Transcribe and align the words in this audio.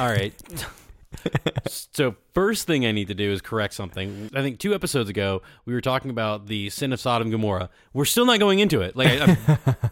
All 0.00 0.08
right. 0.08 0.32
so 1.68 2.16
first 2.32 2.66
thing 2.66 2.86
I 2.86 2.92
need 2.92 3.08
to 3.08 3.14
do 3.14 3.30
is 3.30 3.42
correct 3.42 3.74
something. 3.74 4.30
I 4.34 4.40
think 4.40 4.58
two 4.58 4.74
episodes 4.74 5.10
ago 5.10 5.42
we 5.66 5.74
were 5.74 5.82
talking 5.82 6.10
about 6.10 6.46
the 6.46 6.70
sin 6.70 6.94
of 6.94 7.00
Sodom 7.00 7.26
and 7.26 7.32
Gomorrah. 7.32 7.68
We're 7.92 8.06
still 8.06 8.24
not 8.24 8.38
going 8.38 8.60
into 8.60 8.80
it. 8.80 8.96
Like 8.96 9.08
I, 9.08 9.36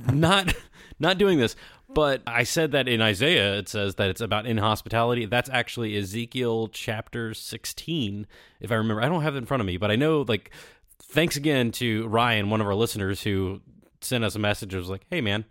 I'm 0.06 0.18
not 0.20 0.54
not 0.98 1.18
doing 1.18 1.38
this. 1.38 1.56
But 1.90 2.22
I 2.26 2.44
said 2.44 2.72
that 2.72 2.88
in 2.88 3.02
Isaiah 3.02 3.58
it 3.58 3.68
says 3.68 3.96
that 3.96 4.08
it's 4.08 4.22
about 4.22 4.46
inhospitality. 4.46 5.26
That's 5.26 5.50
actually 5.50 5.94
Ezekiel 5.94 6.68
chapter 6.68 7.34
16, 7.34 8.26
if 8.60 8.72
I 8.72 8.76
remember. 8.76 9.02
I 9.02 9.10
don't 9.10 9.22
have 9.22 9.34
it 9.34 9.38
in 9.38 9.46
front 9.46 9.60
of 9.60 9.66
me, 9.66 9.76
but 9.76 9.90
I 9.90 9.96
know 9.96 10.24
like 10.26 10.52
thanks 11.02 11.36
again 11.36 11.70
to 11.72 12.08
Ryan, 12.08 12.48
one 12.48 12.62
of 12.62 12.66
our 12.66 12.74
listeners 12.74 13.24
who 13.24 13.60
sent 14.00 14.24
us 14.24 14.34
a 14.34 14.38
message 14.38 14.72
It 14.72 14.78
was 14.78 14.88
like, 14.88 15.04
"Hey 15.10 15.20
man, 15.20 15.44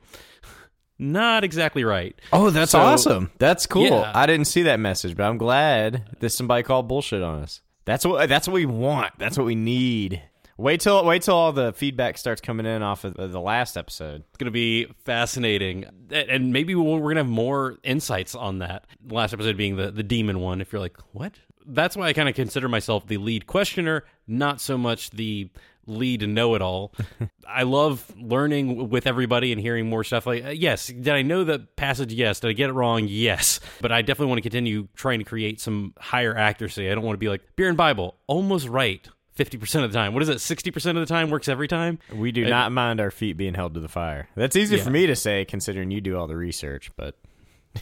not 1.00 1.44
exactly 1.44 1.84
right." 1.84 2.16
Oh, 2.34 2.50
that's 2.50 2.72
So- 2.72 2.80
awesome. 2.80 3.32
That's 3.38 3.66
cool. 3.66 3.84
Yeah. 3.86 4.12
I 4.14 4.26
didn't 4.26 4.46
see 4.46 4.64
that 4.64 4.80
message, 4.80 5.16
but 5.16 5.24
I'm 5.24 5.38
glad 5.38 6.18
that 6.20 6.30
somebody 6.30 6.64
called 6.64 6.88
bullshit 6.88 7.22
on 7.24 7.42
us. 7.44 7.62
That's 7.86 8.06
what 8.06 8.28
that's 8.30 8.48
what 8.48 8.54
we 8.56 8.66
want. 8.66 9.14
That's 9.18 9.38
what 9.38 9.46
we 9.46 9.56
need. 9.56 10.22
Wait 10.58 10.82
till 10.82 11.06
wait 11.06 11.22
till 11.22 11.36
all 11.36 11.52
the 11.52 11.72
feedback 11.74 12.18
starts 12.18 12.42
coming 12.42 12.66
in 12.66 12.82
off 12.82 13.04
of 13.04 13.32
the 13.32 13.40
last 13.40 13.78
episode. 13.78 14.24
It's 14.30 14.38
going 14.38 14.46
to 14.46 14.52
be 14.52 14.88
fascinating. 15.06 15.86
And 16.12 16.52
maybe 16.52 16.74
we're 16.74 17.00
going 17.00 17.16
to 17.16 17.22
have 17.22 17.30
more 17.32 17.78
insights 17.84 18.34
on 18.34 18.60
that. 18.60 18.86
The 19.06 19.14
last 19.14 19.34
episode 19.34 19.56
being 19.56 19.76
the, 19.76 19.92
the 19.92 20.02
demon 20.04 20.40
one. 20.40 20.60
If 20.60 20.72
you're 20.74 20.82
like, 20.82 20.98
what? 21.12 21.34
That's 21.66 21.96
why 21.96 22.08
I 22.08 22.14
kind 22.14 22.28
of 22.28 22.34
consider 22.34 22.68
myself 22.68 23.06
the 23.08 23.18
lead 23.18 23.46
questioner, 23.46 24.04
not 24.28 24.60
so 24.60 24.78
much 24.78 25.12
the 25.12 25.50
lead 25.88 26.20
to 26.20 26.28
know 26.28 26.56
it 26.56 26.62
all. 26.62 26.94
I 27.48 27.64
love 27.64 28.12
learning 28.20 28.90
with 28.90 29.08
everybody 29.08 29.52
and 29.52 29.60
hearing 29.60 29.90
more 29.90 30.04
stuff. 30.04 30.26
Like, 30.28 30.46
uh, 30.46 30.50
yes, 30.50 30.88
did 30.88 31.10
I 31.10 31.22
know 31.22 31.44
the 31.44 31.60
passage? 31.60 32.14
Yes. 32.14 32.40
Did 32.40 32.50
I 32.50 32.54
get 32.54 32.70
it 32.70 32.74
wrong? 32.74 33.08
Yes. 33.08 33.60
But 33.82 33.92
I 33.92 34.02
definitely 34.02 34.28
want 34.28 34.40
to 34.40 34.50
continue 34.50 34.88
trying 34.96 35.20
to 35.20 35.26
create 35.26 35.60
some 35.60 35.94
higher 35.98 36.36
accuracy. 36.36 36.90
I 36.92 36.96
don't 36.96 37.04
want 37.04 37.16
to 37.16 37.20
be 37.20 37.30
like, 37.30 37.42
beer 37.56 37.70
and 37.70 37.78
Bible, 37.78 38.16
almost 38.28 38.68
right. 38.68 39.08
50% 39.38 39.84
of 39.84 39.92
the 39.92 39.98
time. 39.98 40.14
What 40.14 40.24
is 40.24 40.30
it? 40.30 40.38
60% 40.38 40.90
of 40.90 40.96
the 40.96 41.06
time 41.06 41.30
works 41.30 41.48
every 41.48 41.68
time? 41.68 42.00
We 42.12 42.32
do 42.32 42.46
not 42.46 42.72
mind 42.72 43.00
our 43.00 43.12
feet 43.12 43.38
being 43.38 43.54
held 43.54 43.76
to 43.76 43.80
the 43.80 43.88
fire. 43.88 44.30
That's 44.36 44.56
easy 44.56 44.78
for 44.78 44.90
me 44.90 45.06
to 45.06 45.16
say 45.16 45.46
considering 45.46 45.92
you 45.92 46.02
do 46.02 46.18
all 46.18 46.28
the 46.28 46.36
research, 46.36 46.90
but 46.98 47.16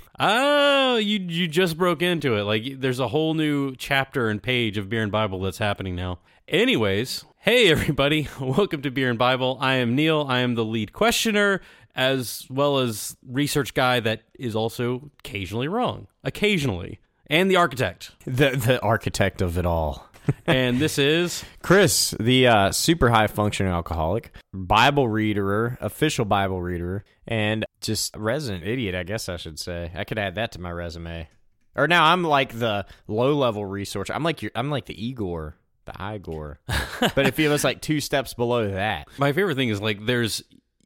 Oh, 0.20 0.98
you 0.98 1.20
you 1.20 1.48
just 1.48 1.78
broke 1.78 2.02
into 2.02 2.36
it. 2.36 2.44
Like 2.44 2.80
there's 2.80 3.00
a 3.00 3.08
whole 3.08 3.33
new 3.33 3.76
chapter 3.76 4.30
and 4.30 4.42
page 4.42 4.78
of 4.78 4.89
Beer 4.89 5.02
and 5.03 5.11
Bible 5.11 5.39
that's 5.42 5.58
happening 5.58 5.95
now. 5.95 6.20
Anyways, 6.48 7.26
hey 7.46 7.70
everybody, 7.70 8.28
welcome 8.42 8.82
to 8.82 8.90
Beer 8.90 9.08
and 9.08 9.20
Bible. 9.20 9.60
I 9.62 9.76
am 9.76 9.94
Neil. 9.94 10.26
I 10.28 10.40
am 10.40 10.56
the 10.56 10.66
lead 10.66 10.94
questioner 10.94 11.62
as 11.96 12.48
well 12.50 12.80
as 12.80 13.16
research 13.24 13.76
guy 13.76 14.00
that 14.00 14.24
is 14.40 14.56
also 14.56 15.12
occasionally 15.20 15.68
wrong. 15.68 16.08
Occasionally. 16.23 17.00
And 17.28 17.50
the 17.50 17.58
architect. 17.58 18.14
the 18.26 18.50
the 18.50 18.82
architect 18.82 19.44
of 19.44 19.60
it 19.60 19.66
all. 19.66 20.10
And 20.48 20.80
this 20.80 20.98
is 20.98 21.46
Chris, 21.62 22.16
the 22.20 22.48
uh, 22.48 22.72
super 22.72 23.12
high 23.12 23.28
functioning 23.28 23.72
alcoholic, 23.72 24.32
Bible 24.52 25.08
reader, 25.08 25.78
official 25.80 26.26
Bible 26.26 26.64
reader, 26.64 27.06
and 27.28 27.64
just 27.80 28.16
resident 28.18 28.66
idiot, 28.66 28.96
I 28.96 29.04
guess 29.04 29.30
I 29.30 29.38
should 29.38 29.60
say. 29.60 29.92
I 29.94 30.04
could 30.04 30.18
add 30.18 30.34
that 30.34 30.52
to 30.54 30.60
my 30.60 30.72
resume. 30.72 31.30
Or 31.76 31.88
now 31.88 32.06
I'm 32.06 32.23
like 32.23 32.58
the 32.58 32.88
low 33.08 33.36
level 33.36 33.68
researcher. 33.68 34.14
I'm 34.14 34.23
like 34.23 34.42
your, 34.42 34.52
I'm 34.56 34.72
like 34.72 34.86
the 34.86 35.00
Igor, 35.00 35.58
the 35.86 36.14
Igor. 36.14 36.59
but 36.67 37.17
if 37.17 37.28
it 37.28 37.36
feels 37.36 37.64
like 37.64 37.81
two 37.81 38.00
steps 38.00 38.33
below 38.33 38.69
that. 38.72 39.08
my 39.17 39.33
favorite 39.33 39.55
thing 39.55 39.69
is 39.69 39.81
like 39.81 40.05
there's 40.05 40.44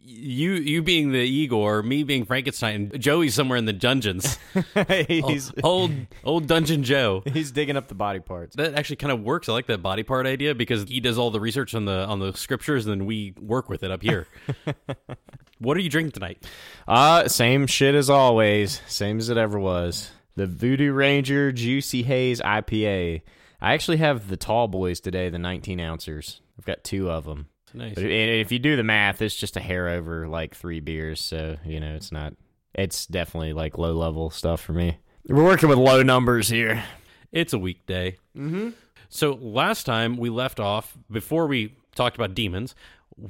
you 0.10 0.54
you 0.54 0.82
being 0.82 1.12
the 1.12 1.20
Igor, 1.20 1.84
me 1.84 2.04
being 2.04 2.26
Frankenstein, 2.26 2.90
and 2.92 3.02
Joey's 3.02 3.36
somewhere 3.36 3.58
in 3.58 3.66
the 3.66 3.74
dungeons. 3.74 4.38
he's 5.08 5.52
old 5.64 5.92
old 6.24 6.48
Dungeon 6.48 6.84
Joe. 6.84 7.22
he's 7.26 7.52
digging 7.52 7.78
up 7.78 7.88
the 7.88 7.96
body 7.96 8.20
parts. 8.20 8.56
That 8.56 8.74
actually 8.74 8.98
kind 8.98 9.12
of 9.12 9.22
works. 9.22 9.48
I 9.48 9.54
like 9.54 9.68
that 9.68 9.84
body 9.84 10.04
part 10.04 10.26
idea 10.26 10.56
because 10.56 10.84
he 10.84 11.00
does 11.00 11.18
all 11.18 11.32
the 11.32 11.40
research 11.40 11.76
on 11.76 11.86
the 11.86 12.06
on 12.06 12.20
the 12.20 12.34
scriptures, 12.34 12.86
and 12.86 13.00
then 13.00 13.06
we 13.06 13.34
work 13.40 13.70
with 13.70 13.84
it 13.84 13.92
up 13.92 14.02
here. 14.02 14.28
what 15.60 15.78
are 15.78 15.82
you 15.82 15.90
drinking 15.90 16.14
tonight? 16.14 16.44
Uh, 16.88 17.28
same 17.28 17.68
shit 17.68 17.94
as 17.94 18.10
always. 18.10 18.82
Same 18.88 19.20
as 19.20 19.30
it 19.30 19.38
ever 19.38 19.60
was. 19.60 20.12
The 20.36 20.48
Voodoo 20.48 20.92
Ranger 20.92 21.52
Juicy 21.52 22.04
Haze 22.04 22.42
IPA. 22.42 23.22
I 23.62 23.74
actually 23.74 23.98
have 23.98 24.30
the 24.30 24.38
tall 24.38 24.68
boys 24.68 25.00
today, 25.00 25.30
the 25.30 25.40
19 25.40 25.80
ouncers. 25.80 26.42
I've 26.58 26.66
got 26.66 26.84
two 26.84 27.10
of 27.10 27.26
them. 27.26 27.48
Nice. 27.74 27.96
But 27.96 28.06
if 28.06 28.52
you 28.52 28.60
do 28.60 28.76
the 28.76 28.84
math, 28.84 29.22
it's 29.22 29.36
just 29.36 29.58
a 29.58 29.60
hair 29.60 29.90
over 29.90 30.28
like 30.28 30.56
three 30.56 30.80
beers. 30.80 31.22
So, 31.22 31.58
you 31.66 31.80
know, 31.80 31.96
it's 31.96 32.12
not, 32.12 32.34
it's 32.74 33.06
definitely 33.06 33.54
like 33.54 33.78
low 33.78 33.94
level 33.94 34.30
stuff 34.30 34.62
for 34.62 34.74
me. 34.74 34.98
We're 35.28 35.44
working 35.44 35.70
with 35.70 35.78
low 35.78 36.02
numbers 36.02 36.50
here. 36.50 36.84
It's 37.32 37.54
a 37.54 37.60
weekday. 37.60 38.18
Mm-hmm. 38.36 38.70
So 39.10 39.34
last 39.34 39.86
time 39.86 40.18
we 40.18 40.30
left 40.30 40.60
off 40.60 40.98
before 41.12 41.48
we 41.48 41.76
talked 41.96 42.16
about 42.16 42.34
demons. 42.34 42.76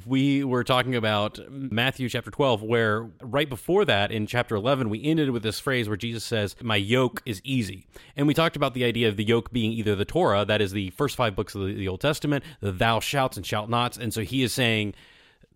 We 0.06 0.44
were 0.44 0.62
talking 0.62 0.94
about 0.94 1.40
Matthew 1.50 2.08
chapter 2.08 2.30
12, 2.30 2.62
where 2.62 3.10
right 3.20 3.48
before 3.48 3.84
that 3.84 4.12
in 4.12 4.26
chapter 4.26 4.54
11, 4.54 4.88
we 4.88 5.02
ended 5.02 5.30
with 5.30 5.42
this 5.42 5.58
phrase 5.58 5.88
where 5.88 5.96
Jesus 5.96 6.22
says, 6.22 6.54
My 6.62 6.76
yoke 6.76 7.22
is 7.26 7.40
easy. 7.44 7.86
And 8.16 8.26
we 8.26 8.34
talked 8.34 8.56
about 8.56 8.74
the 8.74 8.84
idea 8.84 9.08
of 9.08 9.16
the 9.16 9.24
yoke 9.24 9.52
being 9.52 9.72
either 9.72 9.96
the 9.96 10.04
Torah, 10.04 10.44
that 10.44 10.60
is 10.60 10.72
the 10.72 10.90
first 10.90 11.16
five 11.16 11.34
books 11.34 11.54
of 11.54 11.62
the, 11.62 11.74
the 11.74 11.88
Old 11.88 12.00
Testament, 12.00 12.44
the 12.60 12.72
thou 12.72 13.00
shalt 13.00 13.36
and 13.36 13.44
shalt 13.44 13.68
nots. 13.68 13.96
And 13.96 14.14
so 14.14 14.22
he 14.22 14.42
is 14.42 14.52
saying, 14.52 14.94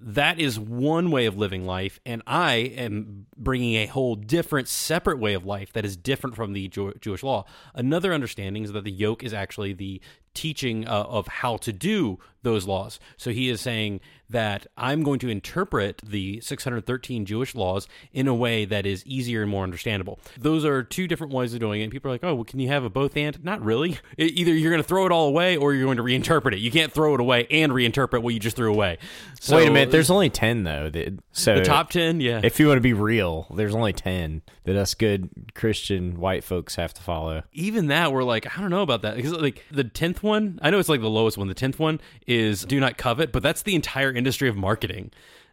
that 0.00 0.41
is 0.41 0.59
one 0.59 1.11
way 1.11 1.27
of 1.27 1.39
living 1.39 1.65
life, 1.65 2.01
and 2.05 2.22
I 2.27 2.55
am 2.56 3.27
bringing 3.37 3.77
a 3.77 3.87
whole 3.87 4.16
different, 4.16 4.69
separate 4.69 5.19
way 5.19 5.34
of 5.34 5.47
life 5.47 5.72
that 5.72 5.84
is 5.84 5.97
different 5.97 6.34
from 6.34 6.53
the 6.53 6.69
Jew- 6.69 6.95
Jewish 7.01 7.22
law. 7.22 7.45
Another 7.75 8.12
understanding 8.12 8.65
is 8.65 8.72
that 8.72 8.84
the 8.84 8.91
yoke 8.91 9.22
is 9.22 9.33
actually 9.33 9.72
the 9.72 10.01
teaching 10.34 10.87
uh, 10.87 10.91
of 11.05 11.27
how 11.28 11.56
to 11.59 11.72
do 11.72 12.19
those 12.43 12.67
laws. 12.67 13.00
So 13.17 13.31
he 13.31 13.49
is 13.49 13.61
saying 13.62 14.00
that 14.28 14.67
I'm 14.77 15.03
going 15.03 15.19
to 15.21 15.28
interpret 15.31 16.03
the 16.05 16.41
613 16.43 17.25
Jewish 17.25 17.55
laws 17.55 17.89
in 18.12 18.27
a 18.28 18.34
way 18.34 18.65
that 18.67 18.84
is 18.84 19.05
easier 19.06 19.41
and 19.43 19.50
more 19.50 19.62
understandable. 19.62 20.19
Those 20.39 20.65
are 20.65 20.83
two 20.83 21.06
different 21.09 21.33
ways 21.33 21.55
of 21.55 21.61
doing 21.61 21.81
it. 21.81 21.84
And 21.84 21.93
people 21.93 22.11
are 22.11 22.15
like, 22.15 22.25
oh, 22.25 22.34
well, 22.34 22.45
can 22.45 22.59
you 22.61 22.69
have 22.69 22.84
a 22.84 22.91
both 22.91 23.17
and? 23.17 23.43
Not 23.45 23.62
really. 23.65 23.99
E- 24.19 24.25
either 24.27 24.53
you're 24.53 24.71
going 24.71 24.83
to 24.83 24.87
throw 24.89 25.06
it 25.06 25.12
all 25.12 25.28
away 25.28 25.56
or 25.56 25.72
you're 25.75 25.84
going 25.84 25.97
to 25.97 26.03
reinterpret 26.03 26.53
it. 26.53 26.59
You 26.59 26.71
can't 26.71 26.93
throw 26.93 27.15
it 27.15 27.21
away 27.21 27.47
and 27.51 27.72
reinterpret 27.72 28.22
what 28.22 28.34
you 28.34 28.41
just 28.41 28.56
threw 28.56 28.72
away. 28.72 28.99
So, 29.41 29.56
Wait 29.56 29.69
a 29.69 29.71
minute. 29.71 29.91
There's 29.91 30.11
only 30.11 30.31
10 30.31 30.65
though. 30.65 30.91
that- 30.91 31.19
So 31.33 31.56
the 31.56 31.65
top 31.65 31.91
10, 31.91 32.21
yeah. 32.21 32.41
if 32.45 32.61
you 32.61 32.69
want 32.69 32.77
to 32.77 32.83
be 32.83 32.93
real, 32.93 33.47
there's 33.55 33.75
only 33.75 33.93
10 33.95 34.43
that 34.65 34.77
us 34.77 34.95
good 34.95 35.31
Christian 35.55 36.19
white 36.21 36.45
folks 36.45 36.75
have 36.77 36.93
to 36.95 37.03
follow. 37.03 37.43
even 37.53 37.87
that 37.89 38.12
we're 38.12 38.25
like 38.25 38.47
i 38.56 38.61
don't 38.61 38.71
know 38.71 38.83
about 38.83 39.03
that 39.03 39.15
because 39.16 39.33
like 39.33 39.62
the 39.71 39.84
10th 39.84 40.22
one 40.25 40.59
i 40.62 40.71
know 40.71 40.79
it's 40.81 40.89
like 40.89 41.01
the 41.01 41.09
lowest 41.09 41.39
one. 41.39 41.47
The 41.47 41.55
10th 41.55 41.79
one 41.79 42.01
is 42.27 42.65
do 42.65 42.81
not 42.81 42.99
covet 42.99 43.31
but 43.31 43.43
that's 43.43 43.62
the 43.62 43.77
entire 43.77 44.12
industry 44.12 44.49
of 44.49 44.57
marketing. 44.57 45.12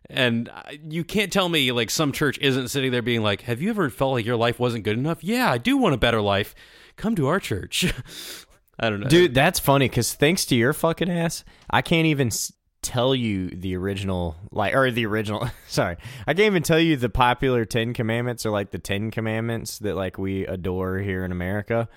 And 0.09 0.49
you 0.89 1.03
can't 1.03 1.31
tell 1.31 1.47
me 1.47 1.71
like 1.71 1.91
some 1.91 2.11
church 2.11 2.39
isn't 2.39 2.69
sitting 2.69 2.91
there 2.91 3.03
being 3.03 3.21
like 3.21 3.41
have 3.41 3.61
you 3.61 3.69
ever 3.69 3.89
felt 3.89 4.13
like 4.13 4.25
your 4.25 4.35
life 4.35 4.59
wasn't 4.59 4.83
good 4.83 4.97
enough? 4.97 5.23
Yeah 5.23 5.51
i 5.51 5.57
do 5.59 5.77
want 5.77 5.93
a 5.93 5.97
better 5.99 6.21
life. 6.21 6.55
Come 6.97 7.15
to 7.15 7.27
our 7.27 7.39
church. 7.39 7.93
I 8.79 8.89
don't 8.89 8.99
know. 8.99 9.07
Dude, 9.07 9.35
that's 9.35 9.59
funny 9.59 9.87
because 9.87 10.13
thanks 10.13 10.45
to 10.45 10.55
your 10.55 10.73
fucking 10.73 11.09
ass, 11.09 11.43
I 11.69 11.83
can't 11.83 12.07
even 12.07 12.27
s- 12.27 12.51
tell 12.81 13.13
you 13.13 13.49
the 13.49 13.75
original, 13.75 14.35
like, 14.51 14.73
or 14.73 14.89
the 14.89 15.05
original. 15.05 15.47
sorry, 15.67 15.97
I 16.25 16.33
can't 16.33 16.47
even 16.47 16.63
tell 16.63 16.79
you 16.79 16.97
the 16.97 17.09
popular 17.09 17.63
Ten 17.63 17.93
Commandments 17.93 18.43
or 18.43 18.49
like 18.49 18.71
the 18.71 18.79
Ten 18.79 19.11
Commandments 19.11 19.77
that 19.79 19.95
like 19.95 20.17
we 20.17 20.47
adore 20.47 20.97
here 20.97 21.23
in 21.23 21.31
America. 21.31 21.89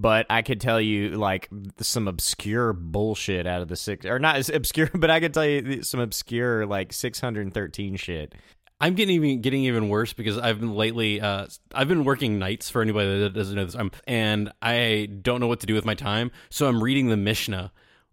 But 0.00 0.24
I 0.30 0.40
could 0.40 0.62
tell 0.62 0.80
you 0.80 1.10
like 1.10 1.50
some 1.80 2.08
obscure 2.08 2.72
bullshit 2.72 3.46
out 3.46 3.60
of 3.60 3.68
the 3.68 3.76
six, 3.76 4.06
or 4.06 4.18
not 4.18 4.36
as 4.36 4.48
obscure, 4.48 4.88
but 4.94 5.10
I 5.10 5.20
could 5.20 5.34
tell 5.34 5.44
you 5.44 5.82
some 5.82 6.00
obscure 6.00 6.64
like 6.64 6.94
six 6.94 7.20
hundred 7.20 7.42
and 7.42 7.52
thirteen 7.52 7.96
shit. 7.96 8.34
I'm 8.80 8.94
getting 8.94 9.16
even 9.16 9.42
getting 9.42 9.64
even 9.64 9.90
worse 9.90 10.14
because 10.14 10.38
I've 10.38 10.58
been 10.58 10.74
lately. 10.74 11.20
Uh, 11.20 11.48
I've 11.74 11.88
been 11.88 12.04
working 12.04 12.38
nights 12.38 12.70
for 12.70 12.80
anybody 12.80 13.20
that 13.20 13.34
doesn't 13.34 13.54
know 13.54 13.66
this, 13.66 13.74
I'm, 13.74 13.90
and 14.06 14.50
I 14.62 15.10
don't 15.20 15.38
know 15.38 15.48
what 15.48 15.60
to 15.60 15.66
do 15.66 15.74
with 15.74 15.84
my 15.84 15.94
time. 15.94 16.30
So 16.48 16.66
I'm 16.66 16.82
reading 16.82 17.08
the 17.08 17.18
Mishnah, 17.18 17.70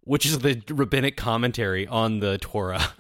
which 0.08 0.26
is 0.26 0.40
the 0.40 0.62
rabbinic 0.70 1.18
commentary 1.18 1.86
on 1.88 2.20
the 2.20 2.38
Torah. 2.38 2.92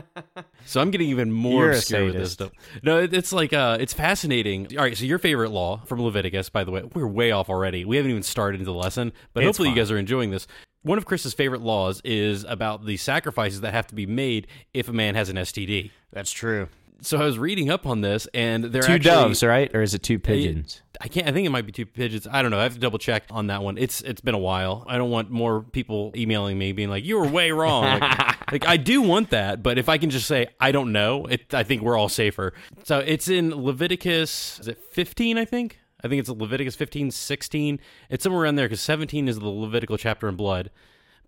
so 0.64 0.80
I'm 0.80 0.90
getting 0.90 1.10
even 1.10 1.30
more 1.30 1.64
You're 1.64 1.72
obscure 1.72 2.04
with 2.06 2.14
this 2.14 2.32
stuff. 2.32 2.52
No, 2.82 2.98
it's 2.98 3.32
like 3.32 3.52
uh, 3.52 3.76
it's 3.80 3.92
fascinating. 3.92 4.68
All 4.76 4.84
right, 4.84 4.96
so 4.96 5.04
your 5.04 5.18
favorite 5.18 5.50
law 5.50 5.82
from 5.84 6.02
Leviticus, 6.02 6.48
by 6.48 6.64
the 6.64 6.70
way, 6.70 6.82
we're 6.94 7.06
way 7.06 7.30
off 7.30 7.48
already. 7.48 7.84
We 7.84 7.96
haven't 7.96 8.10
even 8.10 8.22
started 8.22 8.60
into 8.60 8.72
the 8.72 8.76
lesson, 8.76 9.12
but 9.34 9.42
It's 9.42 9.48
hopefully 9.48 9.68
you 9.68 9.74
guys 9.74 9.90
are 9.90 9.98
enjoying 9.98 10.30
this. 10.30 10.46
One 10.82 10.98
of 10.98 11.04
Chris's 11.04 11.34
favorite 11.34 11.62
laws 11.62 12.00
is 12.04 12.44
about 12.44 12.86
the 12.86 12.96
sacrifices 12.96 13.60
that 13.62 13.74
have 13.74 13.88
to 13.88 13.94
be 13.94 14.06
made 14.06 14.46
if 14.72 14.88
a 14.88 14.92
man 14.92 15.16
has 15.16 15.28
an 15.28 15.36
STD 15.36 15.90
That's 16.12 16.30
true. 16.30 16.68
So 17.00 17.18
I 17.18 17.24
was 17.24 17.38
reading 17.38 17.70
up 17.70 17.86
on 17.86 18.00
this, 18.00 18.26
and 18.34 18.64
they're 18.64 18.82
Two 18.82 18.92
actually, 18.92 19.10
doves, 19.10 19.42
right? 19.42 19.74
Or 19.74 19.82
is 19.82 19.94
it 19.94 20.02
two 20.02 20.18
pigeons? 20.18 20.82
I 21.00 21.08
can't. 21.08 21.28
I 21.28 21.32
think 21.32 21.46
it 21.46 21.50
might 21.50 21.66
be 21.66 21.72
two 21.72 21.86
pigeons. 21.86 22.26
I 22.30 22.42
don't 22.42 22.50
know. 22.50 22.58
I 22.58 22.62
have 22.62 22.74
to 22.74 22.80
double 22.80 22.98
check 22.98 23.24
on 23.30 23.48
that 23.48 23.62
one. 23.62 23.76
It's 23.78 24.00
it's 24.00 24.20
been 24.20 24.34
a 24.34 24.38
while. 24.38 24.84
I 24.88 24.96
don't 24.96 25.10
want 25.10 25.30
more 25.30 25.62
people 25.62 26.12
emailing 26.16 26.58
me 26.58 26.72
being 26.72 26.88
like, 26.88 27.04
"You 27.04 27.18
were 27.18 27.28
way 27.28 27.50
wrong." 27.50 27.84
Like, 28.00 28.50
like, 28.52 28.66
I 28.66 28.76
do 28.76 29.02
want 29.02 29.30
that, 29.30 29.62
but 29.62 29.78
if 29.78 29.88
I 29.88 29.98
can 29.98 30.10
just 30.10 30.26
say 30.26 30.48
I 30.58 30.72
don't 30.72 30.92
know, 30.92 31.26
it, 31.26 31.52
I 31.52 31.62
think 31.62 31.82
we're 31.82 31.96
all 31.96 32.08
safer. 32.08 32.54
So 32.84 32.98
it's 33.00 33.28
in 33.28 33.50
Leviticus. 33.54 34.60
Is 34.60 34.68
it 34.68 34.78
fifteen? 34.90 35.36
I 35.38 35.44
think 35.44 35.78
I 36.04 36.08
think 36.08 36.20
it's 36.20 36.28
Leviticus 36.28 36.76
15, 36.76 37.10
16. 37.10 37.80
It's 38.10 38.22
somewhere 38.22 38.42
around 38.42 38.56
there 38.56 38.66
because 38.66 38.82
17 38.82 39.28
is 39.28 39.38
the 39.38 39.48
Levitical 39.48 39.96
chapter 39.96 40.28
in 40.28 40.36
blood. 40.36 40.70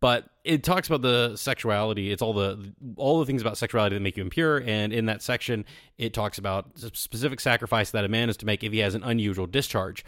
But 0.00 0.28
it 0.44 0.62
talks 0.62 0.88
about 0.88 1.02
the 1.02 1.36
sexuality. 1.36 2.12
It's 2.12 2.22
all 2.22 2.32
the 2.32 2.72
all 2.96 3.18
the 3.18 3.26
things 3.26 3.42
about 3.42 3.58
sexuality 3.58 3.96
that 3.96 4.00
make 4.00 4.16
you 4.16 4.22
impure. 4.22 4.62
And 4.64 4.92
in 4.92 5.06
that 5.06 5.22
section, 5.22 5.64
it 5.98 6.14
talks 6.14 6.38
about 6.38 6.78
specific 6.78 7.40
sacrifice 7.40 7.90
that 7.90 8.04
a 8.04 8.08
man 8.08 8.30
is 8.30 8.36
to 8.38 8.46
make 8.46 8.62
if 8.62 8.72
he 8.72 8.78
has 8.78 8.94
an 8.94 9.02
unusual 9.02 9.46
discharge. 9.46 10.04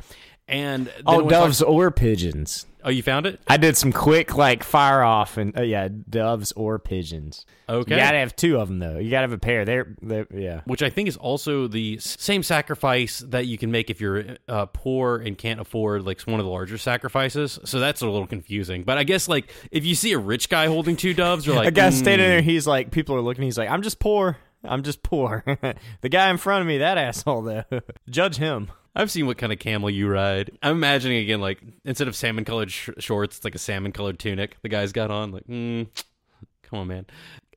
And 0.50 0.92
Oh, 1.06 1.28
doves 1.28 1.60
talks- 1.60 1.62
or 1.70 1.92
pigeons. 1.92 2.66
oh, 2.84 2.90
you 2.90 3.04
found 3.04 3.24
it? 3.26 3.40
I 3.46 3.56
did 3.56 3.76
some 3.76 3.92
quick 3.92 4.34
like 4.36 4.64
fire 4.64 5.00
off 5.00 5.36
and 5.36 5.56
uh, 5.56 5.62
yeah, 5.62 5.86
doves 6.08 6.50
or 6.52 6.80
pigeons. 6.80 7.46
Okay. 7.68 7.94
You 7.94 8.00
gotta 8.00 8.18
have 8.18 8.34
two 8.34 8.58
of 8.58 8.66
them 8.66 8.80
though. 8.80 8.98
You 8.98 9.10
gotta 9.10 9.22
have 9.28 9.32
a 9.32 9.38
pair. 9.38 9.64
They're, 9.64 9.94
they're 10.02 10.26
yeah. 10.34 10.62
which 10.64 10.82
I 10.82 10.90
think 10.90 11.08
is 11.08 11.16
also 11.16 11.68
the 11.68 11.98
same 11.98 12.42
sacrifice 12.42 13.20
that 13.28 13.46
you 13.46 13.58
can 13.58 13.70
make 13.70 13.90
if 13.90 14.00
you're 14.00 14.24
uh, 14.48 14.66
poor 14.66 15.18
and 15.18 15.38
can't 15.38 15.60
afford 15.60 16.04
like 16.04 16.20
one 16.22 16.40
of 16.40 16.44
the 16.46 16.50
larger 16.50 16.78
sacrifices. 16.78 17.60
So 17.64 17.78
that's 17.78 18.00
a 18.00 18.06
little 18.06 18.26
confusing. 18.26 18.82
But 18.82 18.98
I 18.98 19.04
guess 19.04 19.28
like 19.28 19.52
if 19.70 19.84
you 19.84 19.94
see 19.94 20.12
a 20.12 20.18
rich 20.18 20.48
guy 20.48 20.66
holding 20.66 20.96
two 20.96 21.14
doves, 21.14 21.46
you're 21.46 21.54
like, 21.62 21.68
a 21.68 21.70
guy 21.70 21.90
"Hmm." 21.90 21.96
standing 21.96 22.26
there. 22.26 22.42
He's 22.42 22.66
like, 22.66 22.90
people 22.90 23.14
are 23.14 23.20
looking. 23.20 23.44
He's 23.44 23.56
like, 23.56 23.70
I'm 23.70 23.82
just 23.82 24.00
poor. 24.00 24.36
I'm 24.64 24.82
just 24.82 25.02
poor. 25.04 25.44
the 26.00 26.08
guy 26.08 26.28
in 26.28 26.38
front 26.38 26.62
of 26.62 26.66
me, 26.66 26.78
that 26.78 26.98
asshole 26.98 27.42
though. 27.42 27.64
Judge 28.10 28.36
him. 28.36 28.72
I've 28.94 29.10
seen 29.10 29.26
what 29.26 29.38
kind 29.38 29.52
of 29.52 29.58
camel 29.58 29.88
you 29.88 30.08
ride. 30.08 30.50
I'm 30.62 30.76
imagining 30.76 31.18
again 31.18 31.40
like 31.40 31.62
instead 31.84 32.08
of 32.08 32.16
salmon 32.16 32.44
colored 32.44 32.70
sh- 32.70 32.90
shorts, 32.98 33.38
it's 33.38 33.44
like 33.44 33.54
a 33.54 33.58
salmon 33.58 33.92
colored 33.92 34.18
tunic 34.18 34.56
the 34.62 34.68
guy's 34.68 34.92
got 34.92 35.10
on. 35.10 35.30
Like, 35.30 35.46
mm, 35.46 35.86
come 36.62 36.78
on, 36.80 36.88
man. 36.88 37.06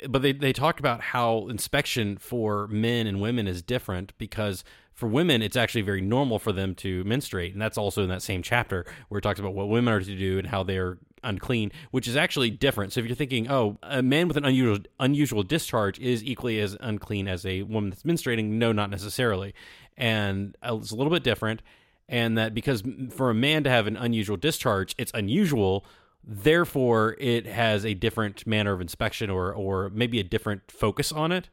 But 0.07 0.21
they 0.21 0.31
they 0.33 0.53
talked 0.53 0.80
about 0.80 1.01
how 1.01 1.47
inspection 1.47 2.18
for 2.18 2.68
men 2.68 3.07
and 3.07 3.21
women 3.21 3.47
is 3.47 3.62
different 3.62 4.13
because 4.18 4.63
for 4.94 5.07
women 5.07 5.41
it's 5.41 5.57
actually 5.57 5.81
very 5.81 6.01
normal 6.01 6.38
for 6.39 6.51
them 6.51 6.75
to 6.75 7.03
menstruate, 7.03 7.53
and 7.53 7.62
that's 7.62 7.77
also 7.77 8.03
in 8.03 8.09
that 8.09 8.21
same 8.21 8.44
chapter 8.44 8.85
where 9.09 9.18
it 9.18 9.21
talks 9.21 9.39
about 9.39 9.56
what 9.56 9.69
women 9.69 9.94
are 9.94 10.01
to 10.01 10.18
do 10.18 10.38
and 10.38 10.47
how 10.47 10.63
they're 10.63 11.00
unclean, 11.24 11.71
which 11.91 12.07
is 12.07 12.15
actually 12.15 12.50
different. 12.50 12.94
So 12.94 13.00
if 13.00 13.07
you're 13.07 13.15
thinking, 13.15 13.50
oh, 13.50 13.77
a 13.81 14.01
man 14.01 14.27
with 14.27 14.38
an 14.38 14.45
unusual 14.45 14.80
unusual 15.00 15.44
discharge 15.44 16.00
is 16.00 16.24
equally 16.24 16.59
as 16.59 16.77
unclean 16.80 17.27
as 17.27 17.45
a 17.45 17.63
woman 17.63 17.89
that's 17.89 18.03
menstruating, 18.03 18.45
no, 18.45 18.71
not 18.71 18.89
necessarily, 18.89 19.53
and 19.98 20.56
uh, 20.68 20.78
it's 20.78 20.92
a 20.92 20.95
little 20.95 21.12
bit 21.12 21.24
different. 21.24 21.62
And 22.10 22.38
that 22.38 22.54
because 22.54 22.84
for 23.12 23.30
a 23.30 23.34
man 23.34 23.63
to 23.63 23.69
have 23.69 23.88
an 23.88 23.95
unusual 23.98 24.38
discharge, 24.38 24.94
it's 24.98 25.12
unusual. 25.13 25.86
Therefore, 26.24 27.16
it 27.19 27.45
has 27.45 27.86
a 27.86 27.94
different 27.94 28.45
manner 28.45 28.74
of 28.74 28.81
inspection, 28.81 29.30
or 29.30 29.54
or 29.54 29.90
maybe 29.90 30.19
a 30.19 30.24
different 30.24 30.72
focus 30.72 31.12
on 31.12 31.31
it. 31.31 31.50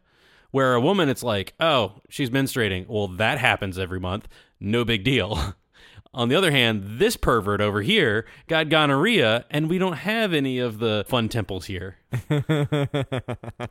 Where 0.51 0.75
a 0.75 0.81
woman, 0.81 1.09
it's 1.09 1.23
like, 1.23 1.55
oh, 1.61 2.01
she's 2.09 2.31
menstruating. 2.31 2.87
Well, 2.89 3.07
that 3.07 3.39
happens 3.39 3.79
every 3.79 4.01
month. 4.01 4.27
No 4.59 4.85
big 4.85 5.05
deal. 5.05 5.55
On 6.12 6.29
the 6.29 6.35
other 6.35 6.51
hand, 6.51 6.99
this 6.99 7.17
pervert 7.17 7.61
over 7.61 7.83
here 7.83 8.27
got 8.49 8.69
gonorrhea, 8.69 9.45
and 9.49 9.71
we 9.71 9.79
don't 9.79 9.93
have 9.99 10.33
any 10.35 10.59
of 10.59 10.81
the 10.81 11.05
fun 11.07 11.29
temples 11.29 11.67
here. 11.67 11.99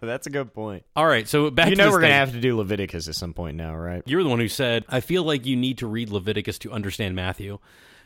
That's 0.01 0.27
a 0.27 0.29
good 0.29 0.53
point. 0.53 0.85
All 0.95 1.05
right, 1.05 1.27
so 1.27 1.49
back 1.49 1.69
You 1.69 1.75
know 1.75 1.89
we're 1.91 2.01
gonna 2.01 2.13
have 2.13 2.31
to 2.31 2.39
do 2.39 2.55
Leviticus 2.57 3.07
at 3.07 3.15
some 3.15 3.33
point 3.33 3.57
now, 3.57 3.75
right? 3.75 4.01
You're 4.05 4.23
the 4.23 4.29
one 4.29 4.39
who 4.39 4.47
said, 4.47 4.85
I 4.87 5.01
feel 5.01 5.23
like 5.23 5.45
you 5.45 5.55
need 5.55 5.79
to 5.79 5.87
read 5.87 6.09
Leviticus 6.09 6.59
to 6.59 6.71
understand 6.71 7.15
Matthew, 7.15 7.59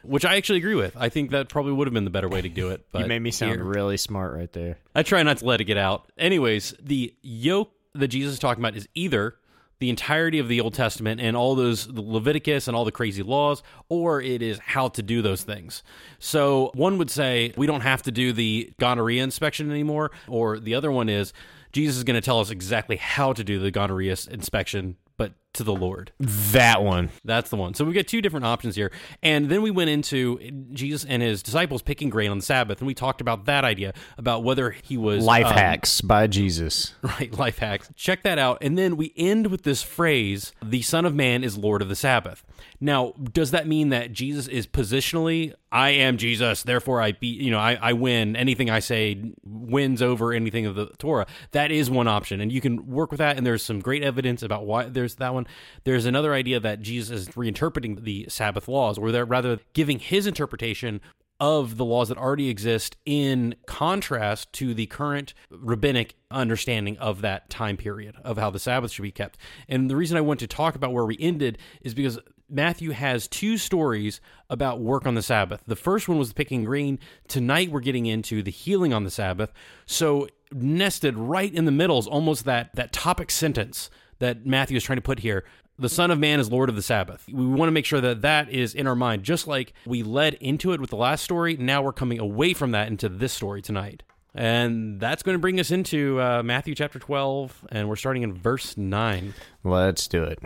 which 0.03 0.25
I 0.25 0.36
actually 0.38 0.57
agree 0.59 0.75
with. 0.75 0.97
I 0.97 1.09
think 1.09 1.31
that 1.31 1.50
probably 1.50 1.74
would 1.74 1.88
have 1.88 1.94
been 1.94 2.06
the 2.06 2.09
better 2.09 2.29
way 2.29 2.41
to 2.41 2.50
do 2.50 2.69
it. 2.69 2.86
But 2.91 3.01
You 3.03 3.07
made 3.07 3.19
me 3.19 3.31
sound 3.31 3.53
here- 3.53 3.63
really 3.63 3.97
smart 3.97 4.33
right 4.36 4.51
there. 4.51 4.77
I 4.95 5.03
try 5.03 5.21
not 5.24 5.38
to 5.38 5.45
let 5.45 5.62
it 5.62 5.65
get 5.65 5.77
out. 5.77 6.12
Anyways, 6.18 6.74
the 6.81 7.13
yoke 7.21 7.71
that 7.94 8.07
Jesus 8.07 8.33
is 8.33 8.39
talking 8.39 8.63
about 8.63 8.75
is 8.75 8.88
either 8.95 9.36
the 9.79 9.89
entirety 9.89 10.39
of 10.39 10.47
the 10.47 10.61
Old 10.61 10.73
Testament 10.73 11.19
and 11.19 11.35
all 11.35 11.55
those 11.55 11.87
Leviticus 11.89 12.67
and 12.67 12.75
all 12.77 12.85
the 12.85 12.91
crazy 12.91 13.23
laws, 13.23 13.63
or 13.89 14.21
it 14.21 14.41
is 14.41 14.59
how 14.59 14.87
to 14.89 15.01
do 15.01 15.21
those 15.21 15.43
things. 15.43 15.83
So 16.19 16.71
one 16.73 16.97
would 16.97 17.11
say 17.11 17.53
we 17.57 17.67
don't 17.67 17.81
have 17.81 18.01
to 18.03 18.11
do 18.11 18.33
the 18.33 18.71
gonorrhea 18.79 19.23
inspection 19.23 19.69
anymore, 19.69 20.11
or 20.27 20.59
the 20.59 20.75
other 20.75 20.91
one 20.91 21.09
is 21.09 21.33
Jesus 21.71 21.97
is 21.97 22.03
going 22.03 22.15
to 22.15 22.21
tell 22.21 22.39
us 22.39 22.49
exactly 22.49 22.97
how 22.97 23.33
to 23.33 23.43
do 23.43 23.59
the 23.59 23.71
gonorrhea 23.71 24.15
inspection, 24.29 24.95
but 25.17 25.33
to 25.53 25.63
the 25.63 25.73
Lord. 25.73 26.11
That 26.19 26.83
one. 26.83 27.09
That's 27.23 27.50
the 27.50 27.55
one. 27.55 27.73
So 27.73 27.85
we 27.85 27.94
get 27.94 28.07
two 28.07 28.21
different 28.21 28.45
options 28.45 28.75
here. 28.75 28.91
And 29.21 29.50
then 29.50 29.61
we 29.61 29.71
went 29.71 29.89
into 29.89 30.39
Jesus 30.73 31.05
and 31.05 31.21
his 31.21 31.44
disciples 31.44 31.81
picking 31.81 32.09
grain 32.09 32.31
on 32.31 32.38
the 32.39 32.44
Sabbath, 32.44 32.79
and 32.79 32.88
we 32.88 32.94
talked 32.94 33.21
about 33.21 33.45
that 33.45 33.63
idea 33.63 33.94
about 34.17 34.44
whether 34.44 34.71
he 34.71 34.97
was 34.97 35.23
Life 35.23 35.45
um, 35.45 35.53
hacks 35.53 36.01
by 36.01 36.27
Jesus. 36.27 36.94
Right, 37.03 37.38
life 37.38 37.59
hacks. 37.59 37.91
Check 37.95 38.23
that 38.23 38.39
out. 38.39 38.57
And 38.61 38.75
then 38.75 38.97
we 38.97 39.13
end 39.15 39.47
with 39.47 39.61
this 39.61 39.83
phrase, 39.83 40.51
the 40.63 40.81
Son 40.81 41.05
of 41.05 41.13
Man 41.13 41.44
is 41.44 41.57
Lord 41.57 41.83
of 41.83 41.89
the 41.89 41.95
Sabbath. 41.95 42.44
Now, 42.79 43.13
does 43.31 43.51
that 43.51 43.67
mean 43.67 43.89
that 43.89 44.11
Jesus 44.13 44.47
is 44.47 44.65
positionally, 44.65 45.53
I 45.71 45.89
am 45.89 46.17
Jesus, 46.17 46.63
therefore 46.63 47.01
I 47.01 47.11
be 47.11 47.27
you 47.27 47.51
know, 47.51 47.59
I, 47.59 47.77
I 47.81 47.94
win. 47.94 48.35
Anything 48.35 48.69
I 48.69 48.79
say 48.79 49.33
wins 49.44 50.01
over 50.01 50.33
anything 50.33 50.65
of 50.65 50.75
the 50.75 50.88
Torah. 50.97 51.27
That 51.51 51.71
is 51.71 51.89
one 51.89 52.07
option. 52.07 52.41
And 52.41 52.51
you 52.51 52.61
can 52.61 52.88
work 52.88 53.11
with 53.11 53.19
that, 53.19 53.38
and 53.38 53.45
there's 53.45 53.63
some 53.63 53.79
great 53.79 54.03
evidence 54.03 54.44
about 54.44 54.65
why 54.65 54.85
there's 54.85 55.15
that 55.15 55.33
one. 55.33 55.42
There's 55.83 56.05
another 56.05 56.33
idea 56.33 56.59
that 56.59 56.81
Jesus 56.81 57.27
is 57.27 57.29
reinterpreting 57.29 58.03
the 58.03 58.25
Sabbath 58.29 58.67
laws, 58.67 58.97
or 58.97 59.11
they're 59.11 59.25
rather 59.25 59.59
giving 59.73 59.99
his 59.99 60.27
interpretation 60.27 61.01
of 61.39 61.77
the 61.77 61.85
laws 61.85 62.09
that 62.09 62.17
already 62.17 62.47
exist 62.49 62.95
in 63.05 63.55
contrast 63.65 64.53
to 64.53 64.73
the 64.73 64.85
current 64.85 65.33
rabbinic 65.49 66.15
understanding 66.31 66.97
of 66.99 67.21
that 67.21 67.49
time 67.49 67.75
period 67.75 68.15
of 68.23 68.37
how 68.37 68.49
the 68.49 68.59
Sabbath 68.59 68.91
should 68.91 69.01
be 69.01 69.11
kept. 69.11 69.37
And 69.67 69.89
the 69.89 69.95
reason 69.95 70.15
I 70.15 70.21
want 70.21 70.39
to 70.41 70.47
talk 70.47 70.75
about 70.75 70.93
where 70.93 71.05
we 71.05 71.17
ended 71.19 71.57
is 71.81 71.93
because 71.93 72.19
Matthew 72.49 72.91
has 72.91 73.27
two 73.27 73.57
stories 73.57 74.21
about 74.49 74.79
work 74.79 75.07
on 75.07 75.15
the 75.15 75.21
Sabbath. 75.21 75.63
The 75.65 75.75
first 75.75 76.07
one 76.07 76.19
was 76.19 76.29
the 76.29 76.35
picking 76.35 76.63
grain. 76.63 76.99
Tonight 77.27 77.71
we're 77.71 77.79
getting 77.79 78.05
into 78.05 78.43
the 78.43 78.51
healing 78.51 78.93
on 78.93 79.03
the 79.03 79.11
Sabbath. 79.11 79.51
So 79.85 80.27
nested 80.51 81.17
right 81.17 81.53
in 81.53 81.65
the 81.65 81.71
middle 81.71 81.97
is 81.97 82.07
almost 82.07 82.45
that 82.45 82.75
that 82.75 82.93
topic 82.93 83.31
sentence 83.31 83.89
that 84.19 84.45
Matthew 84.45 84.77
is 84.77 84.83
trying 84.83 84.98
to 84.98 85.01
put 85.01 85.19
here. 85.19 85.45
The 85.80 85.89
Son 85.89 86.12
of 86.12 86.19
Man 86.19 86.39
is 86.39 86.51
Lord 86.51 86.69
of 86.69 86.75
the 86.75 86.81
Sabbath. 86.83 87.25
We 87.27 87.45
want 87.45 87.68
to 87.68 87.71
make 87.71 87.86
sure 87.86 88.01
that 88.01 88.21
that 88.21 88.50
is 88.51 88.75
in 88.75 88.86
our 88.86 88.95
mind, 88.95 89.24
just 89.24 89.48
like 89.48 89.74
we 89.86 90.04
led 90.04 90.36
into 90.36 90.71
it 90.71 90.80
with 90.80 90.92
the 90.92 90.95
last 90.95 91.24
story. 91.24 91.57
Now 91.57 91.81
we're 91.81 91.94
coming 91.94 92.19
away 92.19 92.54
from 92.54 92.71
that 92.71 92.89
into 92.89 93.10
this 93.10 93.33
story 93.33 93.62
tonight. 93.62 94.04
And 94.36 95.00
that's 95.00 95.24
going 95.24 95.36
to 95.36 95.39
bring 95.39 95.60
us 95.60 95.71
into 95.71 96.19
uh, 96.19 96.42
Matthew 96.44 96.74
chapter 96.74 97.00
12, 97.00 97.68
and 97.71 97.88
we're 97.88 97.95
starting 97.95 98.24
in 98.24 98.33
verse 98.33 98.77
9. 98.77 99.33
Let's 99.63 100.07
do 100.07 100.24
it. 100.24 100.39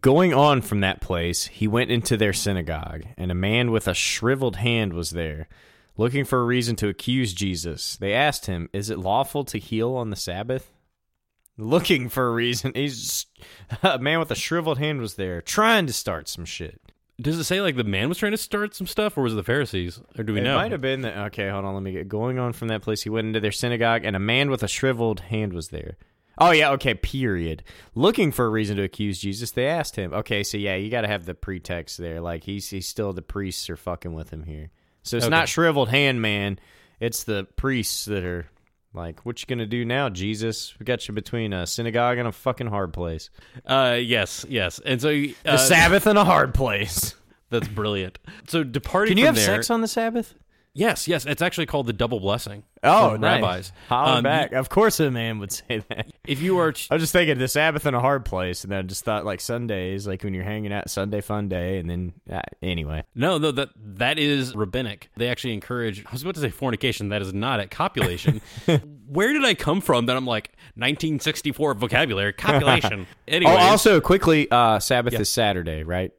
Going 0.00 0.32
on 0.32 0.62
from 0.62 0.80
that 0.80 1.00
place, 1.00 1.46
he 1.46 1.66
went 1.66 1.90
into 1.90 2.16
their 2.16 2.32
synagogue, 2.32 3.04
and 3.16 3.32
a 3.32 3.34
man 3.34 3.72
with 3.72 3.88
a 3.88 3.94
shriveled 3.94 4.56
hand 4.56 4.92
was 4.92 5.10
there, 5.10 5.48
looking 5.96 6.24
for 6.24 6.40
a 6.40 6.44
reason 6.44 6.76
to 6.76 6.88
accuse 6.88 7.34
Jesus. 7.34 7.96
They 7.96 8.12
asked 8.12 8.46
him, 8.46 8.68
Is 8.72 8.88
it 8.88 9.00
lawful 9.00 9.44
to 9.46 9.58
heal 9.58 9.94
on 9.94 10.10
the 10.10 10.16
Sabbath? 10.16 10.72
Looking 11.58 12.08
for 12.08 12.28
a 12.28 12.32
reason. 12.32 12.72
He's 12.74 13.26
a 13.82 13.98
man 13.98 14.18
with 14.18 14.30
a 14.30 14.34
shriveled 14.34 14.78
hand 14.78 15.00
was 15.00 15.14
there, 15.14 15.40
trying 15.40 15.86
to 15.86 15.92
start 15.92 16.28
some 16.28 16.44
shit. 16.44 16.80
Does 17.18 17.38
it 17.38 17.44
say 17.44 17.62
like 17.62 17.76
the 17.76 17.84
man 17.84 18.10
was 18.10 18.18
trying 18.18 18.32
to 18.32 18.38
start 18.38 18.74
some 18.74 18.86
stuff, 18.86 19.16
or 19.16 19.22
was 19.22 19.32
it 19.32 19.36
the 19.36 19.42
Pharisees? 19.42 19.98
Or 20.18 20.22
do 20.24 20.34
we 20.34 20.40
it 20.40 20.44
know? 20.44 20.54
It 20.58 20.62
might 20.62 20.72
have 20.72 20.82
been 20.82 21.00
that. 21.00 21.16
Okay, 21.28 21.48
hold 21.48 21.64
on. 21.64 21.72
Let 21.72 21.82
me 21.82 21.92
get 21.92 22.08
going 22.08 22.38
on 22.38 22.52
from 22.52 22.68
that 22.68 22.82
place. 22.82 23.02
He 23.02 23.08
went 23.08 23.26
into 23.26 23.40
their 23.40 23.52
synagogue, 23.52 24.04
and 24.04 24.14
a 24.14 24.18
man 24.18 24.50
with 24.50 24.62
a 24.62 24.68
shriveled 24.68 25.20
hand 25.20 25.54
was 25.54 25.68
there. 25.68 25.96
Oh 26.38 26.50
yeah, 26.50 26.72
okay. 26.72 26.92
Period. 26.92 27.62
Looking 27.94 28.32
for 28.32 28.44
a 28.44 28.50
reason 28.50 28.76
to 28.76 28.82
accuse 28.82 29.18
Jesus, 29.18 29.52
they 29.52 29.66
asked 29.66 29.96
him. 29.96 30.12
Okay, 30.12 30.42
so 30.42 30.58
yeah, 30.58 30.74
you 30.76 30.90
got 30.90 31.00
to 31.00 31.08
have 31.08 31.24
the 31.24 31.32
pretext 31.32 31.96
there. 31.96 32.20
Like 32.20 32.44
he's 32.44 32.68
he's 32.68 32.86
still 32.86 33.14
the 33.14 33.22
priests 33.22 33.70
are 33.70 33.78
fucking 33.78 34.12
with 34.12 34.28
him 34.28 34.42
here. 34.42 34.68
So 35.02 35.16
it's 35.16 35.24
Okay. 35.24 35.30
not 35.30 35.48
shriveled 35.48 35.88
hand 35.88 36.20
man. 36.20 36.58
It's 37.00 37.24
the 37.24 37.46
priests 37.56 38.04
that 38.04 38.24
are 38.24 38.46
like, 38.96 39.20
what 39.26 39.40
you 39.40 39.46
gonna 39.46 39.66
do 39.66 39.84
now, 39.84 40.08
Jesus? 40.08 40.74
We 40.78 40.84
got 40.84 41.06
you 41.06 41.14
between 41.14 41.52
a 41.52 41.66
synagogue 41.66 42.18
and 42.18 42.26
a 42.26 42.32
fucking 42.32 42.66
hard 42.68 42.92
place. 42.92 43.30
Uh, 43.64 43.98
yes, 44.00 44.44
yes. 44.48 44.80
And 44.84 45.00
so 45.00 45.08
The 45.10 45.34
uh, 45.44 45.56
Sabbath 45.58 46.06
and 46.06 46.18
a 46.18 46.24
hard 46.24 46.54
place. 46.54 47.14
That's 47.50 47.68
brilliant. 47.68 48.18
So 48.48 48.64
departing 48.64 49.12
Can 49.12 49.18
you 49.18 49.26
from 49.26 49.36
have 49.36 49.44
there, 49.44 49.56
sex 49.56 49.70
on 49.70 49.80
the 49.80 49.88
Sabbath? 49.88 50.34
Yes, 50.76 51.08
yes. 51.08 51.24
It's 51.26 51.42
actually 51.42 51.66
called 51.66 51.86
the 51.86 51.92
double 51.92 52.20
blessing. 52.20 52.62
Oh, 52.82 53.16
nice. 53.16 53.40
rabbis. 53.42 53.72
Holler 53.88 54.18
Um, 54.18 54.22
back. 54.22 54.52
Of 54.52 54.68
course, 54.68 55.00
a 55.00 55.10
man 55.10 55.38
would 55.38 55.50
say 55.50 55.82
that. 55.88 56.06
If 56.26 56.40
you 56.42 56.58
are 56.58 56.68
I 56.90 56.94
was 56.94 57.02
just 57.02 57.12
thinking 57.12 57.38
the 57.38 57.48
Sabbath 57.48 57.86
in 57.86 57.94
a 57.94 58.00
hard 58.00 58.24
place, 58.24 58.62
and 58.62 58.70
then 58.72 58.78
I 58.80 58.82
just 58.82 59.04
thought 59.04 59.24
like 59.24 59.40
Sundays, 59.40 60.06
like 60.06 60.22
when 60.22 60.34
you're 60.34 60.44
hanging 60.44 60.72
out, 60.72 60.88
Sunday 60.90 61.20
fun 61.22 61.48
day, 61.48 61.78
and 61.78 61.88
then 61.90 62.12
uh, 62.30 62.40
anyway. 62.62 63.02
No, 63.14 63.38
no, 63.38 63.50
that 63.52 63.70
that 63.96 64.18
is 64.18 64.54
rabbinic. 64.54 65.08
They 65.16 65.28
actually 65.28 65.54
encourage. 65.54 66.04
I 66.06 66.12
was 66.12 66.22
about 66.22 66.34
to 66.36 66.40
say 66.40 66.50
fornication. 66.50 67.08
That 67.08 67.22
is 67.22 67.32
not 67.32 67.58
at 67.60 67.70
copulation. 67.70 68.40
Where 69.08 69.32
did 69.32 69.44
I 69.44 69.54
come 69.54 69.80
from? 69.80 70.06
That 70.06 70.16
I'm 70.16 70.26
like 70.26 70.50
1964 70.74 71.74
vocabulary 71.74 72.32
copulation. 72.32 73.06
Anyway, 73.28 73.50
Oh, 73.52 73.56
also 73.56 74.00
quickly, 74.00 74.48
uh, 74.52 74.78
Sabbath 74.78 75.12
is 75.14 75.28
Saturday, 75.28 75.82
right? 75.82 76.12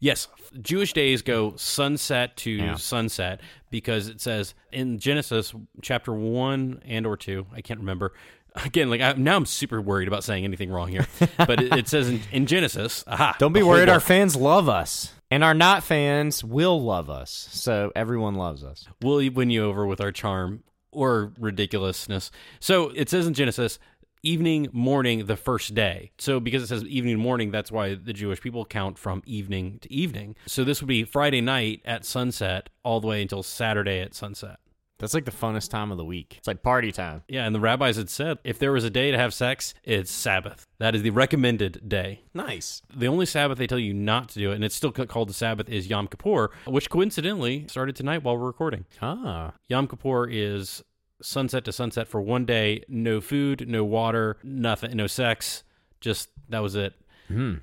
Yes, 0.00 0.28
Jewish 0.60 0.92
days 0.92 1.22
go 1.22 1.54
sunset 1.56 2.36
to 2.38 2.50
Yeah. 2.50 2.74
sunset 2.76 3.40
because 3.70 4.08
it 4.08 4.20
says 4.20 4.54
in 4.72 4.98
Genesis 4.98 5.54
chapter 5.82 6.12
one 6.12 6.80
and 6.86 7.06
or 7.06 7.16
two, 7.16 7.46
I 7.52 7.60
can't 7.60 7.80
remember. 7.80 8.12
again, 8.64 8.88
like 8.88 9.00
I, 9.00 9.12
now 9.14 9.36
I'm 9.36 9.46
super 9.46 9.80
worried 9.80 10.08
about 10.08 10.24
saying 10.24 10.44
anything 10.44 10.70
wrong 10.70 10.88
here. 10.88 11.06
But 11.36 11.62
it, 11.62 11.76
it 11.76 11.88
says 11.88 12.08
in, 12.08 12.20
in 12.32 12.46
Genesis, 12.46 13.04
aha, 13.06 13.36
Don't 13.38 13.52
be 13.52 13.62
worried. 13.62 13.88
Our 13.88 14.00
fans 14.00 14.34
love 14.34 14.68
us, 14.68 15.12
and 15.30 15.44
our 15.44 15.52
not 15.54 15.82
fans 15.84 16.42
will 16.42 16.80
love 16.82 17.10
us. 17.10 17.48
So 17.50 17.92
everyone 17.94 18.34
loves 18.34 18.64
us. 18.64 18.86
we'll 19.02 19.30
win 19.32 19.50
you 19.50 19.64
over 19.64 19.86
with 19.86 20.00
our 20.00 20.10
charm 20.12 20.62
or 20.90 21.32
ridiculousness. 21.38 22.30
So 22.58 22.90
it 22.94 23.10
says 23.10 23.26
in 23.26 23.34
Genesis, 23.34 23.78
evening, 24.26 24.68
morning, 24.72 25.26
the 25.26 25.36
first 25.36 25.74
day. 25.74 26.10
So 26.18 26.40
because 26.40 26.62
it 26.62 26.66
says 26.66 26.84
evening, 26.84 27.18
morning, 27.18 27.50
that's 27.50 27.70
why 27.70 27.94
the 27.94 28.12
Jewish 28.12 28.40
people 28.40 28.64
count 28.64 28.98
from 28.98 29.22
evening 29.24 29.78
to 29.82 29.92
evening. 29.92 30.36
So 30.46 30.64
this 30.64 30.80
would 30.80 30.88
be 30.88 31.04
Friday 31.04 31.40
night 31.40 31.80
at 31.84 32.04
sunset 32.04 32.68
all 32.82 33.00
the 33.00 33.06
way 33.06 33.22
until 33.22 33.42
Saturday 33.42 34.00
at 34.00 34.14
sunset. 34.14 34.58
That's 34.98 35.12
like 35.12 35.26
the 35.26 35.30
funnest 35.30 35.70
time 35.70 35.90
of 35.92 35.98
the 35.98 36.04
week. 36.04 36.36
It's 36.38 36.46
like 36.46 36.62
party 36.62 36.90
time. 36.90 37.22
Yeah, 37.28 37.44
and 37.44 37.54
the 37.54 37.60
rabbis 37.60 37.96
had 37.96 38.08
said 38.08 38.38
if 38.44 38.58
there 38.58 38.72
was 38.72 38.82
a 38.82 38.90
day 38.90 39.10
to 39.10 39.18
have 39.18 39.34
sex, 39.34 39.74
it's 39.84 40.10
Sabbath. 40.10 40.64
That 40.78 40.94
is 40.94 41.02
the 41.02 41.10
recommended 41.10 41.86
day. 41.86 42.22
Nice. 42.32 42.80
The 42.94 43.06
only 43.06 43.26
Sabbath 43.26 43.58
they 43.58 43.66
tell 43.66 43.78
you 43.78 43.92
not 43.92 44.30
to 44.30 44.38
do 44.38 44.52
it, 44.52 44.54
and 44.54 44.64
it's 44.64 44.74
still 44.74 44.92
called 44.92 45.28
the 45.28 45.34
Sabbath, 45.34 45.68
is 45.68 45.88
Yom 45.88 46.08
Kippur, 46.08 46.50
which 46.66 46.88
coincidentally 46.88 47.66
started 47.68 47.94
tonight 47.94 48.22
while 48.22 48.38
we're 48.38 48.46
recording. 48.46 48.86
Ah, 49.02 49.52
Yom 49.68 49.86
Kippur 49.86 50.26
is 50.30 50.82
sunset 51.22 51.64
to 51.64 51.72
sunset 51.72 52.08
for 52.08 52.20
one 52.20 52.44
day, 52.44 52.82
no 52.88 53.20
food, 53.20 53.68
no 53.68 53.84
water, 53.84 54.36
nothing, 54.42 54.96
no 54.96 55.06
sex. 55.06 55.62
Just 56.00 56.28
that 56.48 56.60
was 56.60 56.74
it. 56.74 56.94
hmm. 57.28 57.54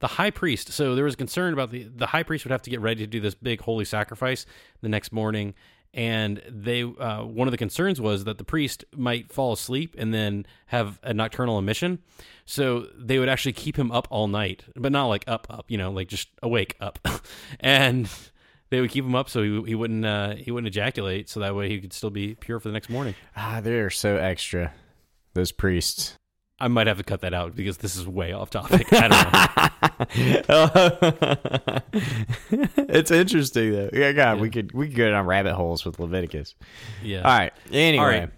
The 0.00 0.08
high 0.08 0.30
priest. 0.30 0.72
So 0.72 0.96
there 0.96 1.04
was 1.04 1.14
concern 1.14 1.52
about 1.52 1.70
the 1.70 1.84
the 1.84 2.06
high 2.06 2.24
priest 2.24 2.44
would 2.44 2.50
have 2.50 2.62
to 2.62 2.70
get 2.70 2.80
ready 2.80 3.02
to 3.02 3.06
do 3.06 3.20
this 3.20 3.34
big 3.34 3.60
holy 3.60 3.84
sacrifice 3.84 4.46
the 4.80 4.88
next 4.88 5.12
morning, 5.12 5.54
and 5.94 6.42
they 6.48 6.82
uh, 6.82 7.22
one 7.22 7.46
of 7.46 7.52
the 7.52 7.58
concerns 7.58 8.00
was 8.00 8.24
that 8.24 8.38
the 8.38 8.44
priest 8.44 8.84
might 8.96 9.30
fall 9.32 9.52
asleep 9.52 9.94
and 9.96 10.12
then 10.12 10.44
have 10.66 10.98
a 11.04 11.14
nocturnal 11.14 11.56
emission. 11.58 12.00
So 12.46 12.88
they 12.98 13.20
would 13.20 13.28
actually 13.28 13.52
keep 13.52 13.78
him 13.78 13.92
up 13.92 14.08
all 14.10 14.26
night, 14.26 14.64
but 14.74 14.90
not 14.90 15.06
like 15.06 15.22
up 15.28 15.46
up, 15.48 15.66
you 15.68 15.78
know, 15.78 15.92
like 15.92 16.08
just 16.08 16.30
awake 16.42 16.74
up, 16.80 16.98
and 17.60 18.08
they 18.72 18.80
would 18.80 18.90
keep 18.90 19.04
him 19.04 19.14
up 19.14 19.28
so 19.28 19.42
he, 19.42 19.62
he 19.66 19.74
wouldn't 19.74 20.04
uh, 20.06 20.34
he 20.34 20.50
wouldn't 20.50 20.66
ejaculate, 20.66 21.28
so 21.28 21.40
that 21.40 21.54
way 21.54 21.68
he 21.68 21.78
could 21.78 21.92
still 21.92 22.08
be 22.08 22.34
pure 22.34 22.58
for 22.58 22.68
the 22.68 22.72
next 22.72 22.88
morning. 22.88 23.14
ah, 23.36 23.60
they're 23.62 23.90
so 23.90 24.16
extra. 24.16 24.72
Those 25.34 25.52
priests. 25.52 26.16
I 26.58 26.68
might 26.68 26.86
have 26.86 26.96
to 26.96 27.04
cut 27.04 27.20
that 27.20 27.34
out 27.34 27.54
because 27.54 27.76
this 27.78 27.96
is 27.96 28.06
way 28.06 28.32
off 28.32 28.48
topic. 28.48 28.86
I 28.92 29.08
don't 29.08 30.48
know. 32.50 32.84
it's 32.88 33.10
interesting 33.10 33.72
though. 33.72 33.90
Yeah, 33.92 34.12
God, 34.12 34.40
we 34.40 34.48
could 34.48 34.72
we 34.72 34.86
could 34.88 34.96
go 34.96 35.10
down 35.10 35.26
rabbit 35.26 35.54
holes 35.54 35.84
with 35.84 35.98
Leviticus. 35.98 36.54
Yeah. 37.02 37.22
All 37.22 37.38
right. 37.38 37.52
Anyway, 37.70 38.02
All 38.02 38.08
right. 38.08 38.30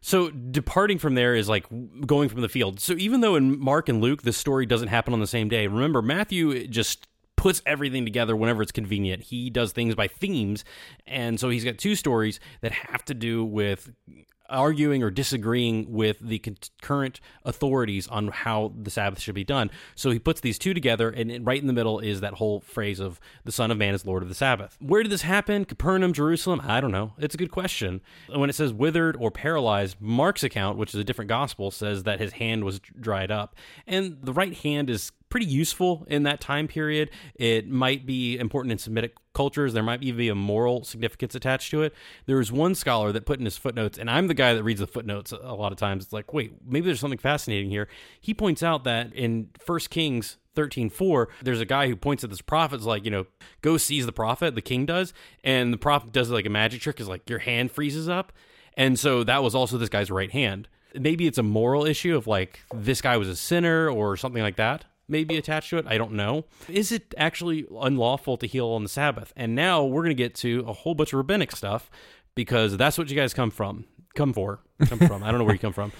So 0.00 0.30
departing 0.30 0.98
from 0.98 1.14
there 1.14 1.34
is 1.34 1.48
like 1.48 1.66
going 2.06 2.28
from 2.30 2.40
the 2.40 2.48
field. 2.48 2.80
So 2.80 2.94
even 2.94 3.20
though 3.20 3.36
in 3.36 3.58
Mark 3.60 3.88
and 3.90 4.00
Luke 4.00 4.22
this 4.22 4.36
story 4.36 4.64
doesn't 4.64 4.88
happen 4.88 5.12
on 5.12 5.20
the 5.20 5.26
same 5.26 5.48
day, 5.48 5.66
remember 5.66 6.00
Matthew 6.00 6.66
just 6.68 7.06
puts 7.42 7.60
everything 7.66 8.04
together 8.04 8.36
whenever 8.36 8.62
it's 8.62 8.70
convenient. 8.70 9.20
He 9.24 9.50
does 9.50 9.72
things 9.72 9.96
by 9.96 10.06
themes, 10.06 10.64
and 11.08 11.40
so 11.40 11.48
he's 11.48 11.64
got 11.64 11.76
two 11.76 11.96
stories 11.96 12.38
that 12.60 12.70
have 12.70 13.04
to 13.06 13.14
do 13.14 13.44
with 13.44 13.90
arguing 14.48 15.02
or 15.02 15.10
disagreeing 15.10 15.90
with 15.90 16.20
the 16.20 16.40
current 16.82 17.20
authorities 17.44 18.06
on 18.06 18.28
how 18.28 18.72
the 18.80 18.90
Sabbath 18.90 19.18
should 19.18 19.34
be 19.34 19.42
done. 19.42 19.72
So 19.96 20.10
he 20.10 20.20
puts 20.20 20.40
these 20.40 20.56
two 20.56 20.72
together, 20.72 21.10
and 21.10 21.44
right 21.44 21.60
in 21.60 21.66
the 21.66 21.72
middle 21.72 21.98
is 21.98 22.20
that 22.20 22.34
whole 22.34 22.60
phrase 22.60 23.00
of 23.00 23.18
the 23.44 23.50
Son 23.50 23.72
of 23.72 23.78
Man 23.78 23.92
is 23.92 24.06
Lord 24.06 24.22
of 24.22 24.28
the 24.28 24.36
Sabbath. 24.36 24.76
Where 24.78 25.02
did 25.02 25.10
this 25.10 25.22
happen? 25.22 25.64
Capernaum, 25.64 26.12
Jerusalem? 26.12 26.60
I 26.62 26.80
don't 26.80 26.92
know. 26.92 27.14
It's 27.18 27.34
a 27.34 27.38
good 27.38 27.50
question. 27.50 28.02
When 28.32 28.50
it 28.50 28.52
says 28.52 28.72
withered 28.72 29.16
or 29.18 29.32
paralyzed, 29.32 29.96
Mark's 30.00 30.44
account, 30.44 30.78
which 30.78 30.94
is 30.94 31.00
a 31.00 31.04
different 31.04 31.28
gospel, 31.28 31.72
says 31.72 32.04
that 32.04 32.20
his 32.20 32.34
hand 32.34 32.62
was 32.62 32.78
dried 32.78 33.32
up. 33.32 33.56
And 33.84 34.18
the 34.22 34.32
right 34.32 34.54
hand 34.54 34.90
is 34.90 35.10
pretty 35.32 35.46
useful 35.46 36.04
in 36.08 36.24
that 36.24 36.42
time 36.42 36.68
period. 36.68 37.08
It 37.36 37.66
might 37.66 38.04
be 38.04 38.38
important 38.38 38.70
in 38.70 38.76
Semitic 38.76 39.14
cultures. 39.32 39.72
There 39.72 39.82
might 39.82 40.02
even 40.02 40.18
be 40.18 40.28
a 40.28 40.34
moral 40.34 40.84
significance 40.84 41.34
attached 41.34 41.70
to 41.70 41.80
it. 41.80 41.94
There 42.26 42.36
was 42.36 42.52
one 42.52 42.74
scholar 42.74 43.12
that 43.12 43.24
put 43.24 43.38
in 43.38 43.46
his 43.46 43.56
footnotes, 43.56 43.96
and 43.96 44.10
I'm 44.10 44.26
the 44.26 44.34
guy 44.34 44.52
that 44.52 44.62
reads 44.62 44.80
the 44.80 44.86
footnotes 44.86 45.32
a 45.32 45.54
lot 45.54 45.72
of 45.72 45.78
times. 45.78 46.04
It's 46.04 46.12
like, 46.12 46.34
wait, 46.34 46.52
maybe 46.66 46.84
there's 46.84 47.00
something 47.00 47.18
fascinating 47.18 47.70
here. 47.70 47.88
He 48.20 48.34
points 48.34 48.62
out 48.62 48.84
that 48.84 49.14
in 49.14 49.48
First 49.58 49.88
Kings 49.88 50.36
13:4, 50.54 51.28
there's 51.40 51.62
a 51.62 51.64
guy 51.64 51.88
who 51.88 51.96
points 51.96 52.22
at 52.22 52.28
this 52.28 52.42
prophet. 52.42 52.72
prophet's 52.72 52.84
like, 52.84 53.06
you 53.06 53.10
know, 53.10 53.24
go 53.62 53.78
seize 53.78 54.04
the 54.04 54.12
prophet, 54.12 54.54
the 54.54 54.60
king 54.60 54.84
does, 54.84 55.14
and 55.42 55.72
the 55.72 55.78
prophet 55.78 56.12
does 56.12 56.28
like 56.28 56.44
a 56.44 56.50
magic 56.50 56.82
trick 56.82 57.00
is 57.00 57.08
like 57.08 57.30
your 57.30 57.38
hand 57.38 57.72
freezes 57.72 58.06
up. 58.06 58.34
And 58.76 58.98
so 58.98 59.24
that 59.24 59.42
was 59.42 59.54
also 59.54 59.78
this 59.78 59.88
guy's 59.88 60.10
right 60.10 60.30
hand. 60.30 60.68
Maybe 60.94 61.26
it's 61.26 61.38
a 61.38 61.42
moral 61.42 61.86
issue 61.86 62.18
of 62.18 62.26
like 62.26 62.60
this 62.74 63.00
guy 63.00 63.16
was 63.16 63.28
a 63.28 63.36
sinner 63.36 63.88
or 63.88 64.18
something 64.18 64.42
like 64.42 64.56
that 64.56 64.84
maybe 65.12 65.36
attached 65.36 65.70
to 65.70 65.78
it. 65.78 65.86
I 65.86 65.96
don't 65.96 66.14
know. 66.14 66.46
Is 66.68 66.90
it 66.90 67.14
actually 67.16 67.66
unlawful 67.80 68.36
to 68.38 68.46
heal 68.46 68.66
on 68.68 68.82
the 68.82 68.88
Sabbath? 68.88 69.32
And 69.36 69.54
now 69.54 69.84
we're 69.84 70.02
going 70.02 70.16
to 70.16 70.22
get 70.22 70.34
to 70.36 70.64
a 70.66 70.72
whole 70.72 70.94
bunch 70.94 71.12
of 71.12 71.18
rabbinic 71.18 71.54
stuff 71.54 71.88
because 72.34 72.76
that's 72.76 72.98
what 72.98 73.08
you 73.10 73.16
guys 73.16 73.32
come 73.32 73.50
from. 73.50 73.84
Come 74.14 74.32
for. 74.32 74.60
Come 74.86 74.98
from. 74.98 75.22
I 75.22 75.30
don't 75.30 75.38
know 75.38 75.44
where 75.44 75.54
you 75.54 75.60
come 75.60 75.72
from. 75.72 75.92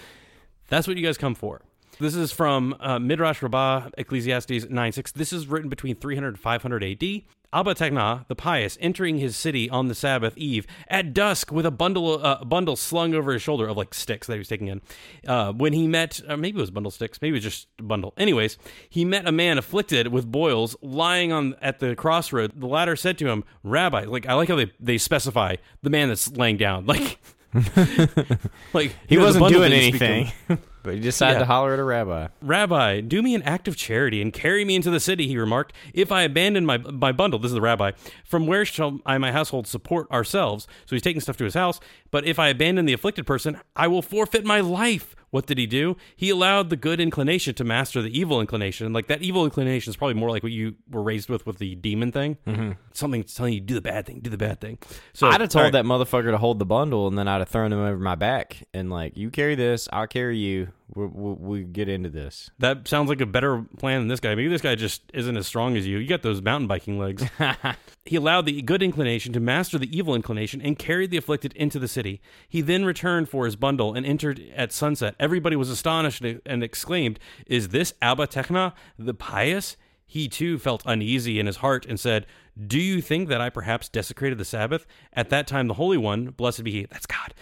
That's 0.69 0.89
what 0.89 0.97
you 0.97 1.05
guys 1.05 1.19
come 1.19 1.35
for. 1.35 1.63
This 2.01 2.17
is 2.17 2.33
from 2.33 2.75
uh, 2.81 2.99
Midrash 2.99 3.43
Rabbah, 3.43 3.91
Ecclesiastes 3.99 4.69
9 4.69 4.93
6. 4.93 5.13
This 5.13 5.33
is 5.33 5.47
written 5.47 5.69
between 5.69 5.95
300 5.95 6.29
and 6.29 6.39
500 6.39 6.83
AD. 6.83 7.23
Abba 7.53 7.75
Techna, 7.75 8.27
the 8.29 8.35
pious, 8.35 8.79
entering 8.81 9.19
his 9.19 9.37
city 9.37 9.69
on 9.69 9.89
the 9.89 9.95
Sabbath 9.95 10.37
eve 10.37 10.67
at 10.89 11.13
dusk 11.13 11.53
with 11.53 11.67
a 11.67 11.71
bundle 11.71 12.25
uh, 12.25 12.45
bundle 12.45 12.77
slung 12.77 13.15
over 13.15 13.33
his 13.33 13.43
shoulder 13.43 13.69
of 13.69 13.77
like 13.77 13.93
sticks 13.95 14.27
that 14.27 14.35
he 14.35 14.39
was 14.39 14.49
taking 14.49 14.69
in. 14.69 14.81
Uh, 15.27 15.53
when 15.53 15.73
he 15.73 15.87
met, 15.87 16.21
maybe 16.29 16.59
it 16.59 16.61
was 16.61 16.71
bundle 16.71 16.91
sticks, 16.91 17.21
maybe 17.21 17.37
it 17.37 17.39
was 17.39 17.45
just 17.45 17.69
a 17.79 17.83
bundle. 17.83 18.15
Anyways, 18.17 18.59
he 18.89 19.05
met 19.05 19.27
a 19.27 19.33
man 19.33 19.59
afflicted 19.59 20.09
with 20.09 20.31
boils 20.31 20.77
lying 20.81 21.33
on 21.33 21.55
at 21.61 21.79
the 21.81 21.95
crossroad. 21.95 22.53
The 22.57 22.67
latter 22.67 22.97
said 22.97 23.19
to 23.19 23.29
him, 23.29 23.45
Rabbi, 23.63 24.05
like 24.05 24.27
I 24.27 24.35
like 24.35 24.49
how 24.49 24.57
they, 24.57 24.73
they 24.81 24.99
specify 24.99 25.57
the 25.83 25.91
man 25.91 26.09
that's 26.09 26.31
laying 26.31 26.57
down. 26.57 26.87
Like, 26.93 27.19
like 28.73 28.97
he 29.07 29.15
you 29.15 29.21
know, 29.21 29.31
the 29.31 29.41
wasn't 29.41 29.49
doing 29.49 29.71
didn't 29.71 29.89
speak 29.89 29.99
to 29.99 30.07
him. 30.07 30.13
anything, 30.13 30.59
but 30.83 30.95
he 30.95 31.01
decided 31.01 31.35
Yeah. 31.35 31.39
to 31.41 31.45
holler 31.47 31.73
at 31.75 31.79
a 31.79 31.85
rabbi. 31.85 32.29
Rabbi, 32.41 33.01
do 33.01 33.23
me 33.23 33.35
an 33.35 33.43
act 33.43 33.69
of 33.69 33.77
charity 33.77 34.21
and 34.23 34.33
carry 34.33 34.65
me 34.65 34.75
into 34.77 34.91
the 34.91 35.01
city, 35.01 35.27
he 35.29 35.37
remarked. 35.39 35.73
If 35.95 36.11
I 36.13 36.23
abandon 36.23 36.67
my 36.67 36.79
my 36.79 37.13
bundle, 37.13 37.39
this 37.39 37.51
is 37.51 37.55
the 37.55 37.61
rabbi, 37.61 37.93
from 38.25 38.47
where 38.47 38.65
shall 38.65 39.01
I 39.07 39.15
and 39.15 39.23
my 39.23 39.33
household 39.33 39.67
support 39.67 40.11
ourselves? 40.11 40.67
So 40.87 40.95
he's 40.97 41.03
taking 41.03 41.21
stuff 41.21 41.37
to 41.39 41.45
his 41.45 41.55
house. 41.55 41.81
But 42.11 42.25
if 42.27 42.39
I 42.39 42.49
abandon 42.49 42.87
the 42.87 42.93
afflicted 42.93 43.27
person, 43.27 43.59
I 43.77 43.87
will 43.89 44.03
forfeit 44.03 44.45
my 44.45 44.61
life. 44.61 45.15
What 45.33 45.47
did 45.47 45.57
he 45.57 45.67
do? 45.67 45.97
He 46.15 46.29
allowed 46.29 46.69
the 46.69 46.77
good 46.77 47.01
inclination 47.01 47.55
to 47.55 47.65
master 47.65 48.03
the 48.03 48.17
evil 48.17 48.39
inclination. 48.39 48.93
Like 48.93 49.07
that 49.07 49.23
evil 49.23 49.45
inclination 49.47 49.91
is 49.91 49.97
probably 49.97 50.13
more 50.13 50.31
like 50.31 50.43
what 50.43 50.53
you 50.53 50.75
were 50.91 51.03
raised 51.03 51.31
with 51.31 51.47
with 51.47 51.57
the 51.57 51.75
demon 51.75 52.13
thing. 52.13 52.37
Mm-hmm. 52.47 52.73
Something 52.93 53.25
telling 53.25 53.55
you 53.55 53.61
do 53.61 53.73
the 53.73 53.81
bad 53.81 54.05
thing, 54.05 54.21
do 54.21 54.29
the 54.29 54.37
bad 54.37 54.61
thing. 54.61 54.77
So 55.15 55.29
I'd 55.29 55.41
have 55.41 55.49
told 55.49 55.65
right. 55.65 55.73
that 55.73 55.87
motherfucker 55.87 56.31
to 56.33 56.37
hold 56.37 56.59
the 56.59 56.67
bundle, 56.67 57.09
and 57.09 57.17
then 57.17 57.29
I'd 57.29 57.39
have 57.39 57.49
thrown 57.49 57.73
him 57.73 57.79
over 57.79 57.99
my 57.99 58.15
back 58.15 58.63
and 58.75 58.91
like, 58.91 59.17
you 59.17 59.31
carry 59.31 59.55
this, 59.55 59.89
I'll 59.91 60.07
carry 60.07 60.37
you. 60.37 60.69
We 60.95 61.07
we 61.07 61.33
we 61.33 61.65
get 61.65 61.89
into 61.89 62.11
this. 62.11 62.51
That 62.59 62.87
sounds 62.87 63.09
like 63.09 63.21
a 63.21 63.27
better 63.27 63.65
plan 63.79 64.01
than 64.01 64.09
this 64.09 64.21
guy. 64.21 64.35
Maybe 64.35 64.49
this 64.49 64.61
guy 64.61 64.75
just 64.75 65.03
isn't 65.15 65.37
as 65.37 65.47
strong 65.47 65.77
as 65.77 65.87
you. 65.87 65.99
You 65.99 66.09
got 66.09 66.23
those 66.23 66.43
mountain 66.43 66.67
biking 66.67 66.99
legs. 66.99 67.25
he 68.05 68.17
allowed 68.17 68.47
the 68.47 68.61
good 68.63 68.83
inclination 68.83 69.33
to 69.33 69.41
master 69.41 69.79
the 69.79 69.97
evil 69.97 70.15
inclination 70.15 70.61
and 70.61 70.79
carried 70.79 71.11
the 71.11 71.17
afflicted 71.17 71.53
into 71.55 71.79
the 71.79 71.89
city. 71.89 72.21
He 72.49 72.61
then 72.61 72.85
returned 72.85 73.29
for 73.29 73.47
his 73.47 73.57
bundle 73.57 73.95
and 73.95 74.05
entered 74.05 74.43
at 74.55 74.73
sunset. 74.73 75.15
Everybody 75.19 75.57
was 75.57 75.71
astonished 75.71 76.23
and 76.23 76.63
exclaimed, 76.63 77.19
Is 77.47 77.69
this 77.69 77.95
Abba 78.03 78.27
Techna, 78.27 78.75
the 78.99 79.15
pious? 79.15 79.77
He 80.13 80.29
too 80.29 80.59
felt 80.59 80.83
uneasy 80.85 81.41
in 81.41 81.47
his 81.47 81.57
heart 81.57 81.87
and 81.87 81.99
said, 81.99 82.27
Do 82.67 82.79
you 82.79 83.01
think 83.01 83.31
that 83.31 83.41
I 83.41 83.49
perhaps 83.49 83.89
desecrated 83.89 84.37
the 84.37 84.45
Sabbath? 84.45 84.85
At 85.15 85.31
that 85.31 85.47
time, 85.47 85.69
the 85.69 85.75
Holy 85.75 85.97
One, 85.97 86.27
blessed 86.27 86.65
be 86.65 86.71
he, 86.71 86.85
that's 86.91 87.07
God, 87.07 87.33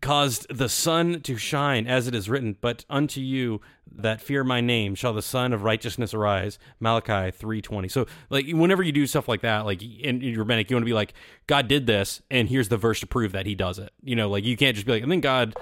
caused 0.00 0.46
the 0.54 0.68
sun 0.68 1.20
to 1.22 1.36
shine, 1.36 1.86
as 1.86 2.06
it 2.06 2.14
is 2.14 2.28
written, 2.28 2.56
But 2.60 2.84
unto 2.88 3.20
you 3.20 3.60
that 3.94 4.20
fear 4.20 4.44
my 4.44 4.60
name 4.60 4.94
shall 4.94 5.12
the 5.12 5.22
sun 5.22 5.52
of 5.52 5.62
Righteousness 5.62 6.14
arise. 6.14 6.58
Malachi 6.80 7.30
three 7.30 7.60
twenty. 7.60 7.88
So, 7.88 8.06
like, 8.30 8.46
whenever 8.48 8.82
you 8.82 8.92
do 8.92 9.06
stuff 9.06 9.28
like 9.28 9.42
that, 9.42 9.60
like 9.60 9.82
in, 9.82 10.22
in 10.22 10.38
rabbinic, 10.38 10.70
you 10.70 10.76
want 10.76 10.82
to 10.82 10.86
be 10.86 10.94
like, 10.94 11.14
God 11.46 11.68
did 11.68 11.86
this, 11.86 12.22
and 12.30 12.48
here's 12.48 12.68
the 12.68 12.76
verse 12.76 13.00
to 13.00 13.06
prove 13.06 13.32
that 13.32 13.46
He 13.46 13.54
does 13.54 13.78
it. 13.78 13.92
You 14.02 14.16
know, 14.16 14.28
like 14.28 14.44
you 14.44 14.56
can't 14.56 14.74
just 14.74 14.86
be 14.86 14.92
like, 14.92 15.02
and 15.02 15.12
then 15.12 15.20
God 15.20 15.54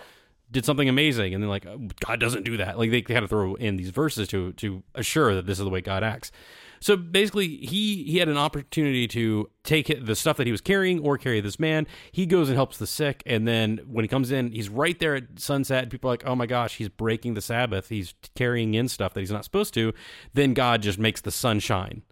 did 0.50 0.64
something 0.64 0.88
amazing, 0.88 1.34
and 1.34 1.42
then 1.42 1.48
like 1.48 1.66
God 2.00 2.20
doesn't 2.20 2.44
do 2.44 2.56
that. 2.58 2.78
Like 2.78 2.90
they 2.90 3.02
kind 3.02 3.24
of 3.24 3.30
throw 3.30 3.54
in 3.54 3.76
these 3.76 3.90
verses 3.90 4.28
to 4.28 4.52
to 4.54 4.82
assure 4.94 5.34
that 5.34 5.46
this 5.46 5.58
is 5.58 5.64
the 5.64 5.70
way 5.70 5.80
God 5.80 6.02
acts. 6.02 6.30
So 6.82 6.96
basically, 6.96 7.46
he 7.58 8.04
he 8.04 8.18
had 8.18 8.28
an 8.28 8.38
opportunity 8.38 9.06
to 9.08 9.50
take 9.64 10.04
the 10.04 10.16
stuff 10.16 10.38
that 10.38 10.46
he 10.46 10.50
was 10.52 10.62
carrying 10.62 11.00
or 11.00 11.18
carry 11.18 11.40
this 11.40 11.58
man. 11.60 11.86
He 12.10 12.24
goes 12.24 12.48
and 12.48 12.56
helps 12.56 12.78
the 12.78 12.86
sick, 12.86 13.22
and 13.26 13.46
then 13.46 13.80
when 13.86 14.02
he 14.04 14.08
comes 14.08 14.30
in, 14.30 14.52
he's 14.52 14.68
right 14.70 14.98
there 14.98 15.14
at 15.14 15.24
sunset. 15.38 15.90
People 15.90 16.08
are 16.08 16.14
like, 16.14 16.26
"Oh 16.26 16.34
my 16.34 16.46
gosh, 16.46 16.76
he's 16.76 16.88
breaking 16.88 17.34
the 17.34 17.42
Sabbath. 17.42 17.90
He's 17.90 18.14
carrying 18.34 18.72
in 18.74 18.88
stuff 18.88 19.12
that 19.14 19.20
he's 19.20 19.30
not 19.30 19.44
supposed 19.44 19.74
to." 19.74 19.92
Then 20.32 20.54
God 20.54 20.80
just 20.80 20.98
makes 20.98 21.20
the 21.20 21.30
sun 21.30 21.60
shine. 21.60 22.02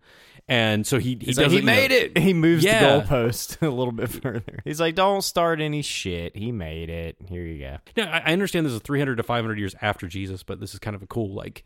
and 0.51 0.87
so 0.87 0.99
he 0.99 1.19
he, 1.21 1.27
like, 1.33 1.37
doesn't, 1.37 1.51
he 1.51 1.57
you 1.57 1.63
know- 1.63 1.73
made 1.73 1.91
it. 1.93 2.19
He 2.19 2.33
moves 2.35 2.65
Yeah. 2.65 2.99
the 2.99 3.03
goalpost 3.05 3.61
a 3.67 3.69
little 3.71 3.93
bit 3.93 4.09
further. 4.11 4.61
He's 4.65 4.81
like, 4.81 4.95
don't 4.95 5.23
start 5.23 5.61
any 5.61 5.83
shit. 5.83 6.35
He 6.37 6.53
made 6.53 6.89
it. 6.91 7.17
Here 7.29 7.43
you 7.43 7.59
go. 7.59 7.79
Now, 7.97 8.11
I 8.11 8.19
I 8.27 8.33
understand 8.33 8.65
this 8.67 8.73
is 8.73 8.81
300 8.81 9.17
to 9.17 9.23
500 9.23 9.59
years 9.59 9.75
after 9.83 10.07
Jesus, 10.07 10.43
but 10.43 10.59
this 10.61 10.73
is 10.73 10.79
kind 10.79 10.97
of 10.97 11.03
a 11.03 11.07
cool, 11.07 11.35
like, 11.35 11.65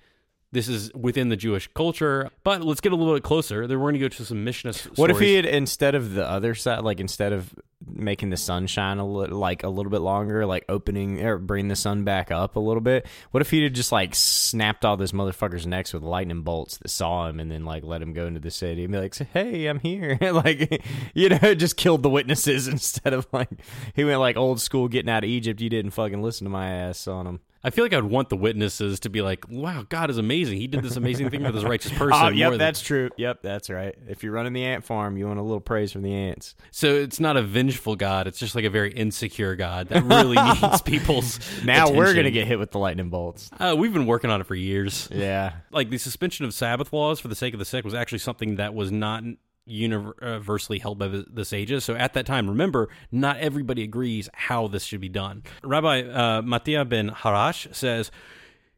this 0.53 0.69
is 0.69 0.93
within 0.95 1.31
the 1.31 1.37
Jewish 1.37 1.69
culture. 1.75 2.31
But 2.45 2.63
let's 2.63 2.81
get 2.81 2.93
a 2.93 2.97
little 2.97 3.15
bit 3.15 3.23
closer. 3.23 3.67
Then 3.67 3.81
we're 3.81 3.91
going 3.91 3.95
to 3.95 4.01
go 4.01 4.09
to 4.09 4.25
some 4.25 4.45
Mishnah 4.45 4.75
What 4.97 5.11
if 5.11 5.19
he 5.19 5.35
had 5.35 5.47
instead 5.47 5.95
of 5.95 6.13
the 6.13 6.29
other 6.29 6.55
side, 6.55 6.81
like 6.85 7.01
instead 7.01 7.33
of 7.33 7.55
making 7.85 8.31
the 8.31 8.37
sun 8.37 8.67
shine 8.67 8.99
a 8.99 9.07
little, 9.07 9.39
like 9.39 9.63
a 9.63 9.69
little 9.69 9.91
bit 9.91 10.03
longer, 10.03 10.45
like 10.45 10.67
opening 10.69 11.25
or 11.25 11.39
bring 11.39 11.69
the 11.69 11.77
sun 11.77 12.05
back 12.05 12.31
up 12.31 12.57
a 12.57 12.61
little 12.61 12.83
bit? 12.83 13.07
What 13.31 13.41
if 13.41 13.51
he 13.51 13.63
had 13.63 13.75
just 13.75 13.93
like 13.93 14.15
snapped 14.15 14.85
all 14.85 14.99
this 14.99 15.13
motherfuckers' 15.13 15.67
necks 15.67 15.95
with 15.95 16.03
lightning 16.03 16.43
bolts 16.43 16.77
that 16.79 16.91
saw 16.91 17.29
him, 17.29 17.41
and 17.41 17.51
then 17.51 17.65
like 17.65 17.83
let 17.83 18.03
him 18.03 18.13
go 18.13 18.27
into 18.27 18.41
the 18.41 18.51
city 18.51 18.85
and 18.85 18.93
be 18.93 18.99
like, 18.99 19.17
"Hey, 19.17 19.67
I'm 19.67 19.81
here," 19.81 20.19
like 20.33 20.85
you 21.15 21.31
know, 21.31 21.55
just 21.55 21.79
killed 21.79 22.03
the 22.03 22.11
witnesses 22.11 22.69
instead 22.69 23.15
of 23.15 23.27
like 23.33 23.49
he 23.95 24.05
went 24.05 24.21
like 24.21 24.37
old 24.37 24.61
school 24.61 24.89
getting 24.89 25.11
out 25.11 25.25
of 25.25 25.31
Egypt. 25.31 25.63
You 25.63 25.71
didn't 25.71 25.93
fucking 25.93 26.23
listen 26.23 26.45
to 26.45 26.51
my 26.51 26.71
ass 26.71 27.09
on 27.09 27.27
him. 27.27 27.41
I 27.64 27.71
feel 27.71 27.85
like 27.85 27.92
I'd 27.92 28.04
want 28.04 28.28
the 28.28 28.37
witnesses 28.37 29.00
to 29.00 29.11
be 29.11 29.23
like, 29.23 29.45
wow, 29.49 29.85
God 29.88 30.11
is 30.11 30.19
amazing. 30.19 30.59
He 30.59 30.66
did 30.66 30.83
this 30.83 30.97
amazing 30.97 31.31
thing 31.31 31.45
for 31.45 31.52
this 31.52 31.62
righteous 31.62 31.92
person. 31.97 32.12
Oh, 32.21 32.28
yep, 32.28 32.50
than- 32.50 32.59
that's 32.59 32.81
true. 32.83 33.11
Yep, 33.16 33.42
that's 33.42 33.71
right. 33.71 33.95
If 34.09 34.25
you're 34.25 34.33
running 34.33 34.52
the 34.52 34.64
ant 34.64 34.85
farm, 34.85 35.16
you 35.16 35.26
want 35.26 35.38
a 35.38 35.42
little 35.42 35.61
praise 35.61 35.92
from 35.92 36.02
the 36.02 36.12
ants. 36.12 36.54
So 36.71 36.95
it's 36.95 37.21
not 37.21 37.37
a 37.37 37.42
vengeful 37.42 37.95
God. 37.97 38.26
It's 38.26 38.38
just 38.38 38.54
like 38.54 38.64
a 38.64 38.71
very 38.71 38.92
insecure 38.92 39.54
God 39.54 39.88
that 39.88 40.02
really 40.04 40.37
needs 40.62 40.83
people's 40.83 41.38
Now 41.64 41.90
we're 41.90 42.14
gonna 42.14 42.31
get 42.31 42.47
hit 42.47 42.59
with 42.59 42.73
the 42.73 42.78
lightning 42.78 43.11
bolts. 43.11 43.50
Uh, 43.59 43.75
we've 43.78 43.92
been 43.92 44.07
working 44.07 44.31
on 44.31 44.40
it 44.40 44.47
for 44.47 44.54
years. 44.54 45.09
Yeah. 45.12 45.52
Like 45.71 45.90
the 45.90 45.99
suspension 45.99 46.45
of 46.45 46.54
Sabbath 46.54 46.92
laws 46.92 47.21
for 47.21 47.28
the 47.28 47.37
sake 47.37 47.54
of 47.54 47.59
the 47.59 47.64
sick 47.64 47.85
was 47.85 47.95
actually 47.95 48.19
something 48.19 48.57
that 48.57 48.75
was 48.75 48.90
not 48.90 49.23
universally 49.64 50.78
held 50.78 50.99
by 50.99 51.09
the, 51.09 51.45
sages. 51.45 51.85
So 51.85 51.95
at 51.95 52.14
that 52.14 52.26
time, 52.26 52.49
remember, 52.49 52.88
not 53.11 53.38
everybody 53.38 53.83
agrees 53.83 54.28
how 54.33 54.69
this 54.69 54.85
should 54.85 55.00
be 55.00 55.09
done. 55.09 55.42
Rabbi 55.62 56.02
uh, 56.02 56.42
Mattia 56.42 56.85
ben 56.85 57.11
Harash 57.11 57.75
says. 57.75 58.11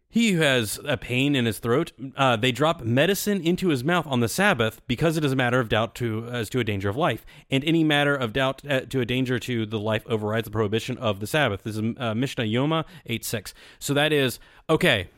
He 0.09 0.31
who 0.31 0.43
has 0.43 0.79
a 0.85 0.97
pain 0.97 1.35
in 1.35 1.45
his 1.45 1.59
throat, 1.59 1.91
uh, 2.17 2.37
they 2.37 2.53
drop 2.53 2.83
medicine 2.85 3.41
into 3.41 3.71
his 3.71 3.83
mouth 3.83 4.07
on 4.07 4.21
the 4.21 4.29
Sabbath 4.29 4.81
because 4.87 5.17
it 5.17 5.25
is 5.25 5.33
a 5.33 5.37
matter 5.37 5.59
of 5.59 5.69
doubt 5.69 5.97
to 5.97 6.29
as 6.29 6.49
to 6.51 6.61
a 6.61 6.65
danger 6.65 6.89
of 6.89 6.97
life, 6.97 7.27
and 7.51 7.65
any 7.65 7.83
matter 7.83 8.15
of 8.15 8.33
doubt 8.33 8.63
uh, 8.65 8.83
to 8.83 9.01
a 9.01 9.05
danger 9.05 9.41
to 9.41 9.67
the 9.67 9.81
life 9.81 10.05
overrides 10.07 10.45
the 10.45 10.53
prohibition 10.53 10.97
of 10.99 11.19
the 11.19 11.27
Sabbath. 11.27 11.65
This 11.65 11.77
is 11.77 11.97
uh, 11.99 12.15
Mishnah 12.15 12.45
Yoma 12.45 12.85
eight 13.07 13.25
six. 13.25 13.55
So 13.81 13.93
that 13.95 14.13
is 14.13 14.39
okay. 14.71 15.09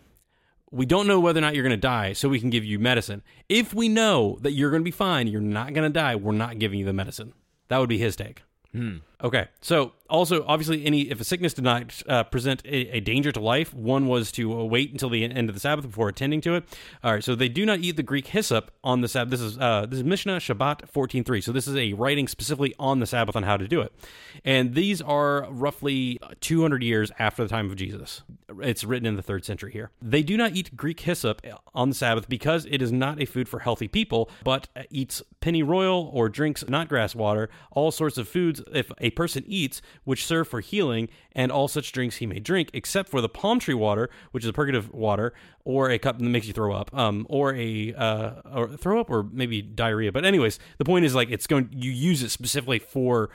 We 0.77 0.85
don't 0.85 1.07
know 1.07 1.19
whether 1.19 1.39
or 1.39 1.41
not 1.41 1.55
you're 1.55 1.63
going 1.63 1.71
to 1.71 1.79
die, 1.79 2.13
so 2.13 2.29
we 2.29 2.39
can 2.39 2.51
give 2.51 2.63
you 2.63 2.79
medicine. 2.79 3.23
If 3.49 3.73
we 3.73 3.89
know 3.89 4.37
that 4.43 4.53
you're 4.53 4.71
going 4.71 4.83
to 4.83 4.85
be 4.85 4.91
fine, 4.91 5.27
you're 5.27 5.41
not 5.41 5.73
going 5.73 5.91
to 5.91 5.99
die, 5.99 6.17
we're 6.17 6.33
not 6.33 6.59
giving 6.59 6.79
you 6.79 6.85
the 6.85 6.93
medicine. 6.93 7.33
That 7.69 7.79
would 7.79 7.89
be 7.89 7.97
his 7.97 8.15
take. 8.15 8.43
Hmm. 8.73 8.99
Okay. 9.23 9.49
So 9.61 9.93
also, 10.09 10.45
obviously, 10.47 10.85
any 10.85 11.11
if 11.11 11.21
a 11.21 11.25
sickness 11.25 11.55
did 11.55 11.65
not 11.65 12.03
uh, 12.09 12.23
present 12.25 12.63
a, 12.65 12.97
a 12.97 13.01
danger 13.01 13.33
to 13.33 13.41
life, 13.41 13.75
one 13.75 14.07
was 14.07 14.31
to 14.33 14.65
wait 14.67 14.93
until 14.93 15.09
the 15.09 15.25
end 15.25 15.49
of 15.49 15.55
the 15.55 15.61
Sabbath 15.61 15.87
before 15.87 16.09
attending 16.09 16.41
to 16.43 16.55
it. 16.55 16.65
All 17.03 17.15
right. 17.15 17.25
So 17.25 17.35
they 17.35 17.49
do 17.49 17.65
not 17.65 17.81
eat 17.81 17.97
the 17.97 18.03
Greek 18.03 18.29
hyssop 18.29 18.71
on 18.85 19.01
the 19.01 19.09
Sabbath. 19.09 19.31
This 19.31 19.41
is 19.41 19.59
uh, 19.59 19.87
this 19.89 19.99
is 19.99 20.05
Mishnah 20.05 20.37
Shabbat 20.37 20.89
fourteen 20.91 21.25
three. 21.25 21.41
So 21.41 21.51
this 21.51 21.67
is 21.67 21.75
a 21.77 21.95
writing 21.95 22.29
specifically 22.29 22.75
on 22.79 23.01
the 23.01 23.07
Sabbath 23.07 23.35
on 23.37 23.43
how 23.43 23.57
to 23.57 23.67
do 23.67 23.81
it, 23.81 23.93
and 24.45 24.75
these 24.75 25.01
are 25.01 25.51
roughly 25.51 26.21
two 26.41 26.61
hundred 26.61 26.83
years 26.83 27.11
after 27.19 27.43
the 27.43 27.49
time 27.49 27.71
of 27.71 27.77
Jesus. 27.77 28.23
It's 28.63 28.85
written 28.85 29.07
in 29.07 29.17
the 29.17 29.23
third 29.23 29.45
century 29.45 29.73
here. 29.73 29.91
They 30.01 30.23
do 30.23 30.37
not 30.37 30.55
eat 30.55 30.77
Greek 30.77 31.01
hyssop 31.01 31.43
on 31.75 31.89
the 31.89 31.95
Sabbath 31.95 32.29
because 32.29 32.65
it 32.67 32.81
is 32.81 32.93
not 32.93 33.21
a 33.21 33.25
food 33.25 33.49
for 33.49 33.61
healthy 33.61 33.89
people, 33.89 34.31
but 34.45 34.69
eats 34.91 35.23
pennyroyal 35.41 36.11
or 36.13 36.29
drinks 36.29 36.63
knotgrass 36.65 37.15
water, 37.15 37.49
all 37.73 37.91
sorts 37.91 38.19
of 38.19 38.29
foods 38.29 38.63
if 38.73 38.91
person 39.11 39.45
eats, 39.47 39.83
which 40.05 40.25
serve 40.25 40.49
for 40.49 40.61
healing, 40.61 41.09
and 41.33 41.53
all 41.53 41.69
such 41.69 41.93
drinks 41.93 42.17
he 42.17 42.27
may 42.27 42.39
drink, 42.39 42.71
except 42.73 43.09
for 43.09 43.21
the 43.21 43.29
palm 43.29 43.59
tree 43.59 43.75
water, 43.75 44.11
which 44.33 44.45
is 44.45 44.51
a 44.51 44.53
purgative 44.53 44.93
water, 44.93 45.33
or 45.65 45.91
a 45.91 45.99
cup 45.99 46.19
that 46.19 46.25
makes 46.25 46.47
you 46.47 46.53
throw 46.53 46.75
up, 46.75 46.93
um, 46.97 47.27
or 47.29 47.55
a 47.55 47.95
uh, 47.95 48.31
or 48.53 48.77
throw 48.77 49.01
up, 49.01 49.11
or 49.11 49.23
maybe 49.23 49.63
diarrhea. 49.63 50.13
But 50.13 50.25
anyways, 50.25 50.59
the 50.79 50.85
point 50.85 51.05
is 51.05 51.15
like 51.15 51.31
it's 51.31 51.47
going 51.47 51.69
you 51.73 51.91
use 51.91 52.23
it 52.23 52.31
specifically 52.31 52.79
for 52.79 53.31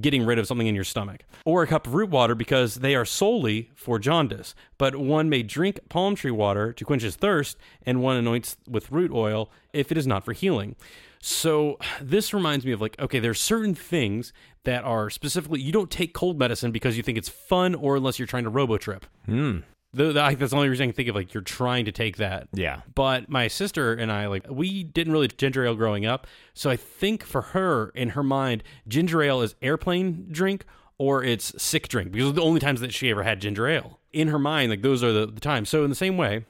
getting 0.00 0.24
rid 0.26 0.38
of 0.38 0.46
something 0.46 0.66
in 0.66 0.74
your 0.74 0.84
stomach, 0.84 1.24
or 1.44 1.62
a 1.62 1.66
cup 1.66 1.86
of 1.86 1.94
root 1.94 2.10
water 2.10 2.34
because 2.34 2.76
they 2.76 2.94
are 2.94 3.04
solely 3.04 3.70
for 3.74 3.98
jaundice. 3.98 4.54
But 4.76 4.96
one 4.96 5.28
may 5.28 5.42
drink 5.42 5.80
palm 5.88 6.14
tree 6.14 6.30
water 6.30 6.72
to 6.72 6.84
quench 6.84 7.02
his 7.02 7.16
thirst, 7.16 7.56
and 7.86 8.02
one 8.02 8.16
anoints 8.16 8.56
with 8.68 8.92
root 8.92 9.10
oil 9.12 9.50
if 9.72 9.90
it 9.90 9.98
is 9.98 10.06
not 10.06 10.24
for 10.24 10.32
healing. 10.32 10.76
So 11.20 11.78
this 12.00 12.32
reminds 12.32 12.64
me 12.64 12.72
of 12.72 12.80
like, 12.80 12.98
okay, 13.00 13.18
there's 13.18 13.40
certain 13.40 13.74
things 13.74 14.32
that 14.64 14.84
are 14.84 15.10
specifically 15.10 15.60
you 15.60 15.72
don't 15.72 15.90
take 15.90 16.14
cold 16.14 16.38
medicine 16.38 16.72
because 16.72 16.96
you 16.96 17.02
think 17.02 17.18
it's 17.18 17.28
fun, 17.28 17.74
or 17.74 17.96
unless 17.96 18.18
you're 18.18 18.26
trying 18.26 18.44
to 18.44 18.50
robo 18.50 18.78
trip. 18.78 19.06
Hmm. 19.26 19.60
The, 19.94 20.12
the, 20.12 20.36
that's 20.38 20.50
the 20.50 20.56
only 20.56 20.68
reason 20.68 20.84
I 20.84 20.86
can 20.88 20.94
think 20.94 21.08
of. 21.08 21.14
Like 21.14 21.32
you're 21.32 21.42
trying 21.42 21.86
to 21.86 21.92
take 21.92 22.18
that. 22.18 22.48
Yeah. 22.52 22.82
But 22.94 23.30
my 23.30 23.48
sister 23.48 23.94
and 23.94 24.12
I, 24.12 24.26
like, 24.26 24.46
we 24.50 24.84
didn't 24.84 25.12
really 25.12 25.28
ginger 25.28 25.64
ale 25.64 25.74
growing 25.74 26.04
up. 26.04 26.26
So 26.52 26.68
I 26.68 26.76
think 26.76 27.24
for 27.24 27.40
her, 27.40 27.88
in 27.94 28.10
her 28.10 28.22
mind, 28.22 28.62
ginger 28.86 29.22
ale 29.22 29.40
is 29.40 29.54
airplane 29.62 30.26
drink 30.30 30.66
or 30.98 31.24
it's 31.24 31.60
sick 31.62 31.88
drink 31.88 32.12
because 32.12 32.34
the 32.34 32.42
only 32.42 32.60
times 32.60 32.80
that 32.80 32.92
she 32.92 33.10
ever 33.10 33.22
had 33.22 33.40
ginger 33.40 33.66
ale. 33.66 33.98
In 34.12 34.28
her 34.28 34.38
mind, 34.38 34.70
like, 34.70 34.82
those 34.82 35.02
are 35.02 35.12
the, 35.12 35.26
the 35.26 35.40
times. 35.40 35.70
So 35.70 35.84
in 35.84 35.90
the 35.90 35.96
same 35.96 36.18
way, 36.18 36.44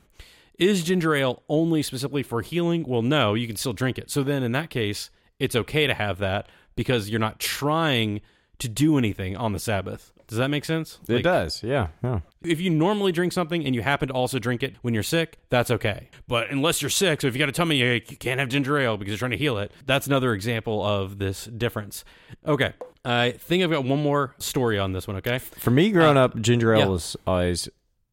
is 0.58 0.82
ginger 0.82 1.14
ale 1.14 1.42
only 1.48 1.82
specifically 1.82 2.22
for 2.22 2.42
healing? 2.42 2.84
Well, 2.86 3.02
no, 3.02 3.34
you 3.34 3.46
can 3.46 3.56
still 3.56 3.72
drink 3.72 3.98
it. 3.98 4.10
So 4.10 4.22
then 4.22 4.42
in 4.42 4.52
that 4.52 4.70
case, 4.70 5.10
it's 5.38 5.54
okay 5.56 5.86
to 5.86 5.94
have 5.94 6.18
that 6.18 6.48
because 6.76 7.08
you're 7.08 7.20
not 7.20 7.38
trying 7.38 8.20
to 8.58 8.68
do 8.68 8.98
anything 8.98 9.36
on 9.36 9.52
the 9.52 9.58
Sabbath. 9.58 10.12
Does 10.26 10.36
that 10.38 10.48
make 10.48 10.64
sense? 10.66 10.98
It 11.08 11.14
Like, 11.14 11.24
does. 11.24 11.62
Yeah. 11.62 11.88
Yeah. 12.04 12.20
if 12.42 12.60
you 12.60 12.68
normally 12.68 13.12
drink 13.12 13.32
something 13.32 13.64
and 13.64 13.74
you 13.74 13.80
happen 13.80 14.08
to 14.08 14.14
also 14.14 14.38
drink 14.38 14.62
it 14.62 14.76
when 14.82 14.92
you're 14.92 15.02
sick, 15.02 15.38
that's 15.48 15.70
okay. 15.70 16.10
But 16.26 16.50
unless 16.50 16.82
you're 16.82 16.90
sick, 16.90 17.22
so 17.22 17.28
if 17.28 17.34
you 17.34 17.38
got 17.38 17.48
a 17.48 17.52
tummy 17.52 17.80
ache, 17.80 18.10
you 18.10 18.16
can't 18.18 18.38
have 18.38 18.50
ginger 18.50 18.76
ale 18.78 18.98
because 18.98 19.12
you're 19.12 19.18
trying 19.18 19.30
to 19.30 19.38
heal 19.38 19.56
it. 19.56 19.72
That's 19.86 20.06
another 20.06 20.34
example 20.34 20.84
of 20.84 21.18
this 21.18 21.46
difference. 21.46 22.04
Okay. 22.46 22.74
I 23.06 23.30
think 23.32 23.64
I've 23.64 23.70
got 23.70 23.84
one 23.84 24.02
more 24.02 24.34
story 24.38 24.78
on 24.78 24.92
this 24.92 25.08
one, 25.08 25.16
okay? 25.16 25.38
For 25.38 25.70
me, 25.70 25.90
growing 25.92 26.18
uh, 26.18 26.24
up, 26.24 26.38
ginger 26.38 26.74
ale 26.74 26.80
yeah. 26.80 26.86
was 26.86 27.16
always 27.26 27.68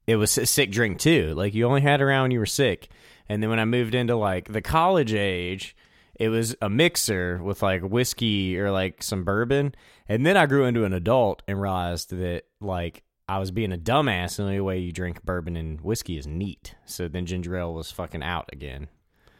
it 0.07 0.15
was 0.17 0.37
a 0.37 0.45
sick 0.45 0.71
drink 0.71 0.99
too. 0.99 1.33
Like 1.35 1.53
you 1.53 1.65
only 1.65 1.81
had 1.81 2.01
it 2.01 2.03
around 2.03 2.23
when 2.23 2.31
you 2.31 2.39
were 2.39 2.45
sick. 2.45 2.89
And 3.27 3.41
then 3.41 3.49
when 3.49 3.59
I 3.59 3.65
moved 3.65 3.95
into 3.95 4.15
like 4.15 4.51
the 4.51 4.61
college 4.61 5.13
age, 5.13 5.75
it 6.19 6.29
was 6.29 6.55
a 6.61 6.69
mixer 6.69 7.41
with 7.43 7.63
like 7.63 7.81
whiskey 7.81 8.57
or 8.57 8.71
like 8.71 9.01
some 9.01 9.23
bourbon. 9.23 9.75
And 10.07 10.25
then 10.25 10.37
I 10.37 10.45
grew 10.45 10.65
into 10.65 10.85
an 10.85 10.93
adult 10.93 11.41
and 11.47 11.59
realized 11.59 12.11
that 12.11 12.43
like 12.61 13.03
I 13.27 13.39
was 13.39 13.51
being 13.51 13.73
a 13.73 13.77
dumbass. 13.77 14.37
And 14.37 14.47
the 14.47 14.51
only 14.51 14.61
way 14.61 14.79
you 14.79 14.91
drink 14.91 15.23
bourbon 15.23 15.57
and 15.57 15.81
whiskey 15.81 16.17
is 16.17 16.27
neat. 16.27 16.75
So 16.85 17.07
then 17.07 17.25
ginger 17.25 17.57
ale 17.57 17.73
was 17.73 17.91
fucking 17.91 18.23
out 18.23 18.49
again. 18.53 18.87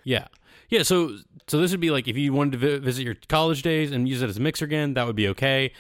Yeah. 0.03 0.27
Yeah, 0.69 0.83
so 0.83 1.17
so 1.47 1.59
this 1.59 1.71
would 1.71 1.79
be 1.79 1.91
like 1.91 2.07
if 2.07 2.17
you 2.17 2.33
wanted 2.33 2.53
to 2.53 2.57
vi- 2.57 2.77
visit 2.79 3.03
your 3.03 3.15
college 3.29 3.61
days 3.61 3.91
and 3.91 4.09
use 4.09 4.21
it 4.21 4.29
as 4.29 4.37
a 4.37 4.41
mixer 4.41 4.65
again, 4.65 4.95
that 4.95 5.05
would 5.05 5.15
be 5.15 5.27
okay. 5.29 5.71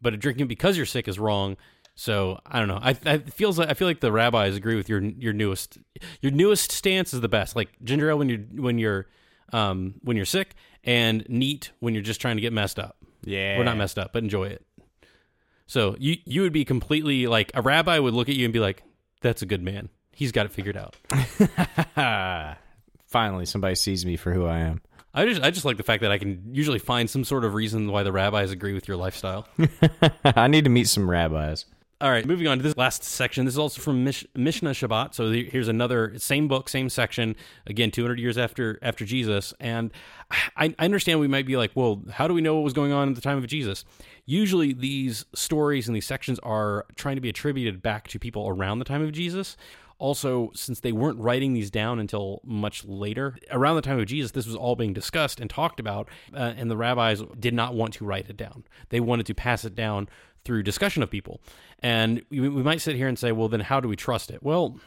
But 0.00 0.18
drinking 0.18 0.48
because 0.48 0.76
you're 0.76 0.86
sick 0.86 1.06
is 1.06 1.18
wrong. 1.18 1.56
So 1.94 2.40
I 2.46 2.58
don't 2.58 2.68
know. 2.68 2.78
I, 2.80 2.96
I 3.04 3.18
feels 3.18 3.58
like 3.58 3.68
I 3.68 3.74
feel 3.74 3.86
like 3.86 4.00
the 4.00 4.12
rabbis 4.12 4.56
agree 4.56 4.76
with 4.76 4.88
your 4.88 5.00
your 5.02 5.32
newest 5.32 5.78
your 6.20 6.32
newest 6.32 6.72
stance 6.72 7.12
is 7.12 7.20
the 7.20 7.28
best. 7.28 7.54
Like 7.54 7.68
ginger 7.84 8.10
ale 8.10 8.18
when 8.18 8.28
you're 8.28 8.38
when 8.62 8.78
you're 8.78 9.06
um 9.52 9.94
when 10.02 10.16
you're 10.16 10.26
sick 10.26 10.54
and 10.84 11.24
neat 11.28 11.70
when 11.80 11.94
you're 11.94 12.02
just 12.02 12.20
trying 12.20 12.36
to 12.36 12.42
get 12.42 12.52
messed 12.52 12.78
up. 12.78 12.96
Yeah. 13.24 13.56
we're 13.58 13.64
not 13.64 13.76
messed 13.76 13.98
up, 13.98 14.12
but 14.12 14.22
enjoy 14.22 14.44
it. 14.46 14.66
So 15.66 15.96
you 15.98 16.16
you 16.24 16.42
would 16.42 16.52
be 16.52 16.64
completely 16.64 17.26
like 17.26 17.50
a 17.54 17.62
rabbi 17.62 17.98
would 17.98 18.14
look 18.14 18.28
at 18.28 18.34
you 18.34 18.44
and 18.44 18.52
be 18.52 18.58
like, 18.58 18.82
"That's 19.20 19.42
a 19.42 19.46
good 19.46 19.62
man. 19.62 19.88
He's 20.12 20.32
got 20.32 20.46
it 20.46 20.52
figured 20.52 20.76
out." 20.76 20.96
Finally, 23.06 23.46
somebody 23.46 23.74
sees 23.74 24.04
me 24.04 24.16
for 24.16 24.32
who 24.32 24.46
I 24.46 24.58
am. 24.58 24.80
I 25.14 25.26
just 25.26 25.42
I 25.42 25.50
just 25.50 25.64
like 25.64 25.76
the 25.76 25.82
fact 25.82 26.00
that 26.02 26.10
I 26.10 26.18
can 26.18 26.54
usually 26.54 26.78
find 26.78 27.08
some 27.08 27.24
sort 27.24 27.44
of 27.44 27.54
reason 27.54 27.90
why 27.90 28.02
the 28.02 28.12
rabbis 28.12 28.50
agree 28.50 28.72
with 28.72 28.88
your 28.88 28.96
lifestyle. 28.96 29.46
I 30.24 30.48
need 30.48 30.64
to 30.64 30.70
meet 30.70 30.88
some 30.88 31.08
rabbis. 31.08 31.66
All 32.02 32.10
right, 32.10 32.26
moving 32.26 32.48
on 32.48 32.58
to 32.58 32.64
this 32.64 32.76
last 32.76 33.04
section. 33.04 33.44
This 33.44 33.54
is 33.54 33.58
also 33.60 33.80
from 33.80 34.02
Mish- 34.02 34.26
Mishnah 34.34 34.70
Shabbat. 34.70 35.14
So 35.14 35.30
the- 35.30 35.48
here's 35.48 35.68
another 35.68 36.18
same 36.18 36.48
book, 36.48 36.68
same 36.68 36.88
section. 36.88 37.36
Again, 37.64 37.92
200 37.92 38.18
years 38.18 38.36
after 38.36 38.76
after 38.82 39.04
Jesus. 39.04 39.54
And 39.60 39.92
I, 40.56 40.74
I 40.78 40.84
understand 40.84 41.20
we 41.20 41.28
might 41.28 41.46
be 41.46 41.56
like, 41.56 41.70
well, 41.76 42.02
how 42.10 42.26
do 42.26 42.34
we 42.34 42.40
know 42.40 42.56
what 42.56 42.64
was 42.64 42.72
going 42.72 42.90
on 42.90 43.10
at 43.10 43.14
the 43.14 43.20
time 43.20 43.38
of 43.38 43.46
Jesus? 43.46 43.84
Usually, 44.26 44.72
these 44.72 45.26
stories 45.32 45.86
and 45.86 45.94
these 45.94 46.04
sections 46.04 46.40
are 46.40 46.86
trying 46.96 47.14
to 47.14 47.20
be 47.20 47.28
attributed 47.28 47.82
back 47.82 48.08
to 48.08 48.18
people 48.18 48.48
around 48.48 48.80
the 48.80 48.84
time 48.84 49.02
of 49.02 49.12
Jesus. 49.12 49.56
Also, 49.98 50.50
since 50.56 50.80
they 50.80 50.90
weren't 50.90 51.20
writing 51.20 51.52
these 51.52 51.70
down 51.70 52.00
until 52.00 52.40
much 52.42 52.84
later, 52.84 53.36
around 53.52 53.76
the 53.76 53.82
time 53.82 54.00
of 54.00 54.06
Jesus, 54.06 54.32
this 54.32 54.46
was 54.46 54.56
all 54.56 54.74
being 54.74 54.92
discussed 54.92 55.38
and 55.38 55.48
talked 55.48 55.78
about, 55.78 56.08
uh, 56.34 56.54
and 56.56 56.68
the 56.68 56.76
rabbis 56.76 57.22
did 57.38 57.54
not 57.54 57.74
want 57.74 57.94
to 57.94 58.04
write 58.04 58.28
it 58.28 58.36
down. 58.36 58.64
They 58.88 58.98
wanted 58.98 59.26
to 59.26 59.34
pass 59.34 59.64
it 59.64 59.76
down 59.76 60.08
through 60.44 60.62
discussion 60.62 61.02
of 61.02 61.10
people. 61.10 61.40
And 61.80 62.22
we, 62.30 62.48
might 62.48 62.80
sit 62.80 62.96
here 62.96 63.08
and 63.08 63.18
say, 63.18 63.32
well, 63.32 63.48
then 63.48 63.60
how 63.60 63.80
do 63.80 63.88
we 63.88 63.96
trust 63.96 64.30
it? 64.30 64.42
Well, 64.42 64.78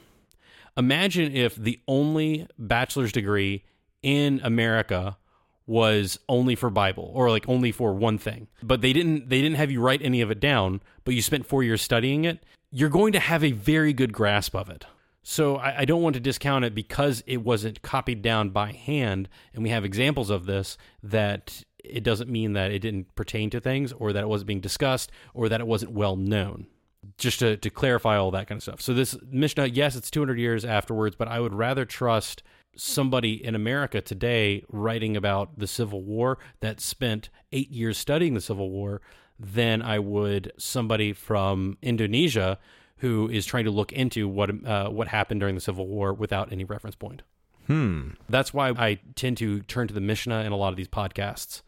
imagine 0.77 1.35
if 1.35 1.55
the 1.55 1.79
only 1.87 2.47
bachelor's 2.57 3.11
degree 3.11 3.63
in 4.01 4.39
America 4.43 5.17
was 5.67 6.19
only 6.29 6.55
for 6.55 6.69
Bible 6.69 7.11
or 7.13 7.29
like 7.29 7.47
only 7.49 7.71
for 7.71 7.93
one 7.93 8.17
thing. 8.17 8.47
But 8.61 8.81
they 8.81 8.93
didn't 8.93 9.29
they 9.29 9.41
didn't 9.41 9.57
have 9.57 9.71
you 9.71 9.81
write 9.81 10.01
any 10.03 10.21
of 10.21 10.29
it 10.29 10.39
down, 10.39 10.81
but 11.03 11.15
you 11.15 11.21
spent 11.21 11.45
4 11.45 11.63
years 11.63 11.81
studying 11.81 12.23
it. 12.23 12.43
You're 12.71 12.89
going 12.89 13.13
to 13.13 13.19
have 13.19 13.43
a 13.43 13.51
very 13.51 13.93
good 13.93 14.13
grasp 14.13 14.55
of 14.55 14.69
it. 14.69 14.85
So 15.27 15.55
I, 15.55 15.79
I, 15.79 15.85
don't 15.85 16.03
want 16.03 16.13
to 16.13 16.19
discount 16.19 16.65
it 16.65 16.75
because 16.75 17.23
it 17.25 17.37
wasn't 17.37 17.81
copied 17.81 18.21
down 18.21 18.51
by 18.51 18.73
hand, 18.73 19.27
and 19.55 19.63
we 19.63 19.71
have 19.71 19.83
examples 19.83 20.29
of 20.29 20.45
this. 20.45 20.77
That 21.01 21.63
it 21.89 22.03
doesn't 22.03 22.29
mean 22.29 22.53
that 22.53 22.71
it 22.71 22.79
didn't 22.79 23.13
pertain 23.15 23.49
to 23.51 23.59
things, 23.59 23.91
or 23.93 24.13
that 24.13 24.23
it 24.23 24.27
wasn't 24.27 24.47
being 24.47 24.61
discussed, 24.61 25.11
or 25.33 25.49
that 25.49 25.61
it 25.61 25.67
wasn't 25.67 25.91
well 25.91 26.15
known. 26.15 26.67
Just 27.17 27.39
to, 27.39 27.55
to 27.57 27.69
clarify 27.69 28.17
all 28.17 28.31
that 28.31 28.47
kind 28.47 28.57
of 28.57 28.63
stuff. 28.63 28.81
So 28.81 28.93
this 28.93 29.15
Mishnah, 29.29 29.67
yes, 29.67 29.95
it's 29.95 30.09
200 30.09 30.39
years 30.39 30.65
afterwards, 30.65 31.15
but 31.15 31.27
I 31.27 31.39
would 31.39 31.53
rather 31.53 31.85
trust 31.85 32.41
somebody 32.75 33.43
in 33.43 33.55
America 33.55 34.01
today 34.01 34.63
writing 34.69 35.15
about 35.15 35.57
the 35.59 35.67
Civil 35.67 36.03
War 36.03 36.37
that 36.61 36.81
spent 36.81 37.29
eight 37.51 37.69
years 37.69 37.97
studying 37.97 38.33
the 38.33 38.41
Civil 38.41 38.69
War 38.69 39.01
than 39.39 39.81
I 39.81 39.99
would 39.99 40.51
somebody 40.57 41.13
from 41.13 41.77
Indonesia 41.81 42.57
who 42.97 43.29
is 43.29 43.45
trying 43.45 43.65
to 43.65 43.71
look 43.71 43.91
into 43.91 44.27
what 44.27 44.65
uh, 44.65 44.89
what 44.89 45.09
happened 45.09 45.39
during 45.39 45.55
the 45.55 45.61
Civil 45.61 45.87
War 45.87 46.13
without 46.13 46.51
any 46.51 46.63
reference 46.63 46.95
point. 46.95 47.21
Hmm. 47.67 48.09
That's 48.29 48.53
why 48.53 48.69
I 48.69 48.99
tend 49.15 49.37
to 49.37 49.61
turn 49.61 49.87
to 49.87 49.93
the 49.93 50.01
Mishnah 50.01 50.43
in 50.43 50.51
a 50.51 50.57
lot 50.57 50.69
of 50.69 50.77
these 50.77 50.87
podcasts. 50.87 51.61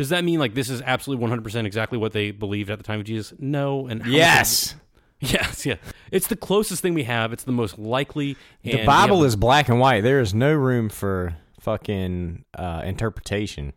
Does 0.00 0.08
that 0.08 0.24
mean 0.24 0.40
like 0.40 0.54
this 0.54 0.70
is 0.70 0.80
absolutely 0.80 1.28
100% 1.28 1.66
exactly 1.66 1.98
what 1.98 2.12
they 2.12 2.30
believed 2.30 2.70
at 2.70 2.78
the 2.78 2.82
time 2.82 3.00
of 3.00 3.04
Jesus? 3.04 3.34
No. 3.38 3.86
And 3.86 4.06
yes. 4.06 4.74
Yes, 5.22 5.66
yeah. 5.66 5.74
It's 6.10 6.28
the 6.28 6.36
closest 6.36 6.80
thing 6.80 6.94
we 6.94 7.04
have. 7.04 7.34
It's 7.34 7.44
the 7.44 7.52
most 7.52 7.78
likely. 7.78 8.38
the 8.62 8.86
Bible 8.86 9.22
is 9.22 9.36
black 9.36 9.68
and 9.68 9.78
white. 9.78 10.00
There 10.02 10.18
is 10.18 10.32
no 10.32 10.54
room 10.54 10.88
for 10.88 11.36
fucking 11.60 12.46
uh, 12.54 12.80
interpretation. 12.86 13.74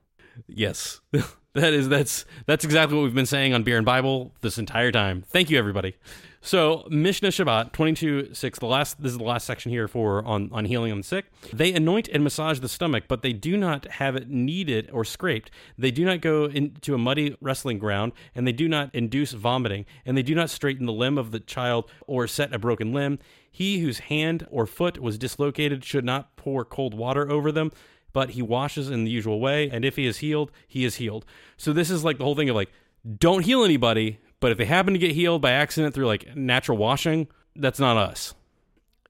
Yes. 0.48 1.02
that 1.12 1.74
is 1.74 1.90
that's 1.90 2.24
that's 2.46 2.64
exactly 2.64 2.96
what 2.96 3.04
we've 3.04 3.14
been 3.14 3.26
saying 3.26 3.54
on 3.54 3.64
Beer 3.64 3.76
and 3.76 3.86
Bible 3.86 4.34
this 4.40 4.58
entire 4.58 4.94
time. 4.94 5.22
Thank 5.28 5.50
you 5.50 5.60
everybody. 5.60 5.98
So 6.46 6.86
Mishnah 6.90 7.30
Shabbat 7.30 7.72
twenty 7.72 7.94
two 7.94 8.34
six. 8.34 8.60
The 8.60 8.66
last 8.66 9.02
this 9.02 9.14
is 9.14 9.18
the 9.18 9.24
last 9.24 9.46
section 9.46 9.72
here 9.72 9.88
for 9.88 10.24
on 10.26 10.50
on 10.52 10.66
healing 10.66 10.92
on 10.92 10.98
the 10.98 11.04
sick. 11.06 11.28
They 11.54 11.74
anoint 11.74 12.10
and 12.10 12.22
massage 12.22 12.60
the 12.60 12.68
stomach, 12.68 13.06
but 13.08 13.22
they 13.22 13.32
do 13.32 13.56
not 13.56 13.86
have 13.94 14.18
it 14.18 14.30
kneaded 14.30 14.90
or 14.92 15.06
scraped. 15.06 15.50
They 15.78 15.90
do 15.90 16.04
not 16.04 16.20
go 16.20 16.44
into 16.44 16.94
a 16.94 16.98
muddy 16.98 17.38
wrestling 17.40 17.80
ground, 17.80 18.12
and 18.36 18.46
they 18.46 18.52
do 18.52 18.68
not 18.68 18.94
induce 18.94 19.32
vomiting, 19.32 19.86
and 20.06 20.18
they 20.18 20.22
do 20.22 20.36
not 20.36 20.50
straighten 20.50 20.86
the 20.86 20.92
limb 20.92 21.18
of 21.18 21.32
the 21.32 21.40
child 21.40 21.90
or 22.08 22.28
set 22.28 22.54
a 22.54 22.60
broken 22.60 22.92
limb. 22.92 23.20
He 23.50 23.80
whose 23.80 24.00
hand 24.00 24.46
or 24.52 24.68
foot 24.68 25.00
was 25.00 25.18
dislocated 25.18 25.86
should 25.86 26.04
not 26.04 26.36
pour 26.36 26.66
cold 26.66 26.94
water 26.94 27.32
over 27.32 27.54
them, 27.54 27.72
but 28.12 28.32
he 28.32 28.42
washes 28.42 28.90
in 28.90 29.06
the 29.06 29.12
usual 29.12 29.40
way, 29.40 29.70
and 29.70 29.86
if 29.86 29.96
he 29.96 30.06
is 30.06 30.18
healed, 30.18 30.52
he 30.68 30.84
is 30.84 30.96
healed. 30.96 31.26
So 31.56 31.72
this 31.72 31.90
is 31.90 32.04
like 32.04 32.18
the 32.18 32.26
whole 32.26 32.36
thing 32.36 32.50
of 32.50 32.56
like, 32.58 32.72
don't 33.18 33.46
heal 33.46 33.64
anybody, 33.64 34.20
but 34.44 34.52
if 34.52 34.58
they 34.58 34.66
happen 34.66 34.92
to 34.92 35.00
get 35.00 35.14
healed 35.14 35.42
by 35.42 35.52
accident 35.52 35.96
through 35.96 36.06
like 36.06 36.36
natural 36.36 36.78
washing, 36.78 37.30
that's 37.56 37.80
not 37.80 37.96
us. 37.96 38.34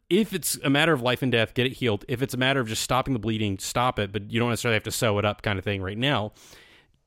If 0.07 0.31
it's 0.31 0.59
a 0.63 0.69
matter 0.69 0.93
of 0.93 1.01
life 1.01 1.23
and 1.23 1.31
death, 1.31 1.55
get 1.55 1.65
it 1.65 1.73
healed. 1.73 2.05
If 2.07 2.21
it's 2.21 2.35
a 2.35 2.37
matter 2.37 2.59
of 2.59 2.67
just 2.67 2.83
stopping 2.83 3.13
the 3.13 3.19
bleeding, 3.19 3.57
stop 3.57 3.97
it, 3.97 4.11
but 4.11 4.29
you 4.29 4.39
don't 4.39 4.51
necessarily 4.51 4.75
have 4.75 4.83
to 4.83 4.91
sew 4.91 5.17
it 5.17 5.25
up 5.25 5.41
kind 5.41 5.57
of 5.57 5.65
thing 5.65 5.81
right 5.81 5.97
now. 5.97 6.33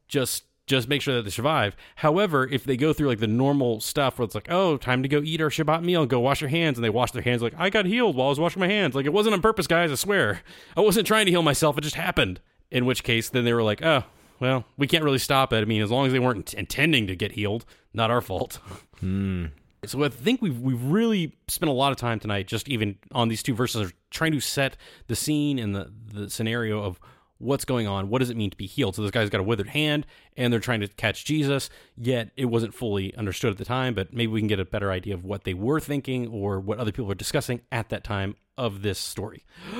Just 0.08 0.42
just 0.66 0.88
make 0.88 1.02
sure 1.02 1.14
that 1.14 1.22
they 1.22 1.30
survive. 1.30 1.76
However, 1.94 2.48
if 2.48 2.64
they 2.64 2.76
go 2.76 2.92
through 2.92 3.06
like 3.06 3.20
the 3.20 3.28
normal 3.28 3.78
stuff 3.78 4.18
where 4.18 4.24
it's 4.24 4.34
like, 4.34 4.50
oh, 4.50 4.76
time 4.76 5.04
to 5.04 5.08
go 5.08 5.22
eat 5.22 5.40
our 5.40 5.48
Shabbat 5.48 5.84
meal, 5.84 6.04
go 6.04 6.18
wash 6.18 6.40
your 6.40 6.50
hands, 6.50 6.78
and 6.78 6.84
they 6.84 6.90
wash 6.90 7.12
their 7.12 7.22
hands 7.22 7.42
like, 7.42 7.54
I 7.56 7.70
got 7.70 7.86
healed 7.86 8.16
while 8.16 8.26
I 8.26 8.30
was 8.30 8.40
washing 8.40 8.58
my 8.58 8.66
hands. 8.66 8.96
Like 8.96 9.06
it 9.06 9.12
wasn't 9.12 9.34
on 9.34 9.40
purpose, 9.40 9.68
guys, 9.68 9.92
I 9.92 9.94
swear. 9.94 10.42
I 10.76 10.80
wasn't 10.80 11.06
trying 11.06 11.26
to 11.26 11.30
heal 11.30 11.42
myself, 11.42 11.78
it 11.78 11.82
just 11.82 11.94
happened. 11.94 12.40
In 12.72 12.86
which 12.86 13.04
case, 13.04 13.28
then 13.28 13.44
they 13.44 13.52
were 13.52 13.62
like, 13.62 13.84
oh, 13.84 14.02
well, 14.40 14.64
we 14.76 14.86
can't 14.86 15.04
really 15.04 15.18
stop 15.18 15.52
it. 15.52 15.60
I 15.60 15.64
mean, 15.64 15.82
as 15.82 15.90
long 15.90 16.06
as 16.06 16.12
they 16.12 16.18
weren't 16.18 16.54
intending 16.54 17.06
to 17.06 17.16
get 17.16 17.32
healed, 17.32 17.64
not 17.92 18.10
our 18.10 18.20
fault. 18.20 18.58
Hmm. 19.00 19.46
So 19.84 20.02
I 20.02 20.08
think 20.08 20.42
we've 20.42 20.58
we've 20.58 20.82
really 20.82 21.36
spent 21.46 21.70
a 21.70 21.72
lot 21.72 21.92
of 21.92 21.98
time 21.98 22.18
tonight 22.18 22.48
just 22.48 22.68
even 22.68 22.98
on 23.12 23.28
these 23.28 23.40
two 23.40 23.54
verses, 23.54 23.92
trying 24.10 24.32
to 24.32 24.40
set 24.40 24.76
the 25.06 25.14
scene 25.14 25.60
and 25.60 25.76
the 25.76 25.92
the 26.12 26.28
scenario 26.28 26.82
of 26.82 26.98
what's 27.38 27.64
going 27.64 27.86
on. 27.86 28.08
What 28.08 28.18
does 28.18 28.30
it 28.30 28.36
mean 28.36 28.50
to 28.50 28.56
be 28.56 28.66
healed? 28.66 28.96
So 28.96 29.02
this 29.02 29.10
guy's 29.10 29.30
got 29.30 29.40
a 29.40 29.44
withered 29.44 29.68
hand, 29.68 30.06
and 30.36 30.52
they're 30.52 30.60
trying 30.60 30.80
to 30.80 30.88
catch 30.88 31.24
Jesus. 31.24 31.70
Yet 31.96 32.30
it 32.36 32.46
wasn't 32.46 32.74
fully 32.74 33.14
understood 33.14 33.52
at 33.52 33.58
the 33.58 33.64
time, 33.64 33.94
but 33.94 34.12
maybe 34.12 34.32
we 34.32 34.40
can 34.40 34.48
get 34.48 34.58
a 34.58 34.64
better 34.64 34.90
idea 34.90 35.14
of 35.14 35.24
what 35.24 35.44
they 35.44 35.54
were 35.54 35.78
thinking 35.78 36.26
or 36.28 36.58
what 36.58 36.78
other 36.78 36.90
people 36.90 37.06
were 37.06 37.14
discussing 37.14 37.60
at 37.70 37.90
that 37.90 38.02
time 38.02 38.34
of 38.56 38.82
this 38.82 38.98
story. 38.98 39.44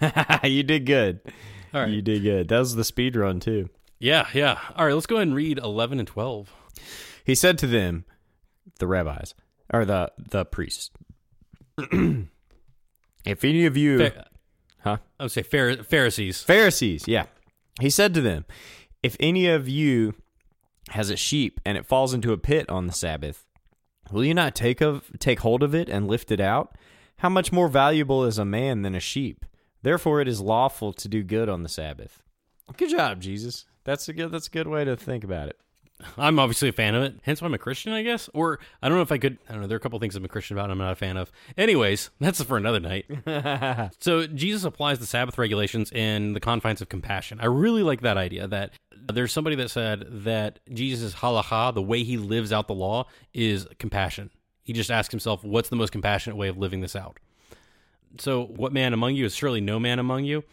you 0.44 0.62
did 0.62 0.86
good. 0.86 1.20
All 1.74 1.80
right. 1.82 1.90
You 1.90 2.02
did 2.02 2.22
good. 2.22 2.48
That 2.48 2.58
was 2.58 2.74
the 2.74 2.84
speed 2.84 3.16
run 3.16 3.40
too. 3.40 3.68
Yeah, 3.98 4.26
yeah. 4.34 4.58
All 4.76 4.84
right, 4.86 4.94
let's 4.94 5.06
go 5.06 5.16
ahead 5.16 5.28
and 5.28 5.36
read 5.36 5.58
11 5.58 5.98
and 5.98 6.08
12. 6.08 6.52
He 7.24 7.34
said 7.34 7.56
to 7.58 7.66
them, 7.66 8.04
the 8.78 8.86
rabbis 8.86 9.34
or 9.72 9.84
the 9.84 10.10
the 10.18 10.44
priests, 10.44 10.90
if 11.78 13.44
any 13.44 13.66
of 13.66 13.76
you, 13.76 13.98
Fa- 13.98 14.26
huh? 14.80 14.96
I 15.18 15.24
would 15.24 15.32
say 15.32 15.42
Phar- 15.42 15.82
Pharisees. 15.82 16.42
Pharisees, 16.42 17.06
yeah. 17.06 17.26
He 17.80 17.90
said 17.90 18.14
to 18.14 18.20
them, 18.20 18.44
if 19.02 19.16
any 19.20 19.46
of 19.46 19.68
you 19.68 20.14
has 20.90 21.10
a 21.10 21.16
sheep 21.16 21.60
and 21.64 21.78
it 21.78 21.86
falls 21.86 22.12
into 22.12 22.32
a 22.32 22.38
pit 22.38 22.68
on 22.68 22.86
the 22.86 22.92
Sabbath, 22.92 23.46
will 24.10 24.24
you 24.24 24.34
not 24.34 24.54
take 24.54 24.80
of 24.80 25.10
take 25.18 25.40
hold 25.40 25.62
of 25.62 25.74
it 25.74 25.88
and 25.88 26.08
lift 26.08 26.30
it 26.30 26.40
out? 26.40 26.76
How 27.18 27.28
much 27.28 27.52
more 27.52 27.68
valuable 27.68 28.24
is 28.24 28.38
a 28.38 28.44
man 28.44 28.82
than 28.82 28.94
a 28.94 29.00
sheep? 29.00 29.44
Therefore, 29.82 30.20
it 30.20 30.28
is 30.28 30.40
lawful 30.40 30.92
to 30.92 31.08
do 31.08 31.22
good 31.22 31.48
on 31.48 31.62
the 31.62 31.68
Sabbath. 31.68 32.22
Good 32.76 32.90
job, 32.90 33.20
Jesus. 33.20 33.64
That's 33.84 34.08
a 34.08 34.12
good. 34.12 34.30
That's 34.30 34.46
a 34.46 34.50
good 34.50 34.68
way 34.68 34.84
to 34.84 34.96
think 34.96 35.24
about 35.24 35.48
it. 35.48 35.58
I'm 36.18 36.38
obviously 36.38 36.68
a 36.68 36.72
fan 36.72 36.94
of 36.94 37.02
it, 37.02 37.20
hence 37.22 37.40
why 37.40 37.46
I'm 37.46 37.54
a 37.54 37.58
Christian, 37.58 37.92
I 37.92 38.02
guess. 38.02 38.28
Or 38.34 38.58
I 38.82 38.88
don't 38.88 38.98
know 38.98 39.02
if 39.02 39.12
I 39.12 39.18
could. 39.18 39.38
I 39.48 39.52
don't 39.52 39.62
know. 39.62 39.68
There 39.68 39.76
are 39.76 39.78
a 39.78 39.80
couple 39.80 39.98
things 39.98 40.16
I'm 40.16 40.24
a 40.24 40.28
Christian 40.28 40.56
about. 40.56 40.64
and 40.64 40.72
I'm 40.72 40.78
not 40.78 40.92
a 40.92 40.96
fan 40.96 41.16
of. 41.16 41.30
Anyways, 41.56 42.10
that's 42.20 42.42
for 42.42 42.56
another 42.56 42.80
night. 42.80 43.06
so 44.00 44.26
Jesus 44.26 44.64
applies 44.64 44.98
the 44.98 45.06
Sabbath 45.06 45.38
regulations 45.38 45.92
in 45.92 46.32
the 46.32 46.40
confines 46.40 46.80
of 46.80 46.88
compassion. 46.88 47.40
I 47.40 47.46
really 47.46 47.82
like 47.82 48.00
that 48.02 48.16
idea. 48.16 48.48
That 48.48 48.72
there's 49.12 49.32
somebody 49.32 49.56
that 49.56 49.70
said 49.70 50.06
that 50.24 50.60
Jesus' 50.72 51.14
halacha, 51.16 51.74
the 51.74 51.82
way 51.82 52.02
he 52.04 52.16
lives 52.16 52.52
out 52.52 52.68
the 52.68 52.74
law, 52.74 53.06
is 53.32 53.66
compassion. 53.78 54.30
He 54.64 54.72
just 54.72 54.90
asks 54.90 55.12
himself, 55.12 55.44
"What's 55.44 55.68
the 55.68 55.76
most 55.76 55.90
compassionate 55.90 56.36
way 56.36 56.48
of 56.48 56.56
living 56.56 56.80
this 56.80 56.96
out?" 56.96 57.18
So, 58.18 58.44
what 58.44 58.72
man 58.72 58.92
among 58.92 59.14
you 59.14 59.24
is 59.24 59.34
surely 59.34 59.60
no 59.60 59.78
man 59.78 59.98
among 59.98 60.24
you. 60.24 60.44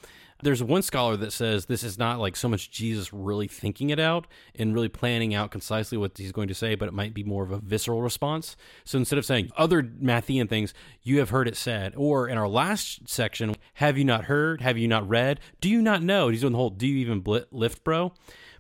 There's 0.42 0.64
one 0.64 0.84
scholar 0.84 1.18
that 1.18 1.34
says 1.34 1.66
this 1.66 1.84
is 1.84 1.98
not 1.98 2.20
like 2.20 2.38
so 2.38 2.48
much 2.48 2.72
Jesus 2.72 3.12
really 3.12 3.50
thinking 3.50 3.90
it 3.90 4.00
out 4.00 4.26
and 4.56 4.74
really 4.74 4.88
planning 4.88 5.36
out 5.36 5.52
concisely 5.52 5.98
what 5.98 6.18
he's 6.18 6.32
going 6.32 6.48
to 6.48 6.54
say, 6.54 6.76
but 6.76 6.88
it 6.88 6.94
might 6.94 7.14
be 7.14 7.26
more 7.26 7.44
of 7.44 7.52
a 7.52 7.60
visceral 7.60 8.02
response. 8.02 8.56
So 8.86 8.98
instead 8.98 9.20
of 9.20 9.26
saying 9.26 9.52
other 9.58 9.84
Matthean 9.84 10.48
things, 10.48 10.74
you 11.04 11.20
have 11.20 11.32
heard 11.32 11.50
it 11.50 11.58
said, 11.58 11.94
or 11.98 12.30
in 12.30 12.38
our 12.38 12.48
last 12.48 13.10
section, 13.10 13.56
have 13.76 13.98
you 13.98 14.06
not 14.06 14.26
heard? 14.26 14.62
Have 14.62 14.78
you 14.78 14.88
not 14.88 15.10
read? 15.10 15.42
Do 15.60 15.68
you 15.68 15.82
not 15.82 16.04
know? 16.04 16.30
He's 16.30 16.40
doing 16.40 16.54
the 16.54 16.58
whole 16.58 16.70
do 16.70 16.88
you 16.88 17.00
even 17.00 17.22
blit, 17.22 17.48
lift, 17.52 17.84
bro? 17.84 18.14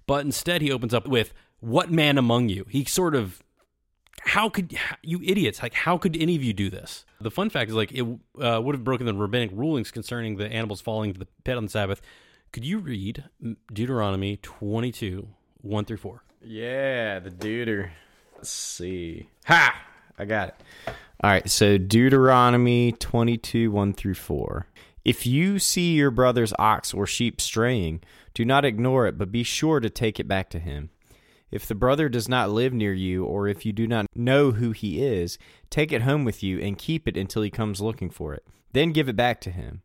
But 0.05 0.25
instead, 0.25 0.61
he 0.61 0.73
opens 0.73 0.93
up 0.93 1.07
with, 1.07 1.33
what 1.61 1.91
man 1.91 2.17
among 2.17 2.49
you? 2.49 2.65
He 2.69 2.85
sort 2.85 3.15
of 3.15 3.41
how 4.21 4.49
could 4.49 4.77
you 5.01 5.21
idiots 5.23 5.61
like 5.61 5.73
how 5.73 5.97
could 5.97 6.15
any 6.17 6.35
of 6.35 6.43
you 6.43 6.53
do 6.53 6.69
this 6.69 7.05
the 7.21 7.31
fun 7.31 7.49
fact 7.49 7.69
is 7.69 7.75
like 7.75 7.91
it 7.91 8.05
uh, 8.41 8.59
would 8.61 8.75
have 8.75 8.83
broken 8.83 9.05
the 9.05 9.13
rabbinic 9.13 9.49
rulings 9.53 9.91
concerning 9.91 10.37
the 10.37 10.47
animals 10.47 10.81
falling 10.81 11.09
into 11.09 11.19
the 11.19 11.27
pit 11.43 11.57
on 11.57 11.63
the 11.63 11.69
sabbath 11.69 12.01
could 12.51 12.65
you 12.65 12.79
read 12.79 13.23
deuteronomy 13.73 14.37
22 14.37 15.27
1 15.61 15.85
through 15.85 15.97
4 15.97 16.23
Yeah, 16.41 17.19
the 17.19 17.29
deuter. 17.29 17.89
Let's 18.37 18.49
see. 18.49 19.27
Ha! 19.45 19.75
I 20.17 20.25
got 20.25 20.49
it. 20.49 20.55
All 21.21 21.29
right, 21.29 21.49
so 21.49 21.77
Deuteronomy 21.77 22.93
22, 22.93 23.69
1 23.69 23.93
through 23.93 24.13
4. 24.13 24.65
If 25.03 25.25
you 25.25 25.59
see 25.59 25.93
your 25.95 26.11
brother's 26.11 26.53
ox 26.57 26.93
or 26.93 27.05
sheep 27.05 27.41
straying, 27.41 28.01
do 28.33 28.45
not 28.45 28.63
ignore 28.63 29.05
it, 29.07 29.17
but 29.17 29.31
be 29.33 29.43
sure 29.43 29.81
to 29.81 29.89
take 29.89 30.17
it 30.19 30.27
back 30.29 30.49
to 30.51 30.59
him. 30.59 30.91
If 31.51 31.65
the 31.65 31.75
brother 31.75 32.09
does 32.09 32.29
not 32.29 32.51
live 32.51 32.73
near 32.73 32.93
you, 32.93 33.25
or 33.25 33.47
if 33.47 33.65
you 33.65 33.73
do 33.73 33.87
not 33.87 34.05
know 34.15 34.51
who 34.51 34.71
he 34.71 35.03
is, 35.03 35.37
take 35.69 35.91
it 35.91 36.03
home 36.03 36.23
with 36.23 36.43
you 36.43 36.59
and 36.59 36.77
keep 36.77 37.07
it 37.07 37.17
until 37.17 37.41
he 37.41 37.49
comes 37.49 37.81
looking 37.81 38.09
for 38.09 38.33
it. 38.33 38.45
Then 38.73 38.91
give 38.91 39.09
it 39.09 39.15
back 39.15 39.41
to 39.41 39.51
him. 39.51 39.81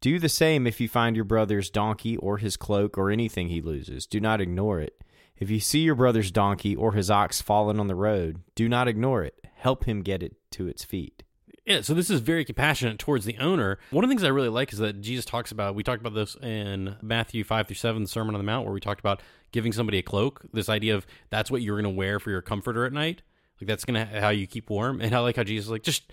Do 0.00 0.18
the 0.18 0.28
same 0.28 0.66
if 0.66 0.80
you 0.80 0.88
find 0.88 1.16
your 1.16 1.24
brother's 1.24 1.70
donkey 1.70 2.16
or 2.16 2.38
his 2.38 2.56
cloak 2.56 2.98
or 2.98 3.10
anything 3.10 3.48
he 3.48 3.60
loses. 3.60 4.06
Do 4.06 4.20
not 4.20 4.40
ignore 4.40 4.80
it. 4.80 5.00
If 5.38 5.50
you 5.50 5.60
see 5.60 5.80
your 5.80 5.94
brother's 5.94 6.30
donkey 6.30 6.74
or 6.74 6.92
his 6.92 7.10
ox 7.10 7.40
fallen 7.40 7.78
on 7.78 7.86
the 7.86 7.94
road, 7.94 8.40
do 8.54 8.68
not 8.68 8.88
ignore 8.88 9.22
it. 9.22 9.46
Help 9.54 9.84
him 9.84 10.02
get 10.02 10.22
it 10.22 10.36
to 10.52 10.66
its 10.66 10.84
feet. 10.84 11.22
Yeah, 11.66 11.80
so 11.80 11.94
this 11.94 12.10
is 12.10 12.20
very 12.20 12.44
compassionate 12.44 13.00
towards 13.00 13.24
the 13.24 13.36
owner. 13.38 13.78
One 13.90 14.04
of 14.04 14.08
the 14.08 14.12
things 14.12 14.22
I 14.22 14.28
really 14.28 14.48
like 14.48 14.72
is 14.72 14.78
that 14.78 15.00
Jesus 15.00 15.24
talks 15.24 15.50
about, 15.50 15.74
we 15.74 15.82
talked 15.82 16.00
about 16.00 16.14
this 16.14 16.36
in 16.36 16.94
Matthew 17.02 17.42
5 17.42 17.66
through 17.66 17.74
7, 17.74 18.02
the 18.02 18.08
Sermon 18.08 18.36
on 18.36 18.38
the 18.38 18.44
Mount, 18.44 18.64
where 18.64 18.72
we 18.72 18.80
talked 18.80 19.00
about 19.00 19.20
giving 19.50 19.72
somebody 19.72 19.98
a 19.98 20.02
cloak. 20.02 20.42
This 20.52 20.68
idea 20.68 20.94
of 20.94 21.06
that's 21.28 21.50
what 21.50 21.62
you're 21.62 21.80
going 21.80 21.92
to 21.92 21.96
wear 21.96 22.20
for 22.20 22.30
your 22.30 22.40
comforter 22.40 22.84
at 22.86 22.92
night. 22.92 23.22
Like 23.60 23.66
that's 23.66 23.84
going 23.84 23.94
to 23.94 24.20
how 24.20 24.28
you 24.28 24.46
keep 24.46 24.70
warm. 24.70 25.00
And 25.00 25.12
I 25.12 25.18
like 25.18 25.36
how 25.36 25.42
Jesus 25.42 25.66
is 25.66 25.70
like, 25.70 25.82
just 25.82 26.12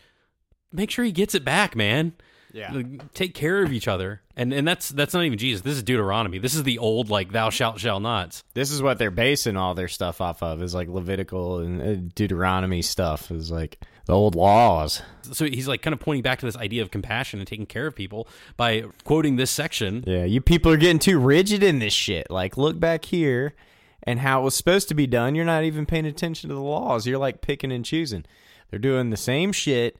make 0.71 0.89
sure 0.89 1.05
he 1.05 1.11
gets 1.11 1.35
it 1.35 1.45
back, 1.45 1.75
man. 1.75 2.13
Yeah. 2.51 2.71
Like, 2.71 3.13
take 3.13 3.33
care 3.33 3.63
of 3.63 3.71
each 3.73 3.87
other. 3.87 4.21
And 4.35 4.53
and 4.53 4.67
that's 4.67 4.89
that's 4.89 5.13
not 5.13 5.23
even 5.23 5.39
Jesus. 5.39 5.61
This 5.61 5.75
is 5.75 5.83
Deuteronomy. 5.83 6.37
This 6.37 6.53
is 6.53 6.63
the 6.63 6.77
old 6.77 7.09
like 7.09 7.31
thou 7.31 7.49
shalt 7.49 7.79
shall 7.79 7.99
nots. 7.99 8.43
This 8.53 8.71
is 8.71 8.81
what 8.81 8.99
they're 8.99 9.11
basing 9.11 9.57
all 9.57 9.73
their 9.73 9.87
stuff 9.87 10.21
off 10.21 10.43
of 10.43 10.61
is 10.61 10.75
like 10.75 10.87
Levitical 10.87 11.59
and 11.59 11.81
uh, 11.81 12.11
Deuteronomy 12.13 12.83
stuff 12.83 13.31
is 13.31 13.49
like 13.49 13.79
the 14.05 14.13
old 14.13 14.35
laws. 14.35 15.01
So 15.31 15.45
he's 15.45 15.67
like 15.67 15.81
kind 15.81 15.93
of 15.93 15.99
pointing 15.99 16.23
back 16.23 16.39
to 16.39 16.45
this 16.45 16.57
idea 16.57 16.81
of 16.81 16.91
compassion 16.91 17.39
and 17.39 17.47
taking 17.47 17.65
care 17.65 17.87
of 17.87 17.95
people 17.95 18.27
by 18.57 18.83
quoting 19.03 19.37
this 19.37 19.51
section. 19.51 20.03
Yeah, 20.05 20.25
you 20.25 20.41
people 20.41 20.71
are 20.71 20.77
getting 20.77 20.99
too 20.99 21.19
rigid 21.19 21.63
in 21.63 21.79
this 21.79 21.93
shit. 21.93 22.29
Like, 22.29 22.57
look 22.57 22.79
back 22.79 23.05
here 23.05 23.55
and 24.03 24.19
how 24.19 24.41
it 24.41 24.43
was 24.43 24.55
supposed 24.55 24.89
to 24.89 24.93
be 24.93 25.07
done. 25.07 25.35
You're 25.35 25.45
not 25.45 25.63
even 25.63 25.85
paying 25.85 26.05
attention 26.05 26.49
to 26.49 26.55
the 26.55 26.61
laws. 26.61 27.07
You're 27.07 27.17
like 27.17 27.41
picking 27.41 27.71
and 27.71 27.85
choosing. 27.85 28.25
They're 28.69 28.79
doing 28.79 29.09
the 29.09 29.17
same 29.17 29.51
shit 29.51 29.97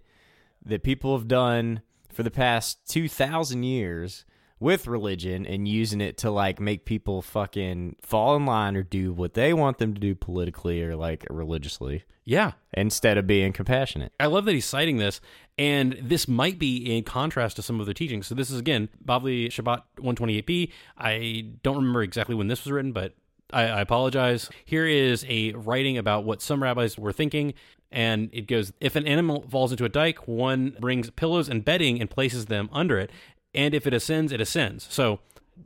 that 0.66 0.84
people 0.84 1.18
have 1.18 1.28
done 1.28 1.82
for 2.12 2.24
the 2.24 2.32
past 2.32 2.80
2,000 2.90 3.64
years 3.64 4.26
with 4.64 4.88
religion 4.88 5.46
and 5.46 5.68
using 5.68 6.00
it 6.02 6.18
to 6.20 6.32
like 6.32 6.60
make 6.60 6.86
people 6.86 7.22
fucking 7.22 7.96
fall 8.02 8.36
in 8.36 8.46
line 8.46 8.76
or 8.78 8.82
do 8.84 9.12
what 9.14 9.34
they 9.34 9.54
want 9.54 9.78
them 9.78 9.94
to 9.94 10.00
do 10.00 10.16
politically 10.16 10.82
or 10.82 10.96
like 10.96 11.26
religiously 11.30 12.04
Yeah. 12.26 12.54
instead 12.74 13.18
of 13.18 13.28
being 13.28 13.52
compassionate. 13.54 14.14
I 14.20 14.28
love 14.28 14.46
that 14.46 14.54
he's 14.54 14.66
citing 14.66 14.98
this, 14.98 15.20
and 15.58 15.98
this 16.02 16.28
might 16.28 16.58
be 16.58 16.78
in 16.98 17.04
contrast 17.04 17.58
to 17.58 17.62
some 17.62 17.80
of 17.82 17.86
their 17.86 17.94
teachings. 17.94 18.28
So 18.28 18.36
this 18.36 18.50
is 18.50 18.58
again 18.60 18.88
Bavli 19.06 19.48
Shabbat 19.48 19.82
128b. 20.00 20.72
I 20.98 21.46
don't 21.62 21.76
remember 21.76 22.02
exactly 22.02 22.34
when 22.36 22.48
this 22.48 22.64
was 22.64 22.72
written, 22.72 22.94
but 22.94 23.14
I, 23.52 23.64
I 23.64 23.82
apologize. 23.82 24.50
Here 24.66 24.88
is 24.88 25.26
a 25.28 25.52
writing 25.52 25.98
about 25.98 26.24
what 26.24 26.42
some 26.42 26.64
rabbis 26.64 26.98
were 26.98 27.12
thinking, 27.12 27.54
and 27.92 28.30
it 28.34 28.48
goes: 28.48 28.74
If 28.80 28.96
an 28.96 29.06
animal 29.06 29.46
falls 29.50 29.72
into 29.72 29.86
a 29.86 29.90
dike, 29.90 30.28
one 30.28 30.76
brings 30.80 31.10
pillows 31.12 31.50
and 31.50 31.64
bedding 31.64 32.00
and 32.02 32.10
places 32.10 32.48
them 32.48 32.68
under 32.72 32.98
it, 32.98 33.12
and 33.54 33.74
if 33.74 33.86
it 33.88 33.94
ascends, 33.94 34.32
it 34.32 34.42
ascends. 34.42 34.88
So 34.90 35.20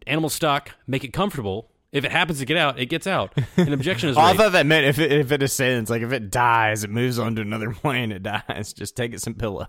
animal 0.06 0.30
stock, 0.30 0.72
make 0.86 1.04
it 1.04 1.14
comfortable. 1.14 1.72
If 1.92 2.04
it 2.04 2.12
happens 2.12 2.40
to 2.40 2.46
get 2.46 2.58
out, 2.58 2.78
it 2.80 2.88
gets 2.88 3.08
out. 3.08 3.34
An 3.56 3.72
objection 3.72 4.10
is 4.10 4.18
Oh, 4.18 4.22
I 4.22 4.34
thought 4.34 4.52
that 4.52 4.66
meant 4.66 4.86
if 4.86 5.00
it, 5.00 5.12
if 5.12 5.32
it 5.32 5.42
ascends, 5.42 5.90
like 5.90 6.02
if 6.02 6.12
it 6.12 6.30
dies, 6.30 6.84
it 6.84 6.90
moves 6.90 7.18
on 7.18 7.36
to 7.36 7.42
another 7.42 7.72
plane, 7.74 8.12
it 8.12 8.24
dies. 8.24 8.74
Just 8.74 8.96
take 8.98 9.14
it 9.14 9.22
some 9.22 9.34
pillows. 9.36 9.68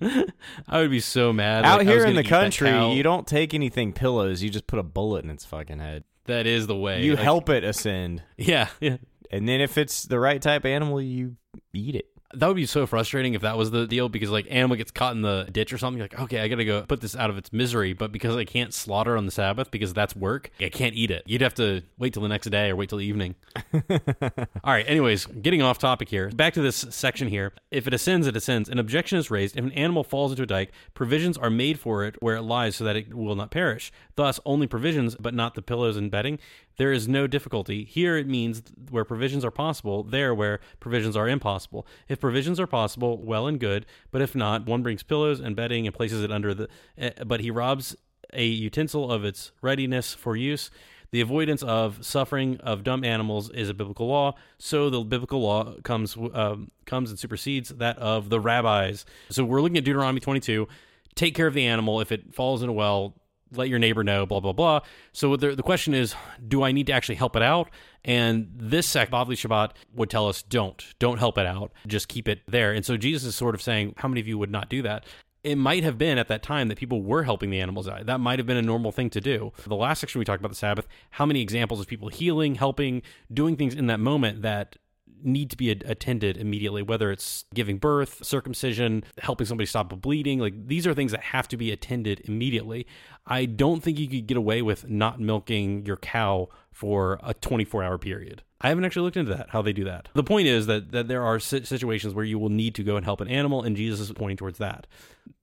I 0.00 0.80
would 0.80 0.90
be 0.90 0.98
so 1.00 1.32
mad. 1.32 1.64
Out 1.64 1.78
like, 1.78 1.86
here 1.86 2.04
in 2.06 2.16
the 2.16 2.24
country, 2.24 2.92
you 2.94 3.02
don't 3.02 3.26
take 3.26 3.54
anything 3.54 3.92
pillows. 3.92 4.42
You 4.42 4.50
just 4.50 4.66
put 4.66 4.78
a 4.78 4.82
bullet 4.82 5.24
in 5.24 5.30
its 5.30 5.44
fucking 5.44 5.78
head. 5.78 6.04
that 6.26 6.46
is 6.46 6.66
the 6.66 6.76
way. 6.76 7.04
You 7.04 7.14
Like, 7.14 7.22
help 7.22 7.48
it 7.50 7.62
ascend, 7.64 8.22
Yeah, 8.36 8.68
yeah. 8.80 8.96
and 9.30 9.46
then 9.48 9.60
if 9.60 9.76
it's 9.78 10.04
the 10.04 10.18
right 10.18 10.40
type 10.42 10.64
of 10.64 10.70
animal, 10.70 11.00
you 11.00 11.36
eat 11.72 11.94
it. 11.94 12.06
That 12.34 12.46
would 12.46 12.56
be 12.56 12.66
so 12.66 12.86
frustrating 12.86 13.34
if 13.34 13.42
that 13.42 13.56
was 13.56 13.70
the 13.70 13.86
deal 13.86 14.08
because 14.08 14.30
like 14.30 14.46
animal 14.50 14.76
gets 14.76 14.90
caught 14.90 15.14
in 15.14 15.22
the 15.22 15.48
ditch 15.50 15.72
or 15.72 15.78
something. 15.78 16.00
Like, 16.00 16.18
okay, 16.18 16.40
I 16.40 16.48
gotta 16.48 16.64
go 16.64 16.82
put 16.82 17.00
this 17.00 17.16
out 17.16 17.30
of 17.30 17.38
its 17.38 17.52
misery, 17.52 17.92
but 17.92 18.12
because 18.12 18.36
I 18.36 18.44
can't 18.44 18.72
slaughter 18.72 19.16
on 19.16 19.26
the 19.26 19.32
Sabbath 19.32 19.70
because 19.70 19.92
that's 19.92 20.16
work, 20.16 20.50
I 20.60 20.68
can't 20.68 20.94
eat 20.94 21.10
it. 21.10 21.22
You'd 21.26 21.42
have 21.42 21.54
to 21.54 21.82
wait 21.98 22.12
till 22.14 22.22
the 22.22 22.28
next 22.28 22.48
day 22.48 22.70
or 22.70 22.76
wait 22.76 22.88
till 22.88 22.98
the 22.98 23.06
evening. 23.06 23.34
All 23.74 24.72
right. 24.72 24.88
Anyways, 24.88 25.26
getting 25.26 25.62
off 25.62 25.78
topic 25.78 26.08
here. 26.08 26.30
Back 26.30 26.54
to 26.54 26.62
this 26.62 26.86
section 26.90 27.28
here. 27.28 27.52
If 27.70 27.86
it 27.86 27.94
ascends, 27.94 28.26
it 28.26 28.36
ascends. 28.36 28.68
An 28.68 28.78
objection 28.78 29.18
is 29.18 29.30
raised. 29.30 29.56
If 29.56 29.64
an 29.64 29.72
animal 29.72 30.04
falls 30.04 30.32
into 30.32 30.42
a 30.42 30.46
dike, 30.46 30.72
provisions 30.94 31.36
are 31.36 31.50
made 31.50 31.78
for 31.78 32.04
it 32.04 32.16
where 32.22 32.36
it 32.36 32.42
lies 32.42 32.76
so 32.76 32.84
that 32.84 32.96
it 32.96 33.14
will 33.14 33.36
not 33.36 33.50
perish. 33.50 33.92
Thus, 34.16 34.40
only 34.44 34.66
provisions, 34.66 35.16
but 35.16 35.34
not 35.34 35.54
the 35.54 35.62
pillows 35.62 35.96
and 35.96 36.10
bedding. 36.10 36.38
There 36.76 36.92
is 36.92 37.06
no 37.06 37.26
difficulty. 37.26 37.84
Here 37.84 38.16
it 38.16 38.26
means 38.26 38.62
where 38.90 39.04
provisions 39.04 39.44
are 39.44 39.50
possible, 39.50 40.02
there 40.02 40.34
where 40.34 40.60
provisions 40.80 41.16
are 41.16 41.28
impossible. 41.28 41.86
If 42.08 42.20
provisions 42.22 42.58
are 42.58 42.66
possible, 42.66 43.18
well 43.22 43.46
and 43.46 43.60
good, 43.60 43.84
but 44.10 44.22
if 44.22 44.34
not, 44.34 44.64
one 44.64 44.82
brings 44.82 45.02
pillows 45.02 45.40
and 45.40 45.54
bedding 45.54 45.86
and 45.86 45.94
places 45.94 46.22
it 46.24 46.32
under 46.32 46.54
the. 46.54 46.68
eh, 46.96 47.10
But 47.26 47.40
he 47.40 47.50
robs 47.50 47.94
a 48.32 48.46
utensil 48.46 49.12
of 49.12 49.24
its 49.26 49.52
readiness 49.60 50.14
for 50.14 50.34
use. 50.36 50.70
The 51.10 51.20
avoidance 51.20 51.62
of 51.62 52.02
suffering 52.02 52.56
of 52.60 52.82
dumb 52.84 53.04
animals 53.04 53.50
is 53.50 53.68
a 53.68 53.74
biblical 53.74 54.06
law. 54.06 54.34
So 54.56 54.88
the 54.88 55.00
biblical 55.02 55.42
law 55.42 55.74
comes 55.82 56.16
um, 56.16 56.70
comes 56.86 57.10
and 57.10 57.18
supersedes 57.18 57.68
that 57.68 57.98
of 57.98 58.30
the 58.30 58.40
rabbis. 58.40 59.04
So 59.28 59.44
we're 59.44 59.60
looking 59.60 59.76
at 59.76 59.84
Deuteronomy 59.84 60.20
22. 60.20 60.66
Take 61.14 61.34
care 61.34 61.46
of 61.46 61.52
the 61.52 61.66
animal. 61.66 62.00
If 62.00 62.10
it 62.12 62.32
falls 62.34 62.62
in 62.62 62.70
a 62.70 62.72
well, 62.72 63.14
let 63.54 63.68
your 63.68 63.78
neighbor 63.78 64.04
know. 64.04 64.26
Blah 64.26 64.40
blah 64.40 64.52
blah. 64.52 64.80
So 65.12 65.36
the 65.36 65.54
the 65.54 65.62
question 65.62 65.94
is, 65.94 66.14
do 66.46 66.62
I 66.62 66.72
need 66.72 66.86
to 66.88 66.92
actually 66.92 67.16
help 67.16 67.36
it 67.36 67.42
out? 67.42 67.70
And 68.04 68.50
this 68.56 68.86
sect, 68.86 69.12
Bavli 69.12 69.36
Shabbat, 69.36 69.72
would 69.94 70.10
tell 70.10 70.28
us, 70.28 70.42
don't 70.42 70.84
don't 70.98 71.18
help 71.18 71.38
it 71.38 71.46
out. 71.46 71.72
Just 71.86 72.08
keep 72.08 72.28
it 72.28 72.40
there. 72.46 72.72
And 72.72 72.84
so 72.84 72.96
Jesus 72.96 73.24
is 73.24 73.34
sort 73.34 73.54
of 73.54 73.62
saying, 73.62 73.94
how 73.98 74.08
many 74.08 74.20
of 74.20 74.28
you 74.28 74.38
would 74.38 74.50
not 74.50 74.68
do 74.68 74.82
that? 74.82 75.04
it 75.44 75.56
might 75.56 75.82
have 75.82 75.98
been 75.98 76.18
at 76.18 76.28
that 76.28 76.42
time 76.42 76.68
that 76.68 76.78
people 76.78 77.02
were 77.02 77.24
helping 77.24 77.50
the 77.50 77.60
animals 77.60 77.88
out. 77.88 78.06
That 78.06 78.20
might 78.20 78.38
have 78.38 78.46
been 78.46 78.56
a 78.56 78.62
normal 78.62 78.92
thing 78.92 79.10
to 79.10 79.20
do. 79.20 79.52
The 79.66 79.74
last 79.74 80.00
section 80.00 80.18
we 80.18 80.24
talked 80.24 80.40
about 80.40 80.50
the 80.50 80.56
Sabbath, 80.56 80.86
how 81.10 81.26
many 81.26 81.42
examples 81.42 81.80
of 81.80 81.88
people 81.88 82.08
healing, 82.08 82.54
helping, 82.54 83.02
doing 83.32 83.56
things 83.56 83.74
in 83.74 83.86
that 83.88 83.98
moment 83.98 84.42
that 84.42 84.76
need 85.24 85.50
to 85.50 85.56
be 85.56 85.70
a- 85.70 85.80
attended 85.84 86.36
immediately, 86.36 86.82
whether 86.82 87.10
it's 87.10 87.44
giving 87.54 87.78
birth, 87.78 88.24
circumcision, 88.24 89.04
helping 89.18 89.46
somebody 89.46 89.66
stop 89.66 89.92
a 89.92 89.96
bleeding. 89.96 90.38
Like 90.38 90.66
these 90.66 90.86
are 90.86 90.94
things 90.94 91.12
that 91.12 91.22
have 91.22 91.48
to 91.48 91.56
be 91.56 91.70
attended 91.70 92.20
immediately. 92.24 92.86
I 93.26 93.44
don't 93.44 93.82
think 93.82 93.98
you 93.98 94.08
could 94.08 94.26
get 94.26 94.36
away 94.36 94.62
with 94.62 94.88
not 94.88 95.20
milking 95.20 95.86
your 95.86 95.96
cow 95.96 96.48
for 96.70 97.20
a 97.22 97.34
24 97.34 97.82
hour 97.82 97.98
period. 97.98 98.42
I 98.60 98.68
haven't 98.68 98.84
actually 98.84 99.02
looked 99.02 99.16
into 99.16 99.34
that, 99.34 99.50
how 99.50 99.60
they 99.60 99.72
do 99.72 99.84
that. 99.84 100.08
The 100.14 100.22
point 100.22 100.46
is 100.46 100.66
that, 100.66 100.92
that 100.92 101.08
there 101.08 101.22
are 101.22 101.40
situations 101.40 102.14
where 102.14 102.24
you 102.24 102.38
will 102.38 102.48
need 102.48 102.76
to 102.76 102.84
go 102.84 102.96
and 102.96 103.04
help 103.04 103.20
an 103.20 103.26
animal, 103.26 103.62
and 103.62 103.76
Jesus 103.76 103.98
is 103.98 104.12
pointing 104.12 104.36
towards 104.36 104.58
that. 104.58 104.86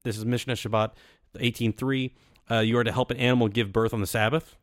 This 0.04 0.18
is 0.18 0.26
Mishnah 0.26 0.54
Shabbat 0.54 0.92
18.3. 1.36 2.12
Uh, 2.50 2.60
you 2.60 2.78
are 2.78 2.84
to 2.84 2.92
help 2.92 3.12
an 3.12 3.18
animal 3.18 3.50
give 3.50 3.74
birth 3.74 3.94
on 3.94 4.00
the 4.00 4.08
Sabbath. 4.08 4.56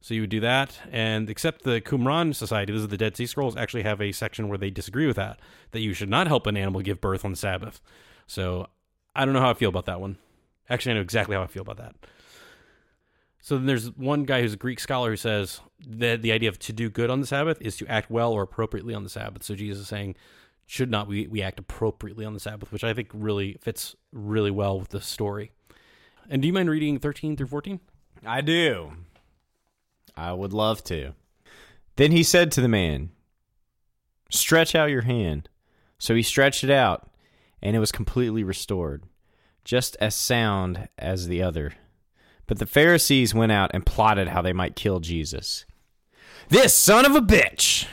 So 0.00 0.14
you 0.14 0.22
would 0.22 0.30
do 0.30 0.40
that. 0.40 0.78
And 0.90 1.28
except 1.28 1.62
the 1.62 1.80
Qumran 1.80 2.34
Society, 2.34 2.72
this 2.72 2.82
is 2.82 2.88
the 2.88 2.96
Dead 2.96 3.16
Sea 3.16 3.26
Scrolls, 3.26 3.56
actually 3.56 3.82
have 3.82 4.00
a 4.00 4.12
section 4.12 4.48
where 4.48 4.58
they 4.58 4.70
disagree 4.70 5.06
with 5.06 5.16
that, 5.16 5.38
that 5.72 5.80
you 5.80 5.92
should 5.92 6.08
not 6.08 6.26
help 6.26 6.46
an 6.46 6.56
animal 6.56 6.80
give 6.80 7.00
birth 7.00 7.24
on 7.24 7.32
the 7.32 7.36
Sabbath. 7.36 7.80
So 8.26 8.68
I 9.14 9.24
don't 9.24 9.34
know 9.34 9.40
how 9.40 9.50
I 9.50 9.54
feel 9.54 9.68
about 9.68 9.86
that 9.86 10.00
one. 10.00 10.16
Actually, 10.70 10.92
I 10.92 10.94
know 10.96 11.02
exactly 11.02 11.36
how 11.36 11.42
I 11.42 11.48
feel 11.48 11.62
about 11.62 11.76
that. 11.78 11.94
So 13.42 13.56
then 13.56 13.66
there's 13.66 13.90
one 13.96 14.24
guy 14.24 14.42
who's 14.42 14.52
a 14.52 14.58
Greek 14.58 14.80
scholar 14.80 15.10
who 15.10 15.16
says 15.16 15.60
that 15.86 16.22
the 16.22 16.32
idea 16.32 16.48
of 16.48 16.58
to 16.60 16.72
do 16.72 16.90
good 16.90 17.10
on 17.10 17.20
the 17.20 17.26
Sabbath 17.26 17.60
is 17.60 17.76
to 17.78 17.86
act 17.86 18.10
well 18.10 18.32
or 18.32 18.42
appropriately 18.42 18.94
on 18.94 19.02
the 19.02 19.08
Sabbath. 19.08 19.42
So 19.42 19.54
Jesus 19.54 19.82
is 19.82 19.88
saying, 19.88 20.14
should 20.66 20.90
not 20.90 21.08
we, 21.08 21.26
we 21.26 21.42
act 21.42 21.58
appropriately 21.58 22.24
on 22.24 22.34
the 22.34 22.40
Sabbath, 22.40 22.70
which 22.70 22.84
I 22.84 22.94
think 22.94 23.08
really 23.12 23.56
fits 23.60 23.96
really 24.12 24.50
well 24.50 24.78
with 24.78 24.90
the 24.90 25.00
story. 25.00 25.50
And 26.28 26.40
do 26.42 26.48
you 26.48 26.54
mind 26.54 26.70
reading 26.70 26.98
13 26.98 27.36
through 27.36 27.48
14? 27.48 27.80
I 28.24 28.40
do. 28.40 28.92
I 30.20 30.32
would 30.34 30.52
love 30.52 30.84
to. 30.84 31.14
Then 31.96 32.12
he 32.12 32.22
said 32.22 32.52
to 32.52 32.60
the 32.60 32.68
man, 32.68 33.10
Stretch 34.30 34.74
out 34.74 34.90
your 34.90 35.02
hand. 35.02 35.48
So 35.98 36.14
he 36.14 36.22
stretched 36.22 36.62
it 36.64 36.70
out, 36.70 37.10
and 37.60 37.74
it 37.74 37.80
was 37.80 37.92
completely 37.92 38.44
restored, 38.44 39.04
just 39.64 39.96
as 40.00 40.14
sound 40.14 40.88
as 40.96 41.26
the 41.26 41.42
other. 41.42 41.72
But 42.46 42.58
the 42.58 42.66
Pharisees 42.66 43.34
went 43.34 43.52
out 43.52 43.70
and 43.74 43.84
plotted 43.84 44.28
how 44.28 44.40
they 44.42 44.52
might 44.52 44.76
kill 44.76 45.00
Jesus. 45.00 45.66
This 46.48 46.74
son 46.74 47.04
of 47.04 47.14
a 47.14 47.20
bitch! 47.20 47.86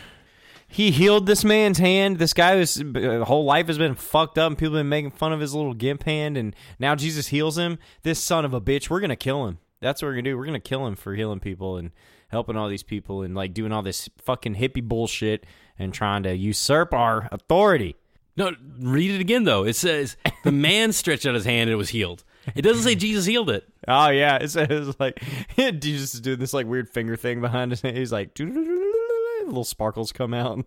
He 0.70 0.92
healed 0.92 1.26
this 1.28 1.46
man's 1.46 1.78
hand. 1.78 2.20
This 2.20 2.34
guy 2.34 2.58
whose 2.58 2.82
uh, 2.82 3.24
whole 3.26 3.46
life 3.46 3.68
has 3.68 3.78
been 3.78 3.96
fucked 3.96 4.38
up, 4.38 4.48
and 4.48 4.58
people 4.58 4.76
have 4.76 4.82
been 4.82 4.90
making 4.90 5.12
fun 5.12 5.32
of 5.32 5.40
his 5.40 5.54
little 5.54 5.74
gimp 5.74 6.04
hand, 6.04 6.38
and 6.38 6.56
now 6.78 6.94
Jesus 6.94 7.28
heals 7.28 7.58
him. 7.58 7.78
This 8.04 8.22
son 8.22 8.44
of 8.46 8.54
a 8.54 8.62
bitch, 8.62 8.90
we're 8.90 9.00
gonna 9.00 9.16
kill 9.16 9.48
him. 9.48 9.60
That's 9.80 10.02
what 10.02 10.10
we're 10.10 10.16
gonna 10.16 10.24
do. 10.24 10.38
We're 10.38 10.46
gonna 10.46 10.60
kill 10.60 10.86
him 10.86 10.96
for 10.96 11.14
healing 11.14 11.40
people 11.40 11.78
and 11.78 11.92
helping 12.30 12.56
all 12.56 12.68
these 12.68 12.84
people 12.84 13.22
and 13.22 13.36
like 13.36 13.54
doing 13.54 13.72
all 13.72 13.82
this 13.82 14.10
fucking 14.18 14.56
hippie 14.56 14.84
bullshit 14.84 15.46
and 15.80 15.94
trying 15.94 16.24
to 16.24 16.36
usurp 16.36 16.94
our 16.94 17.30
authority. 17.32 17.96
No, 18.36 18.52
read 18.80 19.12
it 19.12 19.20
again 19.22 19.46
though. 19.46 19.64
It 19.64 19.76
says 19.76 20.16
the 20.44 20.52
man 20.52 20.94
stretched 20.94 21.26
out 21.26 21.34
his 21.34 21.46
hand 21.46 21.64
and 21.64 21.72
it 21.72 21.76
was 21.76 21.90
healed. 21.90 22.24
It 22.56 22.62
doesn't 22.62 22.84
say 22.84 22.96
Jesus 22.96 23.26
healed 23.26 23.50
it. 23.50 23.68
Oh 23.88 24.10
yeah, 24.10 24.38
it 24.38 24.50
says 24.50 24.96
like 25.00 25.22
Jesus 25.58 26.14
is 26.14 26.22
doing 26.22 26.40
this 26.40 26.54
like 26.54 26.68
weird 26.68 26.90
finger 26.90 27.16
thing 27.16 27.42
behind 27.42 27.72
his 27.72 27.82
hand. 27.82 27.98
He's 27.98 28.12
like 28.12 28.38
little 29.48 29.64
sparkles 29.64 30.12
come 30.12 30.34
out. 30.34 30.66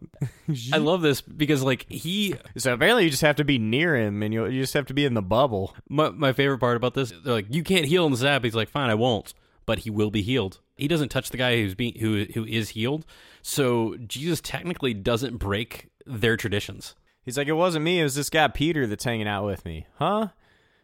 I 0.73 0.79
love 0.79 1.03
this 1.03 1.21
because 1.21 1.63
like 1.63 1.87
he 1.89 2.35
so 2.57 2.75
apparently 2.75 3.05
you 3.05 3.11
just 3.11 3.23
have 3.23 3.37
to 3.37 3.45
be 3.45 3.59
near 3.59 3.95
him 3.97 4.23
and 4.23 4.35
you 4.35 4.47
you 4.47 4.63
just 4.63 4.75
have 4.75 4.87
to 4.87 4.95
be 4.95 5.05
in 5.05 5.15
the 5.15 5.23
bubble. 5.23 5.75
my, 5.89 6.11
my 6.11 6.33
favorite 6.33 6.59
part 6.59 6.77
about 6.77 6.95
this 6.95 7.13
they're 7.25 7.35
like 7.35 7.55
you 7.55 7.63
can't 7.63 7.85
heal 7.87 8.05
on 8.05 8.11
the 8.11 8.17
Sabbath. 8.17 8.45
He's 8.45 8.55
like 8.55 8.69
fine, 8.69 8.91
I 8.91 8.95
won't, 8.95 9.33
but 9.71 9.79
he 9.79 9.91
will 9.91 10.11
be 10.11 10.21
healed. 10.21 10.59
He 10.77 10.89
doesn't 10.89 11.11
touch 11.11 11.31
the 11.31 11.37
guy 11.37 11.55
who's 11.63 11.77
being 11.77 11.95
who 12.01 12.25
who 12.35 12.45
is 12.45 12.71
healed. 12.71 13.07
So 13.41 13.95
Jesus 14.05 14.41
technically 14.41 14.95
doesn't 14.95 15.37
break 15.37 15.91
their 16.05 16.37
traditions. 16.37 16.97
He's 17.23 17.39
like, 17.39 17.47
it 17.47 17.53
wasn't 17.53 17.85
me. 17.85 18.01
It 18.01 18.03
was 18.03 18.17
this 18.17 18.31
guy 18.31 18.49
Peter 18.49 18.85
that's 18.89 19.05
hanging 19.05 19.29
out 19.29 19.47
with 19.47 19.65
me. 19.65 19.87
Huh? 19.97 20.31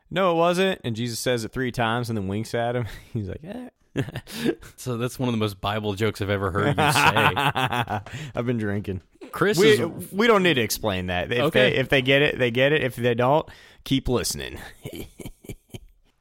No, 0.08 0.30
it 0.30 0.34
wasn't. 0.36 0.80
And 0.84 0.94
Jesus 0.94 1.18
says 1.18 1.44
it 1.44 1.50
three 1.50 1.72
times 1.72 2.08
and 2.08 2.16
then 2.16 2.28
winks 2.28 2.54
at 2.54 2.76
him. 2.76 2.86
He's 3.12 3.28
like, 3.28 3.40
eh. 3.42 3.70
So 4.76 4.98
that's 4.98 5.18
one 5.18 5.28
of 5.28 5.32
the 5.32 5.38
most 5.38 5.60
Bible 5.60 5.94
jokes 5.94 6.22
I've 6.22 6.30
ever 6.30 6.52
heard 6.52 6.76
you 6.78 6.92
say. 6.92 8.00
I've 8.36 8.46
been 8.46 8.58
drinking. 8.58 9.00
Chris 9.32 9.58
We 9.58 9.70
is 9.70 10.12
we 10.12 10.28
don't 10.28 10.44
need 10.44 10.54
to 10.54 10.60
explain 10.62 11.08
that. 11.08 11.32
If 11.32 11.40
Okay. 11.46 11.70
they 11.70 11.76
if 11.76 11.88
they 11.88 12.02
get 12.02 12.22
it, 12.22 12.38
they 12.38 12.52
get 12.52 12.70
it. 12.72 12.84
If 12.84 12.94
they 12.94 13.14
don't, 13.16 13.48
keep 13.82 14.08
listening. 14.08 14.60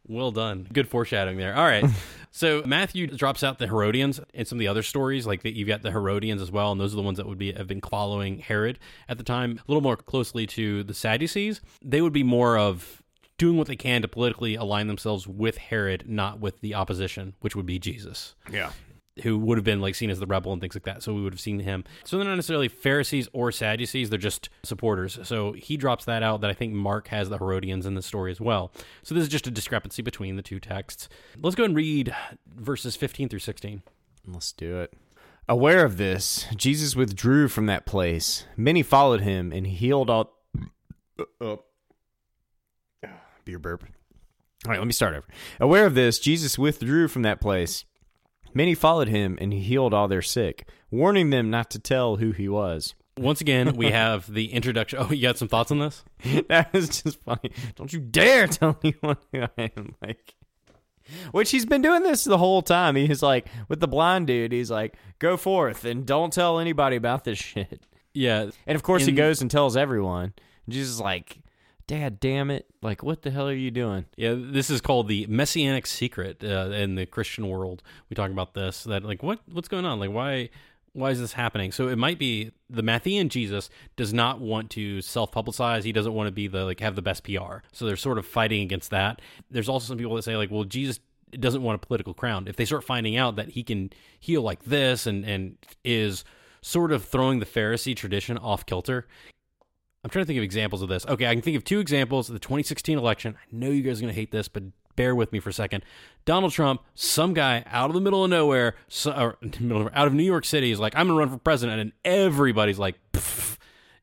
Well 0.08 0.32
done. 0.32 0.68
Good 0.72 0.88
foreshadowing 0.88 1.38
there. 1.38 1.56
All 1.56 1.66
right. 1.66 1.86
so 2.32 2.62
Matthew 2.66 3.08
drops 3.08 3.44
out 3.44 3.60
the 3.60 3.68
Herodians 3.68 4.20
and 4.34 4.48
some 4.48 4.58
of 4.58 4.60
the 4.60 4.68
other 4.68 4.84
stories, 4.84 5.26
like 5.26 5.44
that 5.44 5.56
you've 5.56 5.68
got 5.68 5.82
the 5.82 5.92
Herodians 5.92 6.42
as 6.42 6.52
well, 6.52 6.72
and 6.72 6.80
those 6.80 6.94
are 6.94 6.98
the 6.98 7.02
ones 7.02 7.18
that 7.18 7.28
would 7.28 7.38
be 7.38 7.54
have 7.54 7.68
been 7.68 7.82
following 7.82 8.40
Herod 8.40 8.80
at 9.10 9.18
the 9.18 9.24
time, 9.24 9.60
a 9.60 9.72
little 9.72 9.82
more 9.82 9.98
closely 9.98 10.46
to 10.48 10.84
the 10.84 10.94
Sadducees. 10.94 11.62
They 11.84 12.02
would 12.02 12.14
be 12.14 12.24
more 12.24 12.58
of 12.58 13.02
doing 13.38 13.58
what 13.58 13.68
they 13.68 13.76
can 13.76 14.02
to 14.02 14.08
politically 14.08 14.56
align 14.56 14.88
themselves 14.88 15.28
with 15.28 15.58
Herod, 15.58 16.06
not 16.08 16.40
with 16.40 16.62
the 16.62 16.74
opposition, 16.74 17.34
which 17.42 17.56
would 17.56 17.66
be 17.66 17.80
Jesus 17.80 18.36
Yeah. 18.52 18.72
Who 19.24 19.38
would 19.38 19.58
have 19.58 19.64
been 19.64 19.80
like 19.82 19.96
seen 19.96 20.10
as 20.10 20.20
the 20.20 20.26
rebel 20.26 20.52
and 20.52 20.62
things 20.62 20.76
like 20.76 20.84
that. 20.84 21.02
So 21.02 21.14
we 21.14 21.22
would 21.22 21.34
have 21.34 21.40
seen 21.40 21.60
him. 21.60 21.84
So 22.04 22.18
they're 22.18 22.28
not 22.28 22.36
necessarily 22.36 22.68
Pharisees 22.68 23.30
or 23.34 23.52
Sadducees; 23.52 24.10
they're 24.10 24.20
just 24.20 24.50
supporters. 24.64 25.20
So 25.24 25.54
he 25.54 25.78
drops 25.78 26.06
that 26.06 26.24
out. 26.24 26.42
That 26.42 26.50
I 26.50 26.54
think 26.54 26.74
Mark 26.74 27.08
has 27.10 27.30
the 27.30 27.38
Herodians 27.38 27.86
in 27.86 27.96
the 27.96 28.02
story 28.02 28.32
as 28.32 28.42
well. 28.42 28.72
So 29.04 29.16
this 29.16 29.24
is 29.24 29.30
just 29.30 29.48
a 29.48 29.52
discrepancy 29.52 30.02
between 30.02 30.36
the 30.36 30.42
two 30.42 30.60
texts. 30.60 31.08
Let's 31.42 31.56
go 31.56 31.64
and 31.64 31.76
read 31.76 32.14
verses 32.48 32.96
fifteen 32.96 33.30
through 33.30 33.40
sixteen. 33.40 33.84
Let's 34.28 34.52
do 34.52 34.80
it. 34.80 34.94
Aware 35.48 35.86
of 35.86 35.98
this, 35.98 36.48
Jesus 36.56 36.96
withdrew 36.96 37.50
from 37.50 37.68
that 37.68 37.86
place. 37.86 38.46
Many 38.58 38.82
followed 38.82 39.22
him, 39.22 39.52
and 39.52 39.68
he 39.68 39.76
healed 39.76 40.10
all. 40.10 40.34
Oh. 41.40 41.64
Beer 43.46 43.60
burp. 43.60 43.84
All 44.66 44.72
right, 44.72 44.80
let 44.80 44.88
me 44.88 44.94
start 44.94 45.14
over. 45.14 45.28
Aware 45.60 45.86
of 45.86 45.94
this, 45.94 46.18
Jesus 46.18 46.58
withdrew 46.58 47.08
from 47.08 47.22
that 47.22 47.40
place. 47.40 47.86
Many 48.56 48.74
followed 48.74 49.10
him, 49.10 49.38
and 49.42 49.52
he 49.52 49.60
healed 49.60 49.94
all 49.94 50.08
their 50.08 50.22
sick, 50.22 50.68
warning 50.90 51.30
them 51.30 51.50
not 51.50 51.70
to 51.72 51.80
tell 51.80 52.16
who 52.16 52.32
he 52.32 52.48
was. 52.48 52.96
Once 53.18 53.42
again, 53.42 53.76
we 53.76 53.92
have 53.92 54.34
the 54.34 54.54
introduction. 54.54 54.98
Oh, 55.02 55.12
you 55.12 55.22
got 55.22 55.38
some 55.38 55.50
thoughts 55.50 55.72
on 55.72 55.80
this? 55.80 56.06
that 56.48 56.72
was 56.72 57.02
just 57.02 57.22
funny. 57.24 57.52
Don't 57.76 57.92
you 57.92 58.00
dare 58.00 58.48
tell 58.48 58.80
anyone 58.84 59.18
who 59.34 59.44
I 59.58 59.72
am. 59.76 59.96
Like, 60.02 60.36
which 61.32 61.52
he's 61.52 61.66
been 61.66 61.82
doing 61.82 62.04
this 62.04 62.24
the 62.24 62.38
whole 62.38 62.62
time. 62.62 62.96
He's 62.96 63.22
like, 63.22 63.48
with 63.68 63.82
the 63.82 63.90
blind 63.90 64.28
dude, 64.28 64.54
he's 64.54 64.72
like, 64.72 64.96
go 65.20 65.36
forth 65.36 65.84
and 65.84 66.06
don't 66.06 66.32
tell 66.32 66.58
anybody 66.58 66.96
about 66.96 67.26
this 67.26 67.38
shit. 67.38 67.86
Yeah, 68.14 68.52
And 68.66 68.78
of 68.78 68.84
course, 68.84 69.06
he 69.06 69.12
goes 69.12 69.42
and 69.42 69.52
tells 69.52 69.76
everyone. 69.76 70.34
Jesus 70.70 70.94
is 70.94 71.02
like, 71.02 71.40
Dad, 71.88 72.20
damn 72.20 72.50
it! 72.50 72.66
Like, 72.82 73.04
what 73.04 73.22
the 73.22 73.30
hell 73.30 73.48
are 73.48 73.54
you 73.54 73.70
doing? 73.70 74.06
Yeah, 74.18 74.36
this 74.36 74.70
is 74.72 74.82
called 74.82 75.08
the 75.08 75.28
messianic 75.28 75.86
secret 75.86 76.44
uh, 76.44 76.72
in 76.72 76.96
the 76.96 77.06
Christian 77.06 77.48
world. 77.48 77.84
We 78.10 78.16
talk 78.16 78.32
about 78.32 78.56
this 78.56 78.86
that 78.86 79.04
like 79.04 79.22
what 79.22 79.40
what's 79.52 79.68
going 79.68 79.86
on? 79.86 80.00
Like 80.00 80.12
why 80.12 80.50
why 80.94 81.12
is 81.12 81.20
this 81.20 81.34
happening? 81.34 81.72
So 81.72 81.90
it 81.90 81.98
might 81.98 82.18
be 82.18 82.52
the 82.70 82.82
Matthean 82.82 83.28
Jesus 83.30 83.70
does 83.98 84.14
not 84.14 84.40
want 84.40 84.72
to 84.72 85.02
self-publicize. 85.02 85.84
He 85.84 85.92
doesn't 85.92 86.14
want 86.14 86.28
to 86.28 86.32
be 86.32 86.48
the 86.48 86.64
like 86.64 86.80
have 86.80 86.96
the 86.96 87.02
best 87.02 87.24
PR. 87.24 87.58
So 87.72 87.86
they're 87.86 87.98
sort 87.98 88.18
of 88.18 88.26
fighting 88.26 88.62
against 88.62 88.92
that. 88.92 89.22
There's 89.52 89.70
also 89.70 89.88
some 89.88 89.98
people 89.98 90.16
that 90.16 90.24
say 90.24 90.38
like, 90.38 90.50
well, 90.50 90.64
Jesus 90.64 91.00
doesn't 91.32 91.62
want 91.62 91.84
a 91.84 91.86
political 91.86 92.14
crown. 92.14 92.48
If 92.48 92.56
they 92.56 92.66
start 92.66 92.84
finding 92.84 93.18
out 93.18 93.36
that 93.36 93.50
he 93.50 93.64
can 93.64 93.92
heal 94.20 94.42
like 94.42 94.64
this 94.64 95.06
and 95.06 95.26
and 95.26 95.58
is 95.84 96.24
sort 96.62 96.92
of 96.92 97.06
throwing 97.06 97.40
the 97.40 97.46
Pharisee 97.46 97.96
tradition 97.96 98.38
off 98.40 98.66
kilter, 98.66 99.06
I'm 100.06 100.10
trying 100.10 100.22
to 100.22 100.28
think 100.28 100.38
of 100.38 100.44
examples 100.44 100.84
of 100.84 100.88
this. 100.88 101.04
Okay, 101.08 101.26
I 101.26 101.34
can 101.34 101.42
think 101.42 101.58
of 101.58 101.64
two 101.64 101.80
examples. 101.80 102.28
The 102.28 102.38
2016 102.38 102.96
election. 102.96 103.36
I 103.42 103.46
know 103.52 103.72
you 103.72 103.82
guys 103.82 103.98
are 103.98 104.02
going 104.02 104.14
to 104.14 104.20
hate 104.20 104.30
this, 104.30 104.48
but 104.48 104.62
bear 104.96 105.16
with 105.16 105.32
me 105.32 105.40
for 105.40 105.50
a 105.50 105.54
second. 105.54 105.84
Donald 106.26 106.54
Trump, 106.54 106.84
some 106.94 107.34
guy 107.34 107.64
out 107.66 107.90
of 107.90 107.96
the 107.96 108.02
middle 108.02 108.24
of 108.24 108.30
nowhere, 108.30 108.76
so, 108.88 109.12
out 109.96 110.08
of 110.08 110.14
New 110.14 110.24
York 110.24 110.46
City, 110.46 110.70
is 110.70 110.80
like, 110.80 110.96
I'm 110.96 111.08
going 111.08 111.18
to 111.18 111.20
run 111.22 111.30
for 111.32 111.40
president. 111.40 111.82
And 111.82 111.92
everybody's 112.06 112.78
like, 112.78 113.00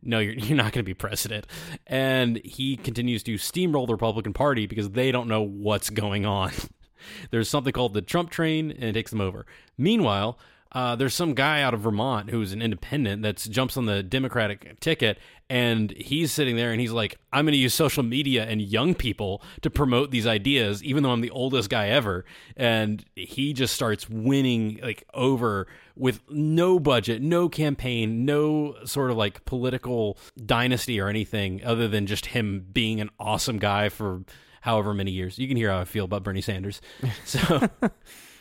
no, 0.03 0.19
you're, 0.19 0.35
you're 0.35 0.57
not 0.57 0.73
going 0.73 0.81
to 0.81 0.83
be 0.83 0.93
president. 0.93 1.47
And 1.87 2.39
he 2.45 2.77
continues 2.77 3.23
to 3.23 3.37
steamroll 3.37 3.87
the 3.87 3.95
Republican 3.95 4.33
Party 4.33 4.67
because 4.67 4.91
they 4.91 5.13
don't 5.13 5.29
know 5.29 5.43
what's 5.43 5.89
going 5.89 6.27
on. 6.27 6.51
There's 7.31 7.49
something 7.49 7.73
called 7.73 7.95
the 7.95 8.03
Trump 8.03 8.31
train, 8.31 8.73
and 8.73 8.83
it 8.83 8.93
takes 8.93 9.13
them 9.13 9.21
over. 9.21 9.47
Meanwhile, 9.79 10.37
uh, 10.73 10.97
there's 10.97 11.15
some 11.15 11.35
guy 11.35 11.63
out 11.63 11.75
of 11.75 11.81
Vermont 11.81 12.31
who's 12.31 12.53
an 12.53 12.63
independent 12.63 13.23
that 13.23 13.37
jumps 13.37 13.77
on 13.77 13.85
the 13.87 14.03
Democratic 14.03 14.81
ticket, 14.81 15.19
and 15.51 15.91
he's 15.93 16.33
sitting 16.33 16.57
there 16.57 16.73
and 16.73 16.81
he's 16.81 16.93
like, 16.93 17.19
I'm 17.31 17.45
going 17.45 17.53
to 17.53 17.59
use 17.59 17.75
social 17.75 18.03
media 18.03 18.45
and 18.45 18.63
young 18.63 18.95
people 18.95 19.43
to 19.61 19.69
promote 19.69 20.11
these 20.11 20.27
ideas, 20.27 20.83
even 20.83 21.03
though 21.03 21.11
I'm 21.11 21.21
the 21.21 21.31
oldest 21.31 21.69
guy 21.69 21.89
ever. 21.89 22.25
And 22.57 23.05
he 23.15 23.53
just 23.53 23.75
starts 23.75 24.09
winning 24.09 24.81
like 24.83 25.05
over 25.13 25.67
with 25.95 26.21
no 26.31 26.81
budget, 26.81 27.21
no 27.21 27.51
campaign, 27.51 28.25
no 28.25 28.77
sort 28.87 29.11
of 29.11 29.19
like 29.19 29.45
political 29.45 30.17
dynasty 30.43 30.99
or 30.99 31.09
anything 31.09 31.63
other 31.65 31.87
than 31.87 32.07
just 32.07 32.27
him 32.27 32.67
being 32.73 32.99
an 33.03 33.11
awesome 33.21 33.59
guy 33.59 33.91
for 33.91 34.23
however 34.63 34.95
many 34.95 35.11
years. 35.11 35.39
You 35.39 35.49
can 35.49 35.59
hear 35.59 35.71
how 35.71 35.81
I 35.81 35.85
feel 35.85 36.07
about 36.07 36.23
Bernie 36.23 36.41
Sanders. 36.41 36.81
So 37.27 37.69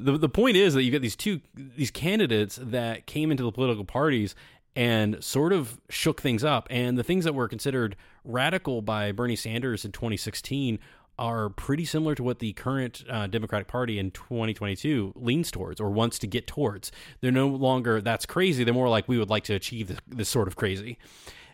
the 0.03 0.17
the 0.17 0.29
point 0.29 0.57
is 0.57 0.73
that 0.73 0.83
you 0.83 0.91
get 0.91 1.01
these 1.01 1.15
two 1.15 1.41
these 1.55 1.91
candidates 1.91 2.59
that 2.61 3.05
came 3.05 3.31
into 3.31 3.43
the 3.43 3.51
political 3.51 3.85
parties 3.85 4.35
and 4.75 5.21
sort 5.23 5.53
of 5.53 5.79
shook 5.89 6.21
things 6.21 6.43
up. 6.43 6.67
And 6.69 6.97
the 6.97 7.03
things 7.03 7.25
that 7.25 7.33
were 7.33 7.47
considered 7.47 7.95
radical 8.23 8.81
by 8.81 9.11
Bernie 9.11 9.35
Sanders 9.35 9.83
in 9.83 9.91
2016 9.91 10.79
are 11.19 11.49
pretty 11.49 11.85
similar 11.85 12.15
to 12.15 12.23
what 12.23 12.39
the 12.39 12.53
current 12.53 13.03
uh, 13.09 13.27
Democratic 13.27 13.67
Party 13.67 13.99
in 13.99 14.11
2022 14.11 15.13
leans 15.15 15.51
towards 15.51 15.79
or 15.79 15.89
wants 15.89 16.17
to 16.19 16.27
get 16.27 16.47
towards. 16.47 16.91
They're 17.19 17.31
no 17.31 17.47
longer 17.47 18.01
that's 18.01 18.25
crazy. 18.25 18.63
They're 18.63 18.73
more 18.73 18.89
like 18.89 19.07
we 19.07 19.17
would 19.17 19.29
like 19.29 19.43
to 19.45 19.53
achieve 19.53 19.89
this, 19.89 19.99
this 20.07 20.29
sort 20.29 20.47
of 20.47 20.55
crazy. 20.55 20.97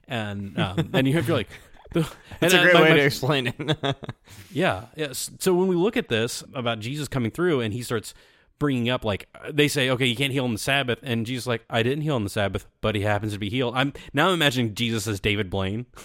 And 0.08 0.58
um, 0.60 0.90
and 0.94 1.08
you 1.08 1.14
have 1.14 1.26
to 1.26 1.34
like. 1.34 1.50
That's 2.42 2.54
a 2.54 2.62
great 2.62 2.74
my- 2.74 2.82
way 2.82 2.96
to 2.96 3.06
explain 3.06 3.48
it. 3.48 3.96
yeah. 4.52 4.86
Yes. 4.98 5.32
So 5.40 5.54
when 5.54 5.70
we 5.70 5.76
look 5.76 5.96
at 5.96 6.10
this 6.10 6.44
about 6.54 6.80
Jesus 6.80 7.08
coming 7.08 7.32
through 7.32 7.62
and 7.62 7.74
he 7.74 7.82
starts 7.82 8.14
bringing 8.60 8.90
up 8.90 9.06
like 9.06 9.28
uh, 9.36 9.52
they 9.54 9.68
say, 9.68 9.90
okay, 9.90 10.06
you 10.06 10.16
can't 10.16 10.34
heal 10.34 10.44
on 10.46 10.54
the 10.54 10.60
Sabbath, 10.60 11.00
and 11.04 11.26
Jesus 11.26 11.44
is 11.44 11.48
like, 11.48 11.64
I 11.70 11.84
didn't 11.84 12.02
heal 12.02 12.16
on 12.16 12.24
the 12.24 12.30
Sabbath, 12.30 12.66
but 12.82 12.96
he 12.96 13.02
happens 13.02 13.34
to 13.34 13.40
be 13.40 13.50
healed. 13.50 13.74
I'm 13.76 13.94
now 14.14 14.28
I'm 14.28 14.34
imagining 14.34 14.74
Jesus 14.76 15.08
as 15.08 15.20
David 15.20 15.50
Blaine. 15.50 15.86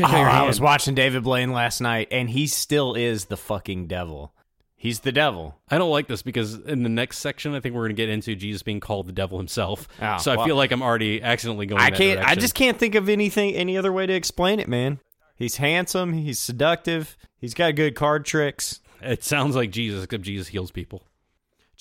Oh, 0.00 0.06
I 0.06 0.46
was 0.46 0.58
watching 0.58 0.94
David 0.94 1.22
Blaine 1.22 1.52
last 1.52 1.82
night, 1.82 2.08
and 2.10 2.30
he 2.30 2.46
still 2.46 2.94
is 2.94 3.26
the 3.26 3.36
fucking 3.36 3.88
devil. 3.88 4.32
He's 4.74 5.00
the 5.00 5.12
devil. 5.12 5.60
I 5.68 5.76
don't 5.76 5.90
like 5.90 6.08
this 6.08 6.22
because 6.22 6.54
in 6.54 6.82
the 6.82 6.88
next 6.88 7.18
section, 7.18 7.54
I 7.54 7.60
think 7.60 7.74
we're 7.74 7.82
going 7.82 7.96
to 7.96 8.02
get 8.02 8.08
into 8.08 8.34
Jesus 8.34 8.62
being 8.62 8.80
called 8.80 9.06
the 9.06 9.12
devil 9.12 9.36
himself. 9.36 9.86
Oh, 10.00 10.16
so 10.16 10.32
I 10.32 10.36
well- 10.36 10.46
feel 10.46 10.56
like 10.56 10.72
I'm 10.72 10.82
already 10.82 11.22
accidentally 11.22 11.66
going. 11.66 11.82
I 11.82 11.90
can't. 11.90 12.20
I 12.20 12.34
just 12.36 12.54
can't 12.54 12.78
think 12.78 12.94
of 12.94 13.10
anything, 13.10 13.54
any 13.54 13.76
other 13.76 13.92
way 13.92 14.06
to 14.06 14.14
explain 14.14 14.60
it, 14.60 14.66
man. 14.66 14.98
He's 15.36 15.56
handsome. 15.56 16.14
He's 16.14 16.38
seductive. 16.38 17.16
He's 17.38 17.52
got 17.52 17.74
good 17.76 17.94
card 17.94 18.24
tricks. 18.24 18.80
It 19.02 19.24
sounds 19.24 19.54
like 19.54 19.70
Jesus, 19.70 20.04
except 20.04 20.22
Jesus 20.22 20.48
heals 20.48 20.70
people. 20.70 21.04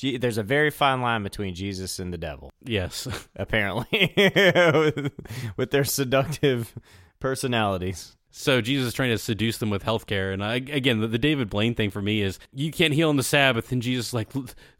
There's 0.01 0.37
a 0.37 0.43
very 0.43 0.69
fine 0.71 1.01
line 1.01 1.23
between 1.23 1.53
Jesus 1.55 1.99
and 1.99 2.11
the 2.11 2.17
devil, 2.17 2.51
Yes. 2.63 3.07
apparently, 3.35 4.13
with, 4.17 5.11
with 5.57 5.71
their 5.71 5.83
seductive 5.83 6.73
personalities. 7.19 8.15
So 8.33 8.61
Jesus 8.61 8.87
is 8.87 8.93
trying 8.93 9.09
to 9.09 9.17
seduce 9.17 9.57
them 9.57 9.69
with 9.69 9.83
healthcare, 9.83 10.33
and 10.33 10.41
I, 10.43 10.55
again, 10.55 11.01
the, 11.01 11.07
the 11.07 11.17
David 11.19 11.49
Blaine 11.49 11.75
thing 11.75 11.91
for 11.91 12.01
me 12.01 12.21
is 12.21 12.39
you 12.53 12.71
can't 12.71 12.93
heal 12.93 13.09
on 13.09 13.17
the 13.17 13.23
Sabbath, 13.23 13.71
and 13.73 13.81
Jesus 13.81 14.07
is 14.07 14.13
like 14.13 14.29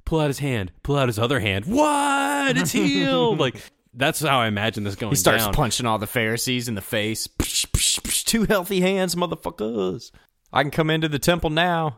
pull 0.05 0.19
out 0.21 0.27
his 0.27 0.39
hand, 0.39 0.71
pull 0.83 0.95
out 0.97 1.09
his 1.09 1.19
other 1.19 1.39
hand. 1.41 1.65
What? 1.65 2.57
It's 2.57 2.71
healed. 2.71 3.39
like 3.41 3.55
that's 3.93 4.21
how 4.21 4.39
I 4.39 4.47
imagine 4.47 4.85
this 4.85 4.95
going 4.95 5.11
He 5.11 5.17
starts 5.17 5.43
down. 5.43 5.53
punching 5.53 5.85
all 5.85 5.97
the 5.99 6.07
Pharisees 6.07 6.69
in 6.69 6.75
the 6.75 6.81
face. 6.81 7.27
Psh, 7.27 7.67
psh, 7.71 7.99
psh, 8.01 8.23
Two 8.23 8.45
healthy 8.45 8.79
hands, 8.79 9.15
motherfuckers. 9.15 10.11
I 10.53 10.61
can 10.63 10.71
come 10.71 10.89
into 10.89 11.09
the 11.09 11.19
temple 11.19 11.49
now. 11.49 11.97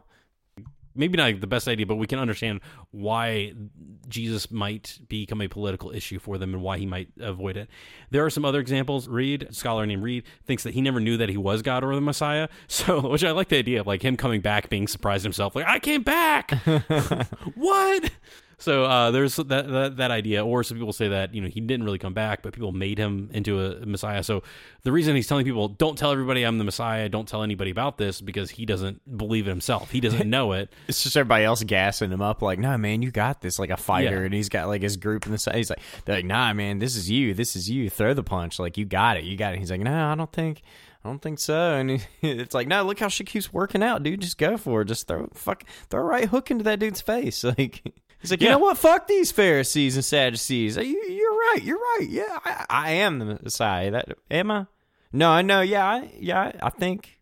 Maybe 0.95 1.17
not 1.17 1.39
the 1.41 1.47
best 1.47 1.67
idea, 1.67 1.85
but 1.85 1.95
we 1.95 2.07
can 2.07 2.19
understand 2.19 2.61
why 2.91 3.53
Jesus 4.07 4.51
might 4.51 4.99
become 5.07 5.41
a 5.41 5.47
political 5.47 5.91
issue 5.91 6.19
for 6.19 6.37
them 6.37 6.53
and 6.53 6.61
why 6.61 6.77
he 6.77 6.85
might 6.85 7.09
avoid 7.19 7.57
it. 7.57 7.69
There 8.11 8.25
are 8.25 8.29
some 8.29 8.45
other 8.45 8.59
examples. 8.59 9.07
Reed, 9.07 9.47
a 9.49 9.53
scholar 9.53 9.85
named 9.85 10.03
Reed, 10.03 10.23
thinks 10.45 10.63
that 10.63 10.73
he 10.73 10.81
never 10.81 10.99
knew 10.99 11.17
that 11.17 11.29
he 11.29 11.37
was 11.37 11.61
God 11.61 11.83
or 11.83 11.95
the 11.95 12.01
Messiah. 12.01 12.47
So, 12.67 13.07
which 13.07 13.23
I 13.23 13.31
like 13.31 13.49
the 13.49 13.57
idea 13.57 13.81
of 13.81 13.87
like 13.87 14.01
him 14.01 14.17
coming 14.17 14.41
back, 14.41 14.67
being 14.67 14.87
surprised 14.87 15.23
himself, 15.23 15.55
like 15.55 15.67
I 15.67 15.77
came 15.79 16.01
back. 16.01 16.51
what? 17.55 18.09
So 18.63 18.85
uh, 18.85 19.11
there's 19.11 19.35
that, 19.35 19.47
that 19.67 19.97
that 19.97 20.09
idea, 20.09 20.45
or 20.45 20.63
some 20.63 20.77
people 20.77 20.93
say 20.93 21.09
that 21.09 21.33
you 21.33 21.41
know 21.41 21.49
he 21.49 21.59
didn't 21.59 21.83
really 21.83 21.97
come 21.97 22.13
back, 22.13 22.41
but 22.41 22.53
people 22.53 22.71
made 22.71 22.97
him 22.97 23.29
into 23.33 23.59
a 23.61 23.85
Messiah. 23.85 24.23
So 24.23 24.41
the 24.83 24.91
reason 24.93 25.17
he's 25.17 25.27
telling 25.27 25.43
people 25.43 25.67
don't 25.67 25.97
tell 25.97 26.13
everybody 26.13 26.43
I'm 26.43 26.57
the 26.59 26.63
Messiah, 26.63 27.09
don't 27.09 27.27
tell 27.27 27.43
anybody 27.43 27.71
about 27.71 27.97
this, 27.97 28.21
because 28.21 28.51
he 28.51 28.65
doesn't 28.65 29.17
believe 29.17 29.47
it 29.47 29.49
himself. 29.49 29.91
He 29.91 29.99
doesn't 29.99 30.29
know 30.37 30.53
it. 30.53 30.71
It's 30.87 31.03
just 31.03 31.17
everybody 31.17 31.43
else 31.43 31.61
gassing 31.61 32.09
him 32.09 32.21
up, 32.21 32.41
like, 32.41 32.57
"Nah, 32.57 32.77
man, 32.77 33.01
you 33.01 33.11
got 33.11 33.41
this." 33.41 33.59
Like 33.59 33.69
a 33.69 33.75
fighter, 33.75 34.19
Yeah. 34.21 34.25
and 34.27 34.33
he's 34.33 34.47
got 34.47 34.69
like 34.69 34.81
his 34.81 34.95
group 34.95 35.25
in 35.25 35.33
the 35.33 35.37
side. 35.37 35.55
He's 35.55 35.69
like, 35.69 35.81
"They're 36.05 36.15
like, 36.15 36.25
nah, 36.25 36.53
man, 36.53 36.79
this 36.79 36.95
is 36.95 37.09
you. 37.09 37.33
This 37.33 37.57
is 37.57 37.69
you. 37.69 37.89
Throw 37.89 38.13
the 38.13 38.23
punch. 38.23 38.59
Like 38.59 38.77
you 38.77 38.85
got 38.85 39.17
it. 39.17 39.25
You 39.25 39.35
got 39.35 39.55
it." 39.55 39.59
He's 39.59 39.71
like, 39.71 39.81
"No, 39.81 39.93
I 40.07 40.15
don't 40.15 40.31
think." 40.31 40.61
I 41.05 41.09
don't 41.09 41.21
think 41.21 41.37
so, 41.37 41.73
and 41.73 41.89
he, 41.91 41.99
it's 42.21 42.53
like, 42.55 42.65
no, 42.65 42.81
look 42.83 42.97
how 42.97 43.09
she 43.09 43.25
keeps 43.25 43.51
working 43.51 43.83
out, 43.83 44.03
dude. 44.03 44.21
Just 44.21 44.37
go 44.37 44.55
for 44.55 44.83
it. 44.83 44.85
Just 44.85 45.05
throw, 45.05 45.27
fuck, 45.33 45.65
throw 45.89 45.99
a 45.99 46.03
right 46.05 46.29
hook 46.29 46.49
into 46.49 46.63
that 46.63 46.79
dude's 46.79 47.01
face. 47.01 47.43
Like, 47.57 47.93
he's 48.23 48.31
like, 48.31 48.41
you 48.41 48.47
Yeah. 48.47 48.53
know 48.53 48.59
what? 48.59 48.77
Fuck 48.79 49.05
these 49.05 49.31
Pharisees 49.31 49.95
and 49.95 50.03
Sadducees. 50.03 50.77
You, 50.77 50.83
you're 50.83 51.37
right. 51.37 51.59
You're 51.61 51.77
right. 51.77 52.07
Yeah, 52.09 52.39
I, 52.43 52.65
I 52.69 52.91
am 52.93 53.19
the 53.19 53.25
Messiah. 53.43 53.91
That 53.91 54.17
am 54.31 54.49
I? 54.49 54.65
No, 55.11 55.29
I 55.29 55.43
know. 55.43 55.61
Yeah, 55.61 55.85
I, 55.85 56.11
yeah, 56.19 56.51
I 56.63 56.69
think. 56.71 57.19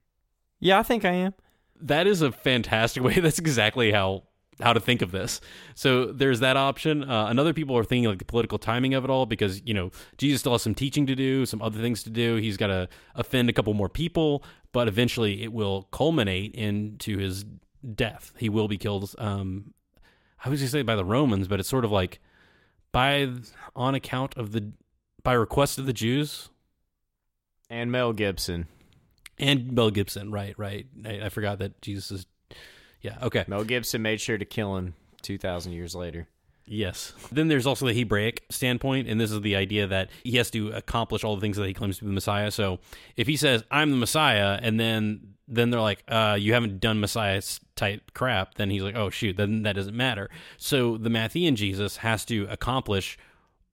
Yeah, 0.61 0.79
I 0.79 0.83
think 0.83 1.03
I 1.03 1.11
am. 1.11 1.33
that 1.81 2.07
is 2.07 2.21
a 2.21 2.31
fantastic 2.31 3.03
way. 3.07 3.19
That's 3.19 3.39
exactly 3.39 3.91
how 3.91 4.23
how 4.61 4.73
to 4.73 4.79
think 4.79 5.01
of 5.01 5.11
this. 5.11 5.41
So 5.73 6.05
there's 6.11 6.39
that 6.41 6.55
option. 6.55 7.03
Uh, 7.09 7.25
another 7.27 7.51
people 7.51 7.75
are 7.75 7.83
thinking 7.83 8.07
like 8.07 8.19
the 8.19 8.25
political 8.25 8.59
timing 8.59 8.93
of 8.93 9.03
it 9.03 9.09
all 9.09 9.25
because 9.25 9.59
you 9.65 9.73
know 9.73 9.89
Jesus 10.17 10.41
still 10.41 10.51
has 10.51 10.61
some 10.61 10.75
teaching 10.75 11.07
to 11.07 11.15
do, 11.15 11.45
some 11.47 11.61
other 11.63 11.79
things 11.81 12.03
to 12.03 12.09
do. 12.11 12.35
He's 12.35 12.57
got 12.57 12.67
to 12.67 12.87
offend 13.15 13.49
a 13.49 13.53
couple 13.53 13.73
more 13.73 13.89
people, 13.89 14.43
but 14.71 14.87
eventually 14.87 15.41
it 15.41 15.51
will 15.51 15.83
culminate 15.91 16.53
into 16.53 17.17
his 17.17 17.43
death. 17.95 18.31
He 18.37 18.49
will 18.49 18.67
be 18.67 18.77
killed. 18.77 19.13
Um, 19.17 19.73
I 20.43 20.49
was 20.49 20.59
going 20.59 20.67
to 20.67 20.71
say 20.71 20.81
by 20.81 20.95
the 20.95 21.05
Romans, 21.05 21.47
but 21.47 21.59
it's 21.59 21.69
sort 21.69 21.85
of 21.85 21.91
like 21.91 22.19
by 22.91 23.29
on 23.75 23.95
account 23.95 24.35
of 24.37 24.51
the 24.51 24.71
by 25.23 25.33
request 25.33 25.77
of 25.77 25.85
the 25.85 25.93
Jews 25.93 26.49
And 27.69 27.91
Mel 27.91 28.11
Gibson. 28.13 28.67
and 29.37 29.71
Mel 29.71 29.91
Gibson. 29.91 30.31
Right, 30.31 30.57
right. 30.57 30.87
I, 31.05 31.21
I 31.25 31.29
forgot 31.29 31.59
that 31.59 31.81
Jesus 31.81 32.11
is. 32.11 32.25
Yeah. 33.01 33.17
Okay. 33.21 33.45
Mel 33.47 33.63
Gibson 33.63 34.01
made 34.01 34.19
sure 34.21 34.37
to 34.37 34.45
kill 34.45 34.77
him 34.77 34.93
2,000 35.21 35.71
years 35.73 35.95
later. 35.95 36.27
Yes. 36.65 37.13
Then 37.31 37.47
there's 37.47 37.65
also 37.65 37.85
the 37.87 37.93
Hebraic 37.93 38.43
standpoint, 38.49 39.07
and 39.07 39.19
this 39.19 39.31
is 39.31 39.41
the 39.41 39.55
idea 39.55 39.87
that 39.87 40.09
he 40.23 40.37
has 40.37 40.49
to 40.51 40.69
accomplish 40.69 41.23
all 41.23 41.35
the 41.35 41.41
things 41.41 41.57
that 41.57 41.67
he 41.67 41.73
claims 41.73 41.97
to 41.97 42.03
be 42.03 42.07
the 42.07 42.13
Messiah. 42.13 42.49
So 42.51 42.79
if 43.17 43.27
he 43.27 43.35
says, 43.35 43.63
"I'm 43.71 43.89
the 43.91 43.97
Messiah," 43.97 44.57
and 44.61 44.79
then 44.79 45.30
then 45.51 45.69
they're 45.69 45.81
like, 45.81 46.03
uh, 46.07 46.37
"You 46.39 46.53
haven't 46.53 46.79
done 46.79 46.99
Messiah 46.99 47.41
type 47.75 48.11
crap," 48.13 48.55
then 48.55 48.69
he's 48.69 48.83
like, 48.83 48.95
"Oh 48.95 49.09
shoot," 49.09 49.37
then 49.37 49.63
that 49.63 49.75
doesn't 49.75 49.95
matter. 49.95 50.29
So 50.57 50.97
the 50.97 51.09
Matthean 51.09 51.55
Jesus 51.55 51.97
has 51.97 52.25
to 52.25 52.47
accomplish. 52.49 53.17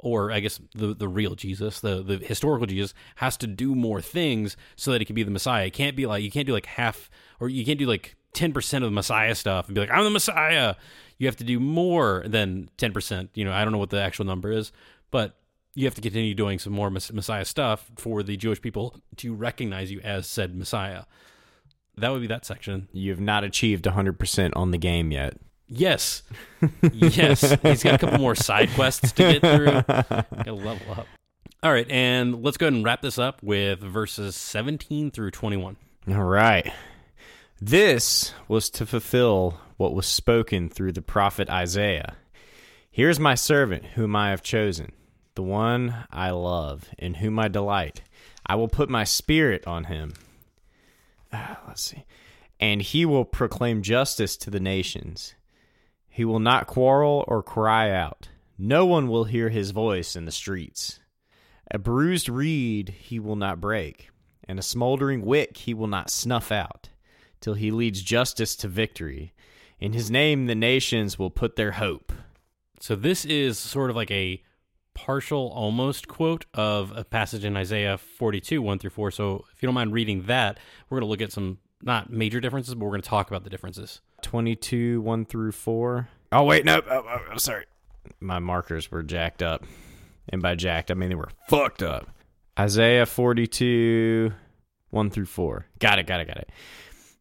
Or 0.01 0.31
I 0.31 0.39
guess 0.39 0.61
the 0.77 0.95
the 0.95 1.09
real 1.09 1.35
Jesus, 1.35 1.81
the 1.81 2.05
the 2.05 2.19
historical 2.19 2.67
Jesus, 2.67 2.95
has 3.17 3.37
to 3.39 3.49
do 3.49 3.75
more 3.75 4.01
things 4.01 4.57
so 4.77 4.93
that 4.93 5.01
he 5.01 5.05
can 5.05 5.17
be 5.17 5.25
the 5.25 5.31
Messiah. 5.33 5.67
It 5.67 5.73
can't 5.73 5.97
be 5.97 6.07
like 6.07 6.23
you 6.23 6.31
can't 6.31 6.47
do 6.47 6.53
like 6.53 6.67
half, 6.67 7.11
or 7.41 7.49
you 7.49 7.65
can't 7.65 7.81
do 7.81 7.87
like 7.87 8.15
ten 8.33 8.53
percent 8.53 8.85
of 8.85 8.91
the 8.93 8.95
Messiah 8.95 9.35
stuff 9.35 9.67
and 9.67 9.75
be 9.75 9.81
like, 9.81 9.91
I'm 9.91 10.05
the 10.05 10.11
Messiah. 10.11 10.77
You 11.19 11.27
have 11.27 11.35
to 11.39 11.45
do 11.45 11.59
more 11.59 12.23
than 12.29 12.71
ten 12.77 12.93
percent. 12.93 13.31
You 13.35 13.45
know, 13.45 13.53
I 13.53 13.65
don't 13.65 13.73
know 13.73 13.79
what 13.79 13.91
the 13.91 14.01
actual 14.01 14.25
number 14.25 14.53
is, 14.53 14.71
but 15.11 15.37
you 15.75 15.85
have 15.87 15.97
to 15.97 16.01
continue 16.01 16.35
doing 16.35 16.61
some 16.61 16.73
more 16.73 16.91
Messiah 16.91 17.45
stuff 17.45 17.91
for 17.97 18.23
the 18.23 18.37
Jewish 18.37 18.63
people 18.63 18.95
to 19.17 19.35
recognize 19.35 19.91
you 19.91 20.01
as 20.01 20.29
said 20.29 20.55
Messiah. 20.55 21.05
That 22.01 22.13
would 22.13 22.21
be 22.21 22.27
that 22.29 22.45
section. 22.45 22.89
You 22.93 23.11
have 23.11 23.21
not 23.21 23.45
achieved 23.45 23.85
100% 23.85 24.53
on 24.57 24.71
the 24.71 24.79
game 24.79 25.11
yet. 25.11 25.37
Yes, 25.69 26.23
yes. 26.93 27.41
He's 27.63 27.83
got 27.83 27.95
a 27.95 27.99
couple 27.99 28.19
more 28.19 28.35
side 28.35 28.71
quests 28.75 29.13
to 29.13 29.39
get 29.39 29.43
through. 29.43 29.67
Got 29.83 30.45
to 30.45 30.55
level 30.55 30.93
up. 30.93 31.07
All 31.63 31.73
right, 31.73 31.91
and 31.91 32.43
let's 32.43 32.57
go 32.57 32.67
ahead 32.67 32.75
and 32.75 32.85
wrap 32.85 33.03
this 33.03 33.19
up 33.19 33.43
with 33.43 33.81
verses 33.81 34.35
17 34.37 35.11
through 35.11 35.33
21. 35.33 35.77
All 36.09 36.23
right. 36.23 36.73
This 37.61 38.33
was 38.47 38.71
to 38.71 38.87
fulfill 38.87 39.61
what 39.77 39.93
was 39.93 40.07
spoken 40.07 40.69
through 40.69 40.93
the 40.93 41.03
prophet 41.03 41.51
Isaiah. 41.51 42.15
Here's 42.91 43.21
my 43.21 43.35
servant 43.35 43.85
whom 43.95 44.15
I 44.17 44.31
have 44.31 44.43
chosen, 44.43 44.93
the 45.35 45.43
one 45.43 46.07
I 46.11 46.31
love, 46.31 46.89
in 46.97 47.15
whom 47.15 47.39
I 47.39 47.49
delight. 47.49 48.03
I 48.47 48.55
will 48.55 48.69
put 48.69 48.89
my 48.89 49.05
spirit 49.05 49.67
on 49.67 49.85
him. 49.85 50.15
Ah, 51.33 51.61
let's 51.67 51.83
see. 51.83 52.05
And 52.61 52.83
he 52.83 53.05
will 53.05 53.25
proclaim 53.25 53.83
justice 53.83 54.37
to 54.39 54.51
the 54.51 54.61
nations. 54.61 55.35
He 56.09 56.25
will 56.25 56.41
not 56.41 56.67
quarrel 56.67 57.25
or 57.29 57.43
cry 57.43 57.91
out. 57.91 58.29
No 58.59 58.85
one 58.85 59.09
will 59.09 59.25
hear 59.25 59.51
his 59.51 59.71
voice 59.71 60.17
in 60.17 60.25
the 60.25 60.33
streets. 60.33 60.99
A 61.71 61.79
bruised 61.79 62.29
reed 62.29 62.95
he 62.99 63.21
will 63.21 63.37
not 63.37 63.61
break, 63.61 64.11
and 64.49 64.59
a 64.59 64.63
smoldering 64.63 65.25
wick 65.25 65.59
he 65.59 65.75
will 65.75 65.87
not 65.87 66.11
snuff 66.11 66.51
out, 66.51 66.89
till 67.41 67.55
he 67.55 67.71
leads 67.71 68.03
justice 68.03 68.57
to 68.57 68.69
victory. 68.69 69.33
In 69.79 69.93
his 69.93 70.11
name 70.11 70.47
the 70.47 70.57
nations 70.57 71.19
will 71.19 71.31
put 71.31 71.55
their 71.55 71.73
hope. 71.73 72.13
So 72.81 72.97
this 72.97 73.25
is 73.25 73.59
sort 73.59 73.91
of 73.91 73.97
like 73.97 74.11
a 74.11 74.43
partial 74.99 75.53
almost 75.55 76.09
quote 76.09 76.45
of 76.55 76.93
a 76.97 77.05
passage 77.05 77.45
in 77.45 77.57
Isaiah 77.57 77.97
42, 77.97 78.61
1 78.61 78.79
through 78.81 78.91
4. 78.91 79.13
So 79.13 79.45
if 79.55 79.63
you 79.63 79.69
don't 79.69 79.75
mind 79.75 79.93
reading 79.93 80.25
that, 80.25 80.59
we're 80.91 80.99
going 80.99 81.07
to 81.07 81.11
look 81.11 81.23
at 81.23 81.31
some 81.31 81.59
not 81.83 82.11
major 82.11 82.41
differences, 82.41 82.75
but 82.75 82.85
we're 82.85 82.91
going 82.91 83.03
to 83.03 83.09
talk 83.09 83.29
about 83.29 83.45
the 83.45 83.51
differences. 83.51 84.01
22, 84.23 85.01
1 85.01 85.25
through 85.25 85.53
4. 85.53 86.09
Oh, 86.33 86.43
wait, 86.43 86.65
no. 86.65 86.83
Oh, 86.91 87.05
oh, 87.09 87.21
oh, 87.33 87.37
sorry. 87.39 87.67
My 88.19 88.41
markers 88.41 88.91
were 88.91 89.05
jacked 89.05 89.41
up. 89.41 89.65
And 90.31 90.43
by 90.43 90.57
jacked, 90.57 90.91
I 90.91 90.95
mean 90.95 91.11
they 91.11 91.15
were 91.15 91.31
fucked 91.47 91.83
up. 91.83 92.09
Isaiah 92.59 93.07
42, 93.07 94.33
1 94.91 95.11
through 95.11 95.27
4. 95.27 95.67
Got 95.79 96.01
it, 96.01 96.09
got 96.09 96.21
it, 96.21 96.27
got 96.27 96.39
it. 96.39 96.51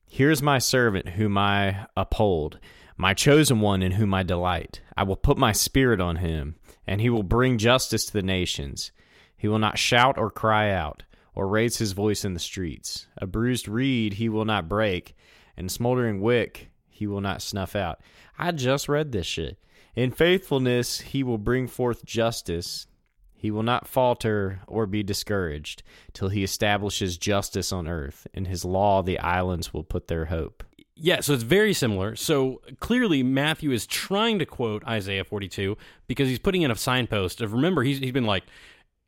Here's 0.10 0.42
my 0.42 0.58
servant 0.58 1.10
whom 1.10 1.38
I 1.38 1.86
uphold, 1.96 2.58
my 2.98 3.14
chosen 3.14 3.60
one 3.60 3.84
in 3.84 3.94
whom 3.94 4.16
I 4.16 4.24
delight. 4.24 4.82
I 4.98 5.04
will 5.04 5.16
put 5.16 5.38
my 5.38 5.52
spirit 5.52 6.02
on 6.02 6.16
him, 6.16 6.56
and 6.88 7.02
he 7.02 7.10
will 7.10 7.24
bring 7.24 7.58
justice 7.58 8.06
to 8.06 8.14
the 8.14 8.24
nations. 8.24 8.92
He 9.36 9.48
will 9.48 9.60
not 9.60 9.78
shout 9.78 10.18
or 10.18 10.32
cry 10.32 10.72
out, 10.72 11.04
or 11.36 11.48
raise 11.48 11.78
his 11.78 11.92
voice 11.92 12.26
in 12.26 12.34
the 12.34 12.40
streets. 12.40 13.08
A 13.18 13.28
bruised 13.28 13.68
reed 13.68 14.14
he 14.14 14.30
will 14.30 14.46
not 14.46 14.70
break, 14.70 15.16
and 15.56 15.72
smoldering 15.72 16.22
wick 16.22 16.72
he 16.90 17.06
will 17.06 17.22
not 17.22 17.42
snuff 17.42 17.76
out. 17.76 18.00
I 18.40 18.52
just 18.52 18.90
read 18.90 19.12
this 19.12 19.28
shit. 19.28 19.60
In 19.96 20.12
faithfulness 20.12 21.02
he 21.02 21.24
will 21.24 21.38
bring 21.38 21.68
forth 21.68 22.06
justice. 22.06 22.88
He 23.36 23.52
will 23.52 23.64
not 23.64 23.88
falter 23.88 24.62
or 24.68 24.88
be 24.88 25.04
discouraged 25.04 25.84
till 26.14 26.30
he 26.30 26.44
establishes 26.44 27.18
justice 27.18 27.72
on 27.72 27.88
earth. 27.88 28.26
In 28.34 28.46
his 28.46 28.66
law, 28.66 29.04
the 29.04 29.20
islands 29.20 29.74
will 29.74 29.84
put 29.84 30.08
their 30.08 30.26
hope. 30.26 30.64
Yeah, 31.00 31.22
so 31.22 31.34
it's 31.34 31.44
very 31.44 31.74
similar. 31.74 32.16
So 32.16 32.62
clearly, 32.80 33.24
Matthew 33.24 33.72
is 33.72 33.86
trying 33.86 34.40
to 34.40 34.46
quote 34.46 34.84
Isaiah 34.86 35.24
42 35.24 35.78
because 36.08 36.28
he's 36.28 36.40
putting 36.40 36.64
in 36.64 36.72
a 36.72 36.76
signpost 36.76 37.42
of 37.42 37.54
remember, 37.54 37.84
he's, 37.84 38.00
he's 38.00 38.12
been 38.12 38.26
like, 38.26 38.44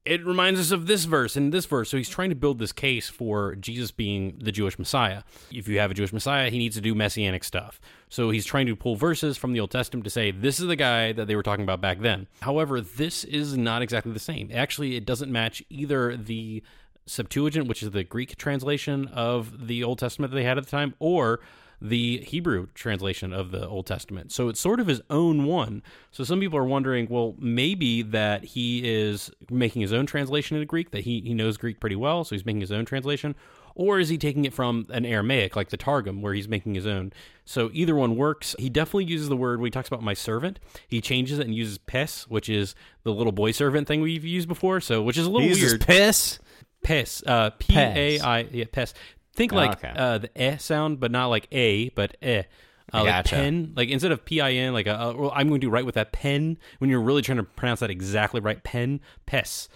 it 0.05 0.25
reminds 0.25 0.59
us 0.59 0.71
of 0.71 0.87
this 0.87 1.05
verse 1.05 1.35
and 1.35 1.53
this 1.53 1.65
verse. 1.65 1.89
So 1.89 1.97
he's 1.97 2.09
trying 2.09 2.29
to 2.29 2.35
build 2.35 2.57
this 2.59 2.71
case 2.71 3.09
for 3.09 3.55
Jesus 3.55 3.91
being 3.91 4.39
the 4.41 4.51
Jewish 4.51 4.79
Messiah. 4.79 5.23
If 5.51 5.67
you 5.67 5.79
have 5.79 5.91
a 5.91 5.93
Jewish 5.93 6.13
Messiah, 6.13 6.49
he 6.49 6.57
needs 6.57 6.75
to 6.75 6.81
do 6.81 6.95
messianic 6.95 7.43
stuff. 7.43 7.79
So 8.07 8.29
he's 8.29 8.45
trying 8.45 8.65
to 8.67 8.75
pull 8.75 8.95
verses 8.95 9.37
from 9.37 9.53
the 9.53 9.59
Old 9.59 9.71
Testament 9.71 10.05
to 10.05 10.09
say, 10.09 10.31
this 10.31 10.59
is 10.59 10.67
the 10.67 10.75
guy 10.75 11.11
that 11.11 11.27
they 11.27 11.35
were 11.35 11.43
talking 11.43 11.63
about 11.63 11.81
back 11.81 11.99
then. 11.99 12.27
However, 12.41 12.81
this 12.81 13.23
is 13.23 13.57
not 13.57 13.81
exactly 13.81 14.11
the 14.11 14.19
same. 14.19 14.49
Actually, 14.53 14.95
it 14.95 15.05
doesn't 15.05 15.31
match 15.31 15.63
either 15.69 16.15
the 16.15 16.63
Septuagint, 17.05 17.67
which 17.67 17.83
is 17.83 17.91
the 17.91 18.03
Greek 18.03 18.35
translation 18.37 19.07
of 19.07 19.67
the 19.67 19.83
Old 19.83 19.99
Testament 19.99 20.31
that 20.31 20.35
they 20.35 20.43
had 20.43 20.57
at 20.57 20.63
the 20.63 20.71
time, 20.71 20.93
or 20.99 21.39
the 21.81 22.17
Hebrew 22.19 22.67
translation 22.73 23.31
of 23.33 23.51
the 23.51 23.67
Old 23.67 23.85
Testament. 23.85 24.31
So 24.31 24.49
it's 24.49 24.59
sort 24.59 24.79
of 24.79 24.87
his 24.87 25.01
own 25.09 25.45
one. 25.45 25.81
So 26.11 26.23
some 26.23 26.39
people 26.39 26.59
are 26.59 26.65
wondering, 26.65 27.07
well, 27.09 27.35
maybe 27.39 28.01
that 28.01 28.43
he 28.43 28.81
is 28.83 29.31
making 29.49 29.81
his 29.81 29.93
own 29.93 30.05
translation 30.05 30.57
into 30.57 30.65
Greek, 30.65 30.91
that 30.91 31.05
he, 31.05 31.21
he 31.21 31.33
knows 31.33 31.57
Greek 31.57 31.79
pretty 31.79 31.95
well, 31.95 32.23
so 32.23 32.35
he's 32.35 32.45
making 32.45 32.61
his 32.61 32.71
own 32.71 32.85
translation. 32.85 33.35
Or 33.75 33.97
is 33.97 34.09
he 34.09 34.17
taking 34.17 34.43
it 34.43 34.53
from 34.53 34.87
an 34.89 35.05
Aramaic, 35.05 35.55
like 35.55 35.69
the 35.69 35.77
Targum, 35.77 36.21
where 36.21 36.33
he's 36.33 36.49
making 36.49 36.75
his 36.75 36.85
own? 36.85 37.13
So 37.45 37.69
either 37.71 37.95
one 37.95 38.17
works. 38.17 38.55
He 38.59 38.69
definitely 38.69 39.05
uses 39.05 39.29
the 39.29 39.37
word 39.37 39.61
when 39.61 39.67
he 39.67 39.71
talks 39.71 39.87
about 39.87 40.03
my 40.03 40.13
servant. 40.13 40.59
He 40.87 40.99
changes 40.99 41.39
it 41.39 41.45
and 41.45 41.55
uses 41.55 41.77
pes, 41.77 42.27
which 42.27 42.49
is 42.49 42.75
the 43.03 43.13
little 43.13 43.31
boy 43.31 43.51
servant 43.51 43.87
thing 43.87 44.01
we've 44.01 44.25
used 44.25 44.49
before. 44.49 44.81
So 44.81 45.01
which 45.01 45.17
is 45.17 45.25
a 45.25 45.29
little 45.29 45.43
He 45.43 45.49
uses 45.49 45.73
weird. 45.73 45.81
piss. 45.81 46.39
Pes, 46.81 47.21
uh, 47.27 47.49
P 47.59 47.77
A 47.77 48.21
I, 48.21 48.39
yeah, 48.53 48.63
pes. 48.71 48.93
Think 49.35 49.51
like 49.51 49.83
okay. 49.83 49.93
uh, 49.95 50.17
the 50.19 50.37
eh 50.37 50.57
sound, 50.57 50.99
but 50.99 51.11
not 51.11 51.27
like 51.27 51.47
a, 51.51 51.89
but 51.89 52.17
eh. 52.21 52.43
Uh, 52.91 53.03
like 53.03 53.05
Gotcha. 53.05 53.35
pen, 53.35 53.73
like 53.75 53.89
instead 53.89 54.11
of 54.11 54.25
P 54.25 54.41
I 54.41 54.53
N, 54.53 54.73
like 54.73 54.87
a, 54.87 54.99
uh, 54.99 55.13
well, 55.13 55.31
I'm 55.35 55.47
going 55.47 55.61
to 55.61 55.69
write 55.69 55.85
with 55.85 55.93
that 55.95 56.11
pen 56.11 56.57
when 56.79 56.89
you're 56.89 57.01
really 57.01 57.21
trying 57.21 57.37
to 57.37 57.43
pronounce 57.43 57.81
that 57.81 57.91
exactly 57.91 58.41
right. 58.41 58.63
Pen, 58.63 58.99
pes. 59.27 59.69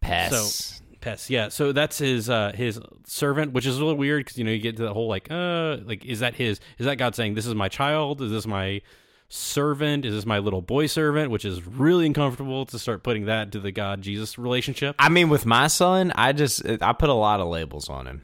Pes. 0.00 0.30
So 0.30 0.82
Pes, 1.00 1.30
yeah. 1.30 1.48
So 1.48 1.72
that's 1.72 1.98
his 1.98 2.28
uh 2.28 2.52
his 2.54 2.80
servant, 3.06 3.52
which 3.52 3.66
is 3.66 3.76
a 3.76 3.78
little 3.78 3.96
weird 3.96 4.24
because 4.24 4.38
you 4.38 4.44
know 4.44 4.50
you 4.50 4.58
get 4.58 4.76
to 4.78 4.82
the 4.82 4.92
whole 4.92 5.08
like 5.08 5.30
uh 5.30 5.78
like 5.84 6.04
is 6.04 6.20
that 6.20 6.34
his 6.34 6.60
is 6.78 6.86
that 6.86 6.96
God 6.96 7.14
saying 7.14 7.34
this 7.34 7.46
is 7.46 7.54
my 7.54 7.68
child? 7.68 8.22
Is 8.22 8.30
this 8.30 8.46
my 8.46 8.82
servant? 9.28 10.04
Is 10.04 10.14
this 10.14 10.26
my 10.26 10.38
little 10.38 10.62
boy 10.62 10.86
servant? 10.86 11.30
Which 11.30 11.44
is 11.44 11.64
really 11.66 12.06
uncomfortable 12.06 12.66
to 12.66 12.78
start 12.78 13.02
putting 13.02 13.26
that 13.26 13.52
to 13.52 13.60
the 13.60 13.70
God 13.70 14.02
Jesus 14.02 14.38
relationship. 14.38 14.96
I 14.98 15.08
mean, 15.08 15.28
with 15.28 15.46
my 15.46 15.68
son, 15.68 16.12
I 16.14 16.32
just 16.32 16.66
I 16.66 16.92
put 16.92 17.08
a 17.08 17.14
lot 17.14 17.40
of 17.40 17.48
labels 17.48 17.88
on 17.88 18.06
him. 18.06 18.22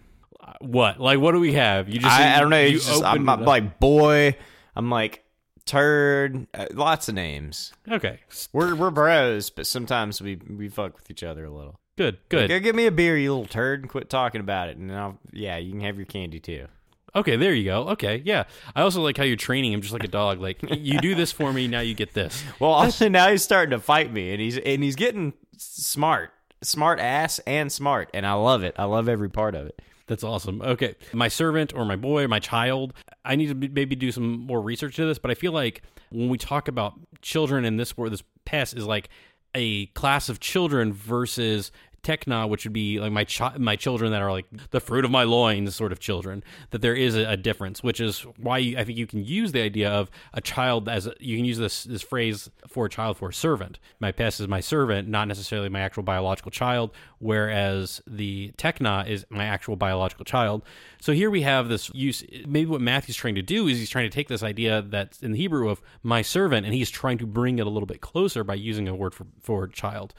What 0.61 1.01
like 1.01 1.19
what 1.19 1.33
do 1.33 1.41
we 1.41 1.55
have? 1.55 1.89
You 1.89 2.01
just 2.01 2.13
I, 2.13 2.37
I 2.37 2.41
don't 2.41 2.51
know. 2.51 2.61
You 2.63 2.79
just, 2.79 3.03
I'm, 3.03 3.29
opened 3.29 3.31
I'm 3.31 3.39
it 3.39 3.43
up. 3.43 3.47
like 3.47 3.79
boy. 3.81 4.37
I'm 4.75 4.91
like 4.91 5.25
turd. 5.65 6.47
Uh, 6.55 6.67
lots 6.73 7.09
of 7.09 7.15
names. 7.15 7.73
okay, 7.91 8.21
We're 8.53 8.75
we're 8.75 8.91
bros, 8.91 9.51
but 9.51 9.67
sometimes 9.67 10.21
we 10.21 10.37
we 10.37 10.69
fuck 10.69 10.97
with 10.97 11.11
each 11.11 11.23
other 11.23 11.45
a 11.45 11.51
little. 11.51 11.79
good, 11.97 12.19
good. 12.29 12.49
Go 12.49 12.59
give 12.59 12.75
me 12.75 12.87
a 12.87 12.93
beer, 12.93 13.17
you 13.17 13.33
little 13.33 13.47
turd, 13.47 13.81
and 13.81 13.91
quit 13.91 14.09
talking 14.11 14.41
about 14.41 14.69
it. 14.69 14.77
And 14.77 14.91
I'll, 14.93 15.19
yeah, 15.33 15.57
you 15.59 15.73
can 15.73 15.81
have 15.83 15.97
your 15.97 16.07
candy 16.07 16.41
too. 16.41 16.67
Okay, 17.15 17.37
there 17.37 17.53
you 17.53 17.65
go. 17.65 17.89
Okay, 17.91 18.23
yeah. 18.25 18.45
I 18.75 18.81
also 18.81 19.03
like 19.03 19.19
how 19.19 19.25
you're 19.25 19.37
training 19.37 19.73
him 19.73 19.83
just 19.83 19.93
like 19.93 20.05
a 20.05 20.09
dog. 20.09 20.41
Like 20.41 20.59
you 20.71 20.99
do 20.99 21.15
this 21.15 21.31
for 21.31 21.53
me, 21.53 21.69
now 21.69 21.81
you 21.81 21.95
get 21.95 22.15
this. 22.15 22.43
Well, 22.59 22.71
also 22.71 23.09
now 23.11 23.31
he's 23.31 23.43
starting 23.43 23.71
to 23.73 23.79
fight 23.79 24.13
me, 24.13 24.33
and 24.33 24.41
he's 24.41 24.57
and 24.57 24.83
he's 24.83 24.97
getting 24.97 25.35
smart, 25.59 26.31
smart 26.63 26.99
ass, 27.01 27.39
and 27.41 27.71
smart, 27.71 28.09
and 28.15 28.27
I 28.27 28.33
love 28.35 28.63
it. 28.63 28.75
I 28.79 28.85
love 28.85 29.09
every 29.09 29.29
part 29.31 29.55
of 29.55 29.67
it. 29.67 29.83
That's 30.07 30.25
awesome. 30.25 30.61
Okay. 30.63 30.95
My 31.13 31.29
servant 31.29 31.75
or 31.75 31.85
my 31.85 31.97
boy, 31.97 32.25
or 32.25 32.29
my 32.29 32.41
child, 32.41 32.93
I 33.25 33.37
need 33.37 33.49
to 33.49 33.69
maybe 33.69 33.97
do 33.97 34.13
some 34.13 34.41
more 34.41 34.61
research 34.61 34.97
to 34.97 35.07
this, 35.07 35.19
but 35.19 35.31
I 35.31 35.35
feel 35.35 35.53
like 35.53 35.83
when 36.11 36.29
we 36.29 36.39
talk 36.39 36.69
about 36.69 36.95
children 37.23 37.65
in 37.65 37.77
this 37.77 37.97
word, 37.97 38.13
this 38.13 38.23
pest 38.45 38.77
is 38.77 38.87
like 38.87 39.09
a 39.55 39.87
class 39.87 40.29
of 40.29 40.41
children 40.41 40.93
versus 40.93 41.71
tekna, 42.03 42.49
which 42.49 42.65
would 42.65 42.73
be 42.73 42.99
like 42.99 43.13
my 43.13 43.25
chi- 43.25 43.57
my 43.59 43.77
children 43.77 44.13
that 44.13 44.23
are 44.23 44.33
like 44.33 44.47
the 44.71 44.81
fruit 44.81 45.05
of 45.05 45.11
my 45.11 45.23
loins 45.23 45.75
sort 45.75 45.93
of 45.93 46.01
children. 46.01 46.43
That 46.71 46.83
there 46.83 46.95
is 46.95 47.17
a, 47.17 47.31
a 47.31 47.37
difference, 47.37 47.83
which 47.83 48.01
is 48.01 48.21
why 48.37 48.59
you, 48.59 48.79
I 48.79 48.85
think 48.85 48.99
you 48.99 49.07
can 49.07 49.25
use 49.25 49.53
the 49.53 49.61
idea 49.61 49.91
of 49.91 50.11
a 50.33 50.41
child 50.41 50.89
as 50.89 51.07
a, 51.07 51.15
you 51.21 51.37
can 51.37 51.45
use 51.45 51.59
this 51.59 51.85
this 51.85 52.03
phrase 52.03 52.51
for 52.67 52.87
a 52.87 52.91
child 52.91 53.17
for 53.17 53.29
a 53.29 53.35
servant. 53.35 53.79
My 54.01 54.13
pest 54.13 54.41
is 54.41 54.49
my 54.49 54.61
servant, 54.61 55.09
not 55.09 55.29
necessarily 55.29 55.69
my 55.69 55.81
actual 55.81 56.03
biological 56.03 56.51
child. 56.51 56.91
Whereas 57.19 58.03
the 58.07 58.53
tekna 58.59 59.09
is 59.09 59.25
my 59.31 59.45
actual 59.45 59.77
biological 59.77 60.25
child. 60.25 60.63
So 61.01 61.13
here 61.13 61.31
we 61.31 61.43
have 61.43 61.69
this 61.69 61.89
use. 61.95 62.25
Maybe 62.47 62.67
what 62.67 62.81
Matthew's 62.81 63.17
trying 63.17 63.37
to 63.37 63.43
do 63.43 63.69
is 63.69 63.79
he's 63.79 63.91
trying 63.91 64.11
to 64.11 64.15
take 64.15 64.29
this 64.29 64.43
idea 64.43 64.83
that's 64.83 65.23
in 65.23 65.33
the 65.33 65.39
Hebrew 65.39 65.69
of 65.69 65.81
my 66.03 66.23
servant, 66.23 66.67
and 66.67 66.75
he's 66.75 66.91
trying 66.91 67.19
to 67.19 67.27
bring 67.27 67.59
it 67.61 67.67
a 67.67 67.71
little 67.71 67.87
bit 67.87 68.01
closer 68.01 68.43
by 68.43 68.55
using 68.55 68.89
a 68.89 68.95
word 68.95 69.15
for 69.15 69.27
for 69.41 69.69
child. 69.69 70.15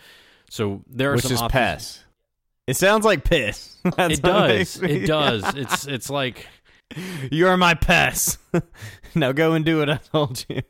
So 0.53 0.83
there 0.87 1.09
are 1.11 1.15
Which 1.15 1.23
some 1.23 1.31
is 1.31 1.41
options. 1.41 1.73
piss. 1.73 2.03
It 2.67 2.77
sounds 2.77 3.05
like 3.05 3.23
piss. 3.23 3.75
That's 3.97 4.19
It 4.19 4.21
does. 4.21 4.83
It 4.83 5.05
does. 5.07 5.55
It's 5.55 5.87
it's 5.87 6.09
like 6.11 6.45
You 7.31 7.47
are 7.47 7.57
my 7.57 7.73
pest. 7.73 8.37
now 9.15 9.31
go 9.31 9.53
and 9.53 9.65
do 9.65 9.79
what 9.79 9.89
I 9.89 9.97
told 9.97 10.45
you. 10.47 10.61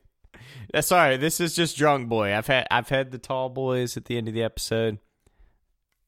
Uh, 0.74 0.80
Sorry, 0.80 1.18
this 1.18 1.42
is 1.42 1.54
just 1.54 1.76
drunk 1.76 2.08
boy. 2.08 2.34
I've 2.34 2.48
had 2.48 2.66
I've 2.72 2.88
had 2.88 3.12
the 3.12 3.18
tall 3.18 3.50
boys 3.50 3.98
at 3.98 4.06
the 4.06 4.18
end 4.18 4.30
of 4.30 4.34
the 4.34 4.42
episode. 4.44 5.00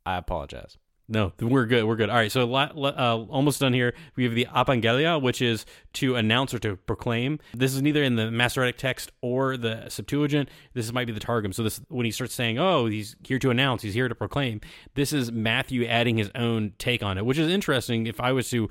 I 0.06 0.16
apologize. 0.20 0.78
No, 1.08 1.34
we're 1.40 1.66
good. 1.68 1.86
We're 1.86 1.96
good. 1.96 2.10
All 2.10 2.16
right. 2.16 2.32
So 2.32 2.52
uh, 2.54 3.26
almost 3.30 3.60
done 3.60 3.74
here. 3.74 3.94
We 4.16 4.24
have 4.24 4.34
the 4.34 4.46
apangelia, 4.46 5.22
which 5.22 5.42
is 5.42 5.66
to 5.94 6.16
announce 6.16 6.54
or 6.54 6.60
to 6.60 6.78
proclaim. 6.78 7.40
This 7.54 7.76
is 7.76 7.82
neither 7.82 8.04
in 8.04 8.16
the 8.16 8.32
Masoretic 8.32 8.78
text 8.78 9.12
or 9.22 9.56
the 9.56 9.88
Septuagint. 9.88 10.50
This 10.74 10.92
might 10.92 11.06
be 11.06 11.14
the 11.14 11.20
Targum. 11.20 11.54
So 11.54 11.62
this 11.62 11.80
when 11.90 12.06
he 12.06 12.12
starts 12.12 12.34
saying, 12.34 12.58
"Oh, 12.58 12.88
he's 12.88 13.16
here 13.24 13.38
to 13.40 13.52
announce. 13.52 13.84
He's 13.84 13.94
here 13.94 14.08
to 14.08 14.16
proclaim." 14.16 14.62
This 14.96 15.14
is 15.14 15.32
Matthew 15.32 15.86
adding 15.86 16.18
his 16.18 16.32
own 16.34 16.74
take 16.80 17.04
on 17.04 17.20
it, 17.20 17.26
which 17.26 17.38
is 17.38 17.52
interesting. 17.52 18.08
If 18.08 18.20
I 18.20 18.32
was 18.32 18.50
to 18.50 18.70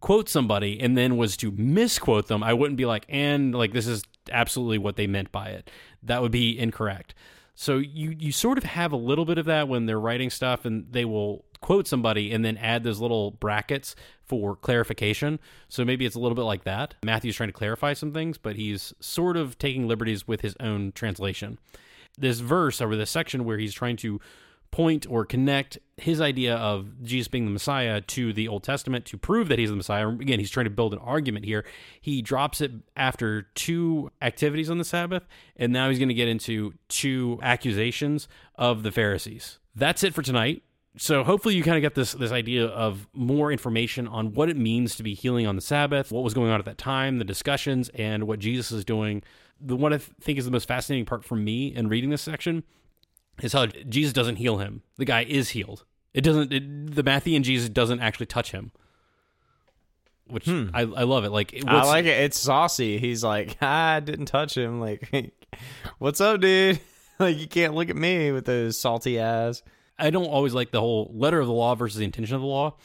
quote 0.00 0.28
somebody 0.28 0.80
and 0.80 0.96
then 0.96 1.16
was 1.16 1.36
to 1.38 1.50
misquote 1.50 2.28
them, 2.28 2.44
I 2.44 2.52
wouldn't 2.52 2.76
be 2.76 2.86
like, 2.86 3.06
and 3.08 3.54
like 3.54 3.72
this 3.72 3.88
is 3.88 4.04
absolutely 4.30 4.78
what 4.78 4.94
they 4.94 5.08
meant 5.08 5.32
by 5.32 5.48
it. 5.48 5.68
That 6.04 6.22
would 6.22 6.32
be 6.32 6.56
incorrect. 6.56 7.14
So 7.54 7.78
you 7.78 8.14
you 8.18 8.30
sort 8.30 8.56
of 8.56 8.64
have 8.64 8.92
a 8.92 8.96
little 8.96 9.24
bit 9.24 9.38
of 9.38 9.46
that 9.46 9.68
when 9.68 9.86
they're 9.86 10.00
writing 10.00 10.30
stuff 10.30 10.64
and 10.64 10.86
they 10.90 11.04
will 11.04 11.44
quote 11.62 11.88
somebody 11.88 12.32
and 12.32 12.44
then 12.44 12.58
add 12.58 12.84
those 12.84 13.00
little 13.00 13.30
brackets 13.30 13.96
for 14.22 14.54
clarification. 14.54 15.40
So 15.68 15.84
maybe 15.84 16.04
it's 16.04 16.16
a 16.16 16.20
little 16.20 16.36
bit 16.36 16.42
like 16.42 16.64
that. 16.64 16.94
Matthew's 17.02 17.36
trying 17.36 17.48
to 17.48 17.54
clarify 17.54 17.94
some 17.94 18.12
things, 18.12 18.36
but 18.36 18.56
he's 18.56 18.92
sort 19.00 19.38
of 19.38 19.58
taking 19.58 19.88
liberties 19.88 20.28
with 20.28 20.42
his 20.42 20.54
own 20.60 20.92
translation. 20.92 21.58
This 22.18 22.40
verse 22.40 22.82
or 22.82 22.94
this 22.94 23.10
section 23.10 23.44
where 23.44 23.56
he's 23.56 23.72
trying 23.72 23.96
to 23.98 24.20
point 24.72 25.06
or 25.08 25.24
connect 25.24 25.78
his 25.98 26.20
idea 26.20 26.56
of 26.56 27.02
Jesus 27.02 27.28
being 27.28 27.44
the 27.44 27.50
Messiah 27.50 28.00
to 28.00 28.32
the 28.32 28.48
Old 28.48 28.64
Testament 28.64 29.04
to 29.04 29.18
prove 29.18 29.48
that 29.48 29.58
he's 29.58 29.68
the 29.68 29.76
Messiah. 29.76 30.08
Again, 30.08 30.38
he's 30.38 30.50
trying 30.50 30.64
to 30.64 30.70
build 30.70 30.94
an 30.94 30.98
argument 30.98 31.44
here. 31.44 31.64
He 32.00 32.22
drops 32.22 32.60
it 32.60 32.72
after 32.96 33.42
two 33.54 34.10
activities 34.22 34.70
on 34.70 34.78
the 34.78 34.84
Sabbath, 34.84 35.28
and 35.56 35.72
now 35.72 35.90
he's 35.90 35.98
going 35.98 36.08
to 36.08 36.14
get 36.14 36.26
into 36.26 36.72
two 36.88 37.38
accusations 37.42 38.28
of 38.56 38.82
the 38.82 38.90
Pharisees. 38.90 39.58
That's 39.74 40.02
it 40.02 40.14
for 40.14 40.22
tonight. 40.22 40.62
So 40.98 41.24
hopefully 41.24 41.54
you 41.54 41.62
kind 41.62 41.76
of 41.76 41.82
get 41.82 41.94
this 41.94 42.12
this 42.12 42.32
idea 42.32 42.66
of 42.66 43.08
more 43.14 43.50
information 43.50 44.06
on 44.06 44.34
what 44.34 44.50
it 44.50 44.56
means 44.56 44.94
to 44.96 45.02
be 45.02 45.14
healing 45.14 45.46
on 45.46 45.56
the 45.56 45.62
Sabbath, 45.62 46.12
what 46.12 46.22
was 46.22 46.34
going 46.34 46.50
on 46.50 46.58
at 46.58 46.66
that 46.66 46.78
time, 46.78 47.18
the 47.18 47.24
discussions, 47.24 47.88
and 47.90 48.24
what 48.24 48.38
Jesus 48.38 48.70
is 48.72 48.84
doing. 48.84 49.22
The 49.58 49.76
one 49.76 49.92
I 49.92 49.98
th- 49.98 50.10
think 50.20 50.38
is 50.38 50.44
the 50.44 50.50
most 50.50 50.68
fascinating 50.68 51.06
part 51.06 51.24
for 51.24 51.36
me 51.36 51.74
in 51.74 51.88
reading 51.88 52.10
this 52.10 52.20
section 52.20 52.64
is 53.40 53.52
how 53.52 53.66
Jesus 53.66 54.12
doesn't 54.12 54.36
heal 54.36 54.58
him. 54.58 54.82
The 54.98 55.04
guy 55.04 55.24
is 55.24 55.50
healed. 55.50 55.84
It 56.12 56.22
doesn't. 56.22 56.52
It, 56.52 56.94
the 56.94 57.02
Matthean 57.02 57.42
Jesus 57.42 57.70
doesn't 57.70 58.00
actually 58.00 58.26
touch 58.26 58.52
him, 58.52 58.70
which 60.26 60.44
hmm. 60.44 60.68
I, 60.74 60.80
I 60.82 61.04
love 61.04 61.24
it. 61.24 61.30
Like 61.30 61.58
I 61.66 61.84
like 61.84 62.04
it. 62.04 62.20
It's 62.22 62.38
saucy. 62.38 62.98
He's 62.98 63.24
like, 63.24 63.56
I 63.62 64.00
didn't 64.00 64.26
touch 64.26 64.56
him. 64.56 64.78
Like, 64.78 65.32
what's 65.98 66.20
up, 66.20 66.40
dude? 66.40 66.80
Like, 67.18 67.38
you 67.38 67.46
can't 67.46 67.74
look 67.74 67.88
at 67.88 67.94
me 67.94 68.32
with 68.32 68.46
those 68.46 68.80
salty 68.80 69.20
eyes. 69.20 69.62
I 70.02 70.10
don't 70.10 70.26
always 70.26 70.52
like 70.52 70.72
the 70.72 70.80
whole 70.80 71.10
letter 71.14 71.40
of 71.40 71.46
the 71.46 71.52
law 71.52 71.74
versus 71.74 71.98
the 71.98 72.04
intention 72.04 72.34
of 72.34 72.40
the 72.40 72.46
law. 72.46 72.76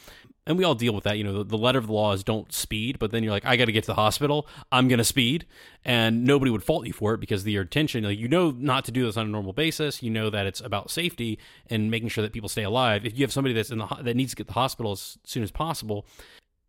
And 0.46 0.58
we 0.58 0.64
all 0.64 0.76
deal 0.76 0.94
with 0.94 1.04
that. 1.04 1.18
You 1.18 1.26
know, 1.26 1.40
the, 1.40 1.44
the 1.44 1.58
letter 1.58 1.80
of 1.80 1.88
the 1.88 1.94
law 1.94 2.14
is 2.14 2.24
don't 2.24 2.54
speed, 2.54 3.00
but 3.00 3.12
then 3.12 3.22
you're 3.22 3.34
like, 3.34 3.46
I 3.46 3.58
got 3.58 3.66
to 3.66 3.74
get 3.74 3.84
to 3.84 3.88
the 3.88 3.96
hospital. 3.96 4.48
I'm 4.72 4.88
going 4.88 5.00
to 5.00 5.04
speed. 5.04 5.46
And 5.84 6.24
nobody 6.24 6.52
would 6.52 6.64
fault 6.64 6.88
you 6.88 6.94
for 6.94 7.14
it 7.14 7.20
because 7.20 7.44
the 7.44 7.58
intention, 7.58 8.06
like, 8.06 8.18
you 8.18 8.30
know, 8.30 8.52
not 8.52 8.86
to 8.86 8.92
do 8.92 9.06
this 9.06 9.18
on 9.18 9.26
a 9.26 9.30
normal 9.30 9.52
basis. 9.52 10.02
You 10.02 10.10
know 10.10 10.30
that 10.30 10.46
it's 10.46 10.62
about 10.62 10.90
safety 10.90 11.38
and 11.70 11.92
making 11.92 12.10
sure 12.10 12.22
that 12.22 12.32
people 12.32 12.48
stay 12.48 12.64
alive. 12.64 13.06
If 13.06 13.18
you 13.18 13.26
have 13.26 13.34
somebody 13.34 13.54
that's 13.54 13.72
in 13.72 13.80
the 13.80 13.88
that 14.02 14.16
needs 14.16 14.32
to 14.32 14.38
get 14.38 14.44
to 14.44 14.48
the 14.48 14.54
hospital 14.54 14.94
as 14.94 15.18
soon 15.26 15.44
as 15.44 15.52
possible, 15.52 16.06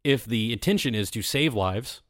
if 0.03 0.25
the 0.25 0.53
intention 0.53 0.95
is 0.95 1.11
to 1.13 1.23
save 1.23 1.55
lives, 1.55 2.01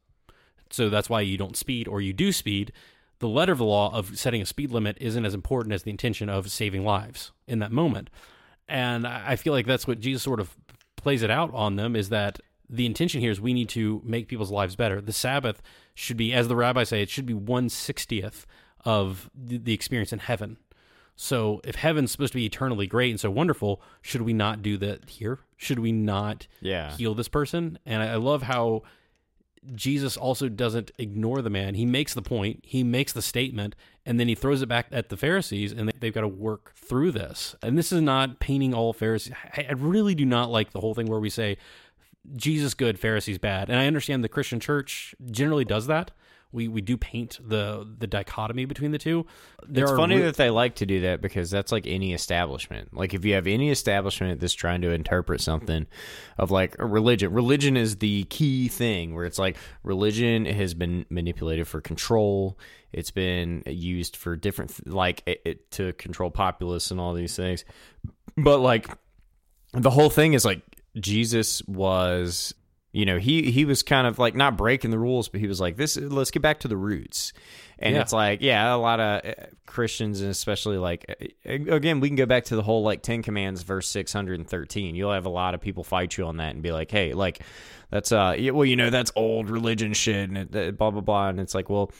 so 0.70 0.88
that's 0.88 1.10
why 1.10 1.20
you 1.20 1.36
don't 1.36 1.56
speed 1.56 1.86
or 1.86 2.00
you 2.00 2.12
do 2.14 2.32
speed. 2.32 2.72
The 3.20 3.28
letter 3.28 3.52
of 3.52 3.58
the 3.58 3.64
law 3.64 3.92
of 3.94 4.18
setting 4.18 4.40
a 4.42 4.46
speed 4.46 4.70
limit 4.70 4.96
isn't 5.00 5.24
as 5.24 5.34
important 5.34 5.72
as 5.74 5.82
the 5.82 5.90
intention 5.90 6.28
of 6.28 6.50
saving 6.50 6.84
lives 6.84 7.32
in 7.46 7.58
that 7.58 7.72
moment. 7.72 8.10
And 8.68 9.06
I 9.06 9.36
feel 9.36 9.52
like 9.52 9.66
that's 9.66 9.86
what 9.86 9.98
Jesus 10.00 10.22
sort 10.22 10.40
of 10.40 10.54
plays 10.96 11.22
it 11.22 11.30
out 11.30 11.52
on 11.54 11.76
them 11.76 11.96
is 11.96 12.10
that 12.10 12.38
the 12.68 12.84
intention 12.86 13.20
here 13.20 13.30
is 13.30 13.40
we 13.40 13.54
need 13.54 13.68
to 13.70 14.02
make 14.04 14.28
people's 14.28 14.50
lives 14.50 14.76
better. 14.76 15.00
The 15.00 15.12
Sabbath 15.12 15.62
should 15.94 16.16
be, 16.18 16.32
as 16.34 16.48
the 16.48 16.56
rabbis 16.56 16.90
say, 16.90 17.02
it 17.02 17.08
should 17.08 17.24
be 17.26 17.34
one 17.34 17.68
sixtieth 17.70 18.46
of 18.84 19.30
the 19.34 19.72
experience 19.72 20.12
in 20.12 20.18
heaven. 20.18 20.58
So 21.16 21.60
if 21.64 21.74
heaven's 21.76 22.12
supposed 22.12 22.32
to 22.34 22.38
be 22.38 22.44
eternally 22.46 22.86
great 22.86 23.10
and 23.10 23.18
so 23.18 23.30
wonderful, 23.30 23.82
should 24.02 24.22
we 24.22 24.32
not 24.32 24.62
do 24.62 24.76
that 24.76 25.08
here? 25.10 25.40
Should 25.56 25.80
we 25.80 25.90
not 25.90 26.46
Yeah. 26.60 26.94
heal 26.96 27.14
this 27.14 27.26
person? 27.28 27.78
And 27.84 28.02
I 28.02 28.14
love 28.16 28.42
how 28.42 28.82
Jesus 29.74 30.16
also 30.16 30.48
doesn't 30.48 30.90
ignore 30.98 31.42
the 31.42 31.50
man. 31.50 31.74
He 31.74 31.86
makes 31.86 32.14
the 32.14 32.22
point, 32.22 32.60
he 32.62 32.82
makes 32.82 33.12
the 33.12 33.22
statement, 33.22 33.74
and 34.06 34.18
then 34.18 34.28
he 34.28 34.34
throws 34.34 34.62
it 34.62 34.68
back 34.68 34.86
at 34.90 35.08
the 35.08 35.16
Pharisees, 35.16 35.72
and 35.72 35.92
they've 36.00 36.14
got 36.14 36.22
to 36.22 36.28
work 36.28 36.74
through 36.74 37.12
this. 37.12 37.54
And 37.62 37.76
this 37.76 37.92
is 37.92 38.00
not 38.00 38.40
painting 38.40 38.74
all 38.74 38.92
Pharisees. 38.92 39.34
I 39.54 39.72
really 39.72 40.14
do 40.14 40.24
not 40.24 40.50
like 40.50 40.72
the 40.72 40.80
whole 40.80 40.94
thing 40.94 41.06
where 41.06 41.20
we 41.20 41.30
say 41.30 41.58
Jesus 42.36 42.74
good, 42.74 42.98
Pharisees 42.98 43.38
bad. 43.38 43.70
And 43.70 43.78
I 43.78 43.86
understand 43.86 44.22
the 44.22 44.28
Christian 44.28 44.60
church 44.60 45.14
generally 45.30 45.64
does 45.64 45.86
that. 45.86 46.10
We 46.50 46.66
we 46.66 46.80
do 46.80 46.96
paint 46.96 47.38
the 47.46 47.86
the 47.98 48.06
dichotomy 48.06 48.64
between 48.64 48.90
the 48.90 48.98
two. 48.98 49.26
There 49.66 49.84
it's 49.84 49.92
funny 49.92 50.16
re- 50.16 50.22
that 50.22 50.36
they 50.36 50.48
like 50.48 50.76
to 50.76 50.86
do 50.86 51.02
that 51.02 51.20
because 51.20 51.50
that's 51.50 51.70
like 51.70 51.86
any 51.86 52.14
establishment. 52.14 52.94
Like 52.94 53.12
if 53.12 53.24
you 53.24 53.34
have 53.34 53.46
any 53.46 53.70
establishment 53.70 54.40
that's 54.40 54.54
trying 54.54 54.80
to 54.80 54.90
interpret 54.90 55.42
something 55.42 55.86
of 56.38 56.50
like 56.50 56.76
a 56.78 56.86
religion, 56.86 57.32
religion 57.32 57.76
is 57.76 57.96
the 57.96 58.24
key 58.24 58.68
thing 58.68 59.14
where 59.14 59.26
it's 59.26 59.38
like 59.38 59.58
religion 59.82 60.46
has 60.46 60.72
been 60.72 61.04
manipulated 61.10 61.68
for 61.68 61.82
control. 61.82 62.58
It's 62.92 63.10
been 63.10 63.62
used 63.66 64.16
for 64.16 64.34
different 64.34 64.86
like 64.86 65.22
it, 65.26 65.42
it, 65.44 65.70
to 65.72 65.92
control 65.94 66.30
populace 66.30 66.90
and 66.90 66.98
all 66.98 67.12
these 67.12 67.36
things. 67.36 67.66
But 68.38 68.60
like 68.60 68.88
the 69.72 69.90
whole 69.90 70.10
thing 70.10 70.32
is 70.32 70.44
like 70.44 70.62
Jesus 70.98 71.62
was 71.66 72.54
you 72.92 73.04
know 73.04 73.18
he 73.18 73.50
he 73.50 73.64
was 73.64 73.82
kind 73.82 74.06
of 74.06 74.18
like 74.18 74.34
not 74.34 74.56
breaking 74.56 74.90
the 74.90 74.98
rules 74.98 75.28
but 75.28 75.40
he 75.40 75.46
was 75.46 75.60
like 75.60 75.76
this 75.76 75.96
let's 75.98 76.30
get 76.30 76.40
back 76.42 76.60
to 76.60 76.68
the 76.68 76.76
roots. 76.76 77.32
And 77.80 77.94
Yeah. 77.94 78.00
it's 78.00 78.12
like 78.12 78.40
yeah 78.42 78.74
a 78.74 78.76
lot 78.76 78.98
of 78.98 79.24
uh, 79.24 79.32
christians 79.66 80.20
and 80.20 80.30
especially 80.30 80.78
like 80.78 81.04
uh, 81.46 81.50
again 81.52 82.00
we 82.00 82.08
can 82.08 82.16
go 82.16 82.26
back 82.26 82.44
to 82.46 82.56
the 82.56 82.62
whole 82.62 82.82
like 82.82 83.02
10 83.02 83.22
commands 83.22 83.62
verse 83.62 83.88
613 83.88 84.94
you'll 84.96 85.12
have 85.12 85.26
a 85.26 85.30
lot 85.30 85.54
of 85.54 85.60
people 85.60 85.84
fight 85.84 86.16
you 86.16 86.24
on 86.26 86.38
that 86.38 86.54
and 86.54 86.62
be 86.62 86.72
like 86.72 86.90
hey 86.90 87.12
like 87.12 87.40
that's 87.90 88.10
uh 88.10 88.34
well 88.52 88.64
you 88.64 88.74
know 88.76 88.90
that's 88.90 89.12
old 89.14 89.48
religion 89.50 89.92
shit 89.92 90.28
and 90.30 90.54
it, 90.56 90.76
blah 90.78 90.90
blah 90.90 91.00
blah. 91.02 91.28
And 91.28 91.38
it's 91.38 91.54
like 91.54 91.68
well 91.70 91.92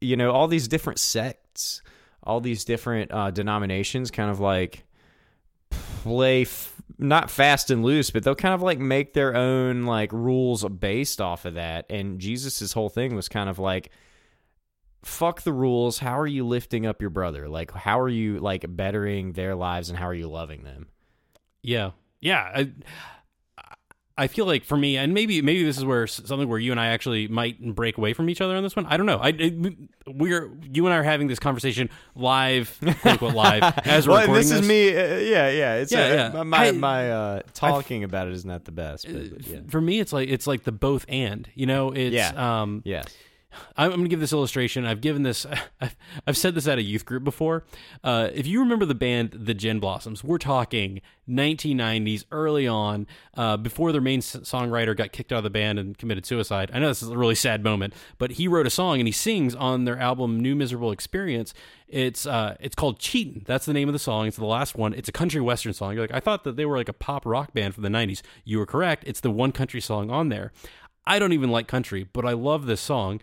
you 0.00 0.16
know 0.16 0.32
all 0.32 0.48
these 0.48 0.68
different 0.68 0.98
sects 0.98 1.82
all 2.24 2.40
these 2.40 2.64
different 2.64 3.10
uh 3.12 3.30
denominations 3.30 4.10
kind 4.10 4.30
of 4.30 4.40
like 4.40 4.84
play 6.02 6.42
f- 6.42 6.75
not 6.98 7.30
fast 7.30 7.70
and 7.70 7.84
loose, 7.84 8.10
but 8.10 8.22
they'll 8.22 8.34
kind 8.34 8.54
of 8.54 8.62
like 8.62 8.78
make 8.78 9.12
their 9.12 9.34
own 9.34 9.84
like 9.84 10.12
rules 10.12 10.64
based 10.64 11.20
off 11.20 11.44
of 11.44 11.54
that. 11.54 11.86
And 11.90 12.18
Jesus's 12.18 12.72
whole 12.72 12.88
thing 12.88 13.14
was 13.14 13.28
kind 13.28 13.48
of 13.48 13.58
like, 13.58 13.90
fuck 15.02 15.42
the 15.42 15.52
rules. 15.52 15.98
How 15.98 16.18
are 16.18 16.26
you 16.26 16.46
lifting 16.46 16.86
up 16.86 17.00
your 17.00 17.10
brother? 17.10 17.48
Like, 17.48 17.70
how 17.72 18.00
are 18.00 18.08
you 18.08 18.38
like 18.38 18.64
bettering 18.68 19.32
their 19.32 19.54
lives 19.54 19.88
and 19.88 19.98
how 19.98 20.06
are 20.06 20.14
you 20.14 20.28
loving 20.28 20.64
them? 20.64 20.88
Yeah, 21.62 21.90
yeah. 22.20 22.50
I, 22.54 22.72
I 24.18 24.28
feel 24.28 24.46
like 24.46 24.64
for 24.64 24.76
me, 24.78 24.96
and 24.96 25.12
maybe 25.12 25.42
maybe 25.42 25.62
this 25.62 25.76
is 25.76 25.84
where 25.84 26.06
something 26.06 26.48
where 26.48 26.58
you 26.58 26.70
and 26.70 26.80
I 26.80 26.86
actually 26.86 27.28
might 27.28 27.60
break 27.74 27.98
away 27.98 28.14
from 28.14 28.30
each 28.30 28.40
other 28.40 28.56
on 28.56 28.62
this 28.62 28.74
one. 28.74 28.86
I 28.86 28.96
don't 28.96 29.06
know. 29.06 29.18
I 29.18 29.28
it- 29.28 29.74
we're 30.06 30.50
you 30.72 30.86
and 30.86 30.94
I 30.94 30.98
are 30.98 31.02
having 31.02 31.26
this 31.26 31.38
conversation 31.38 31.90
live, 32.14 32.78
quote 32.80 33.06
unquote 33.06 33.34
live, 33.34 33.62
as 33.84 34.06
we're 34.06 34.12
well, 34.14 34.20
recording 34.22 34.48
this 34.48 34.52
is 34.60 34.66
me. 34.66 34.88
Uh, 34.96 35.16
yeah, 35.18 35.50
yeah. 35.50 35.74
It's 35.74 35.92
Yeah, 35.92 36.00
uh, 36.00 36.30
yeah. 36.36 36.42
My 36.44 36.68
I- 36.68 36.70
my 36.72 37.10
uh, 37.10 37.42
talking 37.54 38.04
about 38.04 38.28
it 38.28 38.32
is 38.34 38.44
not 38.44 38.64
the 38.64 38.72
best. 38.72 39.06
But, 39.06 39.30
but 39.30 39.46
yeah. 39.46 39.58
For 39.68 39.80
me, 39.80 40.00
it's 40.00 40.12
like 40.12 40.28
it's 40.28 40.46
like 40.46 40.62
the 40.64 40.72
both 40.72 41.04
and. 41.08 41.48
You 41.54 41.66
know, 41.66 41.90
it's 41.92 42.14
Yeah. 42.14 42.62
um. 42.62 42.82
Yes. 42.84 43.06
I'm, 43.76 43.90
going 43.90 44.02
to 44.02 44.08
give 44.08 44.20
this 44.20 44.32
illustration. 44.32 44.84
I've 44.84 45.00
given 45.00 45.22
this. 45.22 45.46
I've, 45.80 45.96
I've 46.26 46.36
said 46.36 46.54
this 46.54 46.66
at 46.66 46.78
a 46.78 46.82
youth 46.82 47.04
group 47.04 47.24
before. 47.24 47.64
Uh, 48.02 48.30
if 48.32 48.46
you 48.46 48.60
remember 48.60 48.84
the 48.84 48.94
band 48.94 49.30
The 49.32 49.54
Gin 49.54 49.80
Blossoms, 49.80 50.24
we're 50.24 50.38
talking 50.38 51.00
1990s, 51.28 52.24
early 52.30 52.66
on, 52.66 53.06
uh, 53.34 53.56
before 53.56 53.92
their 53.92 54.00
main 54.00 54.20
songwriter 54.20 54.96
got 54.96 55.12
kicked 55.12 55.32
out 55.32 55.38
of 55.38 55.44
the 55.44 55.50
band 55.50 55.78
and 55.78 55.98
committed 55.98 56.24
suicide. 56.24 56.70
I 56.72 56.78
know 56.78 56.88
this 56.88 57.02
is 57.02 57.08
a 57.08 57.18
really 57.18 57.34
sad 57.34 57.64
moment, 57.64 57.94
but 58.18 58.32
he 58.32 58.48
wrote 58.48 58.66
a 58.66 58.70
song 58.70 58.98
and 58.98 59.08
he 59.08 59.12
sings 59.12 59.54
on 59.54 59.84
their 59.84 59.98
album 59.98 60.40
New 60.40 60.54
Miserable 60.54 60.92
Experience. 60.92 61.52
It's 61.88 62.26
uh, 62.26 62.56
it's 62.60 62.74
called 62.74 62.98
Cheatin'. 62.98 63.44
That's 63.46 63.66
the 63.66 63.72
name 63.72 63.88
of 63.88 63.92
the 63.92 63.98
song. 63.98 64.26
It's 64.26 64.36
the 64.36 64.44
last 64.44 64.76
one. 64.76 64.92
It's 64.94 65.08
a 65.08 65.12
country 65.12 65.40
western 65.40 65.72
song. 65.72 65.94
You're 65.94 66.02
like, 66.02 66.14
I 66.14 66.20
thought 66.20 66.44
that 66.44 66.56
they 66.56 66.66
were 66.66 66.76
like 66.76 66.88
a 66.88 66.92
pop 66.92 67.24
rock 67.24 67.52
band 67.52 67.74
from 67.74 67.82
the 67.82 67.88
90s. 67.88 68.22
You 68.44 68.58
were 68.58 68.66
correct. 68.66 69.04
It's 69.06 69.20
the 69.20 69.30
one 69.30 69.52
country 69.52 69.80
song 69.80 70.10
on 70.10 70.28
there. 70.28 70.52
I 71.06 71.20
don't 71.20 71.32
even 71.32 71.50
like 71.50 71.68
country, 71.68 72.02
but 72.02 72.24
I 72.24 72.32
love 72.32 72.66
this 72.66 72.80
song 72.80 73.20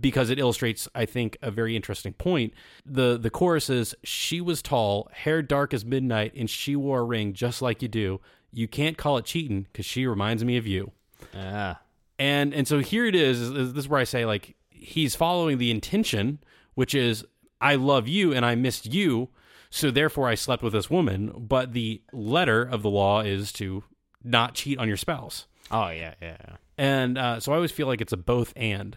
because 0.00 0.30
it 0.30 0.38
illustrates, 0.38 0.88
I 0.94 1.06
think, 1.06 1.36
a 1.42 1.50
very 1.50 1.76
interesting 1.76 2.12
point. 2.12 2.52
the 2.84 3.18
The 3.18 3.30
chorus 3.30 3.70
is: 3.70 3.94
"She 4.04 4.40
was 4.40 4.62
tall, 4.62 5.08
hair 5.12 5.42
dark 5.42 5.72
as 5.72 5.84
midnight, 5.84 6.32
and 6.34 6.48
she 6.48 6.76
wore 6.76 7.00
a 7.00 7.04
ring 7.04 7.32
just 7.32 7.62
like 7.62 7.82
you 7.82 7.88
do. 7.88 8.20
You 8.52 8.66
can't 8.66 8.96
call 8.96 9.18
it 9.18 9.24
cheating 9.24 9.66
because 9.72 9.86
she 9.86 10.06
reminds 10.06 10.44
me 10.44 10.56
of 10.56 10.66
you." 10.66 10.92
Ah. 11.34 11.80
And 12.18 12.52
and 12.52 12.66
so 12.66 12.80
here 12.80 13.06
it 13.06 13.14
is, 13.14 13.40
is. 13.40 13.72
This 13.72 13.84
is 13.84 13.88
where 13.88 14.00
I 14.00 14.04
say 14.04 14.24
like 14.24 14.56
he's 14.70 15.14
following 15.14 15.58
the 15.58 15.70
intention, 15.70 16.40
which 16.74 16.94
is 16.94 17.24
I 17.60 17.76
love 17.76 18.08
you 18.08 18.32
and 18.32 18.44
I 18.44 18.54
missed 18.54 18.86
you, 18.92 19.28
so 19.70 19.90
therefore 19.90 20.28
I 20.28 20.34
slept 20.34 20.62
with 20.62 20.72
this 20.72 20.90
woman. 20.90 21.32
But 21.36 21.72
the 21.72 22.02
letter 22.12 22.62
of 22.62 22.82
the 22.82 22.90
law 22.90 23.20
is 23.20 23.52
to 23.54 23.84
not 24.24 24.54
cheat 24.54 24.78
on 24.78 24.88
your 24.88 24.96
spouse. 24.96 25.46
Oh 25.70 25.90
yeah, 25.90 26.14
yeah. 26.20 26.56
And 26.76 27.18
uh, 27.18 27.40
so 27.40 27.52
I 27.52 27.56
always 27.56 27.72
feel 27.72 27.86
like 27.86 28.00
it's 28.00 28.12
a 28.12 28.16
both 28.16 28.52
and. 28.56 28.96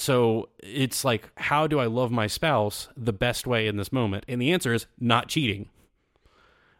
So 0.00 0.48
it's 0.60 1.04
like, 1.04 1.28
how 1.38 1.66
do 1.66 1.80
I 1.80 1.86
love 1.86 2.12
my 2.12 2.28
spouse 2.28 2.86
the 2.96 3.12
best 3.12 3.48
way 3.48 3.66
in 3.66 3.76
this 3.78 3.90
moment? 3.92 4.24
And 4.28 4.40
the 4.40 4.52
answer 4.52 4.72
is 4.72 4.86
not 5.00 5.26
cheating. 5.26 5.70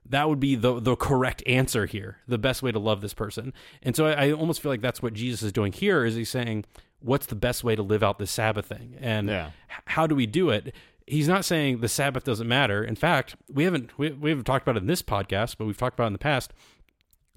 That 0.09 0.29
would 0.29 0.39
be 0.39 0.55
the 0.55 0.79
the 0.79 0.95
correct 0.95 1.43
answer 1.45 1.87
here. 1.87 2.19
The 2.29 2.39
best 2.39 2.63
way 2.63 2.71
to 2.71 2.79
love 2.79 3.01
this 3.01 3.15
person. 3.15 3.53
And 3.83 3.97
so 3.97 4.07
I, 4.07 4.27
I 4.27 4.33
almost 4.33 4.61
feel 4.63 4.71
like 4.71 4.83
that's 4.83 5.03
what 5.03 5.15
Jesus 5.15 5.43
is 5.43 5.51
doing 5.53 5.73
here. 5.73 6.05
Is 6.05 6.15
he's 6.15 6.31
saying, 6.31 6.65
what's 7.01 7.27
the 7.27 7.35
best 7.35 7.65
way 7.65 7.75
to 7.75 7.83
live 7.83 8.05
out 8.05 8.21
this 8.21 8.31
Sabbath 8.31 8.67
thing? 8.67 8.95
And 9.01 9.29
Yeah. 9.29 9.51
how 9.87 10.07
do 10.07 10.15
we 10.15 10.27
do 10.27 10.51
it? 10.51 10.73
He's 11.05 11.27
not 11.27 11.45
saying 11.45 11.81
the 11.81 11.89
Sabbath 11.89 12.23
doesn't 12.23 12.47
matter. 12.47 12.85
In 12.85 12.95
fact, 12.95 13.35
we 13.53 13.65
haven't 13.65 13.99
we, 13.99 14.11
we 14.13 14.31
haven't 14.31 14.45
talked 14.45 14.65
about 14.65 14.77
it 14.77 14.83
in 14.83 14.87
this 14.87 15.03
podcast, 15.03 15.57
but 15.59 15.65
we've 15.65 15.77
talked 15.77 15.95
about 15.99 16.05
it 16.05 16.09
in 16.09 16.13
the 16.13 16.19
past 16.21 16.53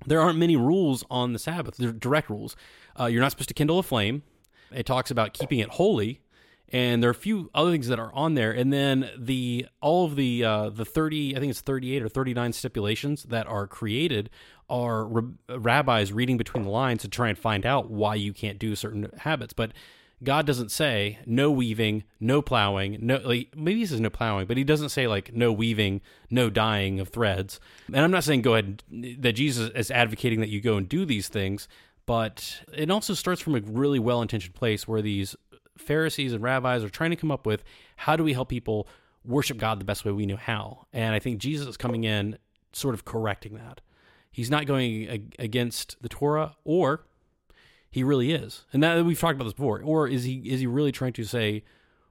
there 0.05 0.21
aren't 0.21 0.37
many 0.37 0.55
rules 0.55 1.03
on 1.09 1.33
the 1.33 1.39
Sabbath. 1.39 1.77
They're 1.77 1.91
direct 1.91 2.29
rules. 2.29 2.55
Uh, 2.99 3.05
you're 3.05 3.21
not 3.21 3.31
supposed 3.31 3.49
to 3.49 3.53
kindle 3.55 3.79
a 3.79 3.83
flame. 3.83 4.21
It 4.73 4.85
talks 4.85 5.11
about 5.11 5.33
keeping 5.33 5.59
it 5.59 5.69
holy, 5.69 6.21
and 6.69 7.03
there 7.03 7.09
are 7.09 7.11
a 7.11 7.15
few 7.15 7.49
other 7.53 7.71
things 7.71 7.87
that 7.87 7.99
are 7.99 8.13
on 8.13 8.35
there. 8.35 8.51
And 8.51 8.71
then 8.71 9.09
the 9.17 9.67
all 9.81 10.05
of 10.05 10.15
the 10.15 10.43
uh, 10.43 10.69
the 10.69 10.85
thirty, 10.85 11.35
I 11.35 11.39
think 11.39 11.49
it's 11.49 11.61
thirty 11.61 11.95
eight 11.95 12.03
or 12.03 12.09
thirty 12.09 12.33
nine 12.33 12.53
stipulations 12.53 13.23
that 13.23 13.47
are 13.47 13.67
created 13.67 14.29
are 14.69 15.05
rab- 15.05 15.37
rabbis 15.49 16.13
reading 16.13 16.37
between 16.37 16.63
the 16.63 16.69
lines 16.69 17.01
to 17.01 17.09
try 17.09 17.27
and 17.29 17.37
find 17.37 17.65
out 17.65 17.89
why 17.89 18.15
you 18.15 18.33
can't 18.33 18.59
do 18.59 18.75
certain 18.75 19.09
habits, 19.19 19.53
but. 19.53 19.71
God 20.23 20.45
doesn't 20.45 20.69
say 20.69 21.17
no 21.25 21.49
weaving, 21.49 22.03
no 22.19 22.43
plowing, 22.43 22.99
no 23.01 23.17
like 23.23 23.55
maybe 23.55 23.79
he 23.79 23.87
says 23.87 23.99
no 23.99 24.11
plowing, 24.11 24.45
but 24.45 24.55
he 24.55 24.63
doesn't 24.63 24.89
say 24.89 25.07
like 25.07 25.33
no 25.33 25.51
weaving, 25.51 26.01
no 26.29 26.51
dyeing 26.51 26.99
of 26.99 27.09
threads. 27.09 27.59
And 27.87 27.97
I'm 27.97 28.11
not 28.11 28.23
saying 28.23 28.43
go 28.43 28.53
ahead 28.53 28.83
that 29.17 29.33
Jesus 29.33 29.71
is 29.73 29.89
advocating 29.89 30.39
that 30.41 30.49
you 30.49 30.61
go 30.61 30.77
and 30.77 30.87
do 30.87 31.05
these 31.05 31.27
things, 31.27 31.67
but 32.05 32.61
it 32.73 32.89
also 32.89 33.13
starts 33.13 33.41
from 33.41 33.55
a 33.55 33.61
really 33.61 33.99
well-intentioned 33.99 34.55
place 34.55 34.87
where 34.87 35.01
these 35.01 35.35
Pharisees 35.77 36.33
and 36.33 36.43
rabbis 36.43 36.83
are 36.83 36.89
trying 36.89 37.11
to 37.11 37.15
come 37.15 37.31
up 37.31 37.45
with 37.45 37.63
how 37.97 38.15
do 38.15 38.23
we 38.23 38.33
help 38.33 38.49
people 38.49 38.87
worship 39.23 39.57
God 39.57 39.79
the 39.79 39.85
best 39.85 40.05
way 40.05 40.11
we 40.11 40.25
know 40.25 40.37
how. 40.37 40.85
And 40.93 41.13
I 41.13 41.19
think 41.19 41.39
Jesus 41.39 41.67
is 41.67 41.77
coming 41.77 42.03
in 42.03 42.37
sort 42.73 42.93
of 42.93 43.05
correcting 43.05 43.55
that. 43.55 43.81
He's 44.31 44.49
not 44.49 44.65
going 44.65 45.31
against 45.37 46.01
the 46.01 46.09
Torah 46.09 46.55
or 46.63 47.05
he 47.89 48.03
really 48.03 48.31
is. 48.31 48.65
And 48.71 48.81
that 48.81 49.03
we've 49.05 49.19
talked 49.19 49.35
about 49.35 49.43
this 49.43 49.53
before. 49.53 49.81
Or 49.83 50.07
is 50.07 50.23
he 50.23 50.37
is 50.45 50.61
he 50.61 50.67
really 50.67 50.91
trying 50.93 51.13
to 51.13 51.23
say 51.25 51.63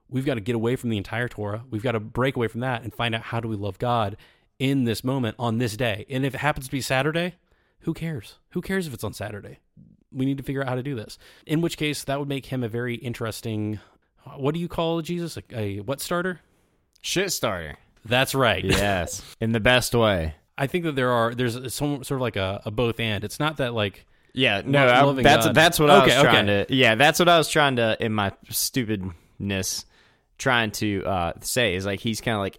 we've 0.07 0.25
got 0.25 0.35
to 0.35 0.41
get 0.41 0.55
away 0.55 0.75
from 0.75 0.91
the 0.91 0.97
entire 0.97 1.27
Torah. 1.27 1.63
We've 1.69 1.81
got 1.81 1.93
to 1.93 1.99
break 1.99 2.35
away 2.35 2.47
from 2.47 2.61
that 2.61 2.83
and 2.83 2.93
find 2.93 3.15
out 3.15 3.23
how 3.23 3.39
do 3.39 3.47
we 3.47 3.55
love 3.55 3.79
God 3.79 4.17
in 4.59 4.83
this 4.83 5.03
moment 5.03 5.35
on 5.39 5.57
this 5.57 5.75
day. 5.75 6.05
And 6.09 6.25
if 6.25 6.35
it 6.35 6.39
happens 6.39 6.67
to 6.67 6.71
be 6.71 6.81
Saturday, 6.81 7.35
who 7.81 7.93
cares? 7.93 8.35
Who 8.51 8.61
cares 8.61 8.87
if 8.87 8.93
it's 8.93 9.03
on 9.03 9.13
Saturday? 9.13 9.59
We 10.11 10.25
need 10.25 10.37
to 10.37 10.43
figure 10.43 10.61
out 10.61 10.67
how 10.69 10.75
to 10.75 10.83
do 10.83 10.95
this. 10.95 11.17
In 11.45 11.61
which 11.61 11.77
case 11.77 12.03
that 12.03 12.19
would 12.19 12.27
make 12.27 12.47
him 12.47 12.63
a 12.63 12.67
very 12.67 12.95
interesting 12.95 13.79
what 14.35 14.53
do 14.53 14.59
you 14.59 14.67
call 14.67 15.01
Jesus? 15.01 15.37
A, 15.37 15.43
a 15.57 15.79
what 15.79 15.99
starter? 15.99 16.41
Shit 17.01 17.31
starter. 17.31 17.77
That's 18.05 18.35
right. 18.35 18.63
Yes, 18.65 19.23
in 19.39 19.51
the 19.51 19.59
best 19.59 19.95
way. 19.95 20.35
I 20.57 20.67
think 20.67 20.85
that 20.85 20.95
there 20.95 21.11
are 21.11 21.33
there's 21.33 21.73
some 21.73 22.03
sort 22.03 22.17
of 22.17 22.21
like 22.21 22.35
a, 22.35 22.61
a 22.65 22.71
both 22.71 22.99
and. 22.99 23.23
It's 23.23 23.39
not 23.39 23.57
that 23.57 23.73
like 23.73 24.05
Yeah, 24.33 24.61
no, 24.63 24.87
I- 24.87 25.21
that's 25.21 25.47
God. 25.47 25.55
that's 25.55 25.79
what 25.79 25.89
I 25.89 26.05
was 26.05 26.13
trying 26.13 26.49
okay. 26.49 26.65
to. 26.65 26.75
Yeah, 26.75 26.95
that's 26.95 27.19
what 27.19 27.29
I 27.29 27.37
was 27.37 27.49
trying 27.49 27.77
to 27.77 27.97
in 28.03 28.13
my 28.13 28.31
stupidness, 28.49 29.85
trying 30.37 30.71
to 30.71 31.03
uh, 31.05 31.33
say 31.41 31.75
is 31.75 31.85
like 31.85 31.99
he's 31.99 32.21
kind 32.21 32.35
of 32.35 32.41
like 32.41 32.57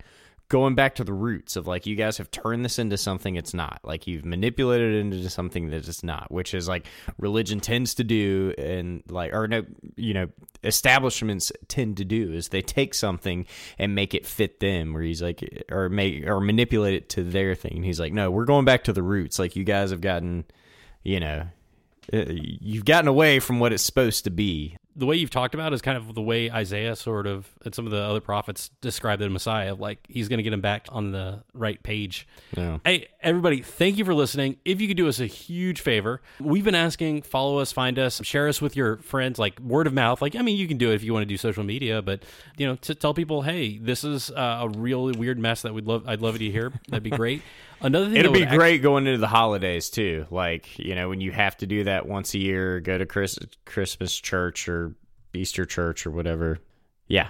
going 0.53 0.75
back 0.75 0.97
to 0.97 1.03
the 1.03 1.15
roots 1.15 1.57
of 1.57 1.67
like 1.67 1.87
you 1.87 1.97
guys 1.97 2.19
have 2.19 2.31
turned 2.31 2.63
this 2.63 2.79
into 2.79 2.99
something 2.99 3.37
it's 3.37 3.55
not. 3.55 3.81
Like 3.85 4.07
you've 4.07 4.27
manipulated 4.27 4.95
it 4.95 4.99
into 4.99 5.31
something 5.31 5.71
that 5.71 5.89
it's 5.89 6.05
not, 6.05 6.31
which 6.31 6.53
is 6.53 6.69
like 6.69 6.87
religion 7.17 7.59
tends 7.59 7.95
to 7.95 8.05
do, 8.05 8.53
and 8.59 9.03
like 9.09 9.33
or 9.33 9.49
no, 9.49 9.65
you 9.97 10.13
know, 10.13 10.29
establishments 10.63 11.53
tend 11.69 11.97
to 11.97 12.05
do 12.05 12.35
is 12.35 12.51
they 12.51 12.61
take 12.61 12.93
something 12.93 13.47
and 13.79 13.95
make 13.95 14.13
it 14.13 14.27
fit 14.27 14.61
them. 14.61 14.93
Where 14.93 15.03
he's 15.03 15.23
like, 15.23 15.65
or 15.71 15.89
make 15.89 16.27
or 16.27 16.39
manipulate 16.39 16.97
it 16.97 17.09
to 17.11 17.25
their 17.25 17.55
thing. 17.55 17.77
And 17.77 17.85
he's 17.85 17.99
like, 17.99 18.13
no, 18.13 18.31
we're 18.31 18.45
going 18.45 18.67
back 18.67 18.85
to 18.85 18.93
the 18.93 19.03
roots. 19.03 19.39
Like 19.39 19.57
you 19.57 19.65
guys 19.65 19.91
have 19.91 20.03
gotten, 20.03 20.45
you 21.03 21.19
know, 21.19 21.47
uh, 22.13 22.25
you've 22.29 22.85
gotten 22.85 23.09
away 23.09 23.41
from 23.41 23.59
what 23.59 23.73
it's 23.73 23.83
supposed 23.83 24.25
to 24.25 24.31
be. 24.31 24.77
The 24.95 25.07
way 25.07 25.17
you've 25.17 25.31
talked 25.31 25.55
about 25.55 25.73
is 25.73 25.81
kind 25.81 25.97
of 25.97 26.15
the 26.15 26.23
way 26.23 26.51
Isaiah 26.51 26.95
sort 26.97 27.27
of 27.27 27.49
and 27.65 27.75
some 27.75 27.87
of 27.87 27.93
the 27.93 27.99
other 27.99 28.21
prophets 28.21 28.71
describe 28.81 29.19
the 29.21 29.29
Messiah. 29.31 29.75
Like 29.75 29.99
he's 30.09 30.29
going 30.29 30.39
to 30.39 30.43
get 30.43 30.53
him 30.53 30.61
back 30.61 30.87
on 30.91 31.13
the 31.13 31.43
right 31.55 31.83
page. 31.83 32.27
Yeah. 32.57 32.79
Hey, 32.85 33.09
everybody, 33.23 33.63
thank 33.63 33.97
you 33.97 34.05
for 34.05 34.15
listening. 34.15 34.59
If 34.65 34.81
you 34.81 34.89
could 34.89 34.97
do 34.97 35.09
us 35.09 35.21
a 35.21 35.27
huge 35.27 35.81
favor, 35.81 36.21
we've 36.39 36.65
been 36.65 36.75
asking, 36.75 37.23
follow 37.23 37.59
us, 37.59 37.73
find 37.73 37.99
us, 37.99 38.21
share 38.25 38.49
us 38.49 38.61
with 38.61 38.77
your 38.77 38.99
friends, 38.99 39.39
like 39.39 39.59
word 39.61 39.87
of 39.87 39.95
mouth. 39.95 40.21
Like, 40.21 40.37
I 40.37 40.43
mean, 40.43 40.57
you 40.57 40.69
can 40.69 40.79
do 40.79 40.91
it 40.91 40.95
if 40.95 41.05
you 41.05 41.13
want 41.13 41.23
to 41.23 41.29
do 41.29 41.37
social 41.39 41.65
media, 41.65 42.03
but 42.03 42.23
you 42.57 42.67
know, 42.67 42.77
to 42.77 42.95
tell 42.95 43.15
people, 43.15 43.43
hey, 43.43 43.79
this 43.79 44.05
is 44.05 44.31
uh, 44.31 44.61
a 44.63 44.69
really 44.69 45.13
weird 45.19 45.39
mess 45.39 45.63
that 45.63 45.73
we'd 45.73 45.87
love. 45.87 46.07
I'd 46.07 46.21
love 46.21 46.35
you 46.41 46.49
to 46.49 46.53
hear. 46.53 46.73
That'd 46.89 47.03
be 47.03 47.11
great. 47.11 47.43
Another 47.83 48.07
thing, 48.07 48.17
It'll 48.17 48.33
that 48.33 48.39
be 48.39 48.45
would 48.45 48.57
great 48.57 48.83
going 48.83 49.07
into 49.07 49.19
the 49.19 49.27
holidays 49.29 49.91
too. 49.91 50.27
Like 50.31 50.79
you 50.79 50.95
know 50.95 51.09
when 51.09 51.21
you 51.21 51.33
have 51.33 51.57
to 51.59 51.67
do 51.67 51.85
that 51.85 52.07
once 52.07 52.35
a 52.35 52.39
year, 52.39 52.81
go 52.81 52.97
to 52.97 53.07
Chris, 53.07 53.39
Christmas 53.65 54.19
church 54.19 54.69
or 54.69 54.95
Easter 55.35 55.65
church 55.65 56.07
or 56.07 56.11
whatever. 56.11 56.59
Yeah, 57.09 57.29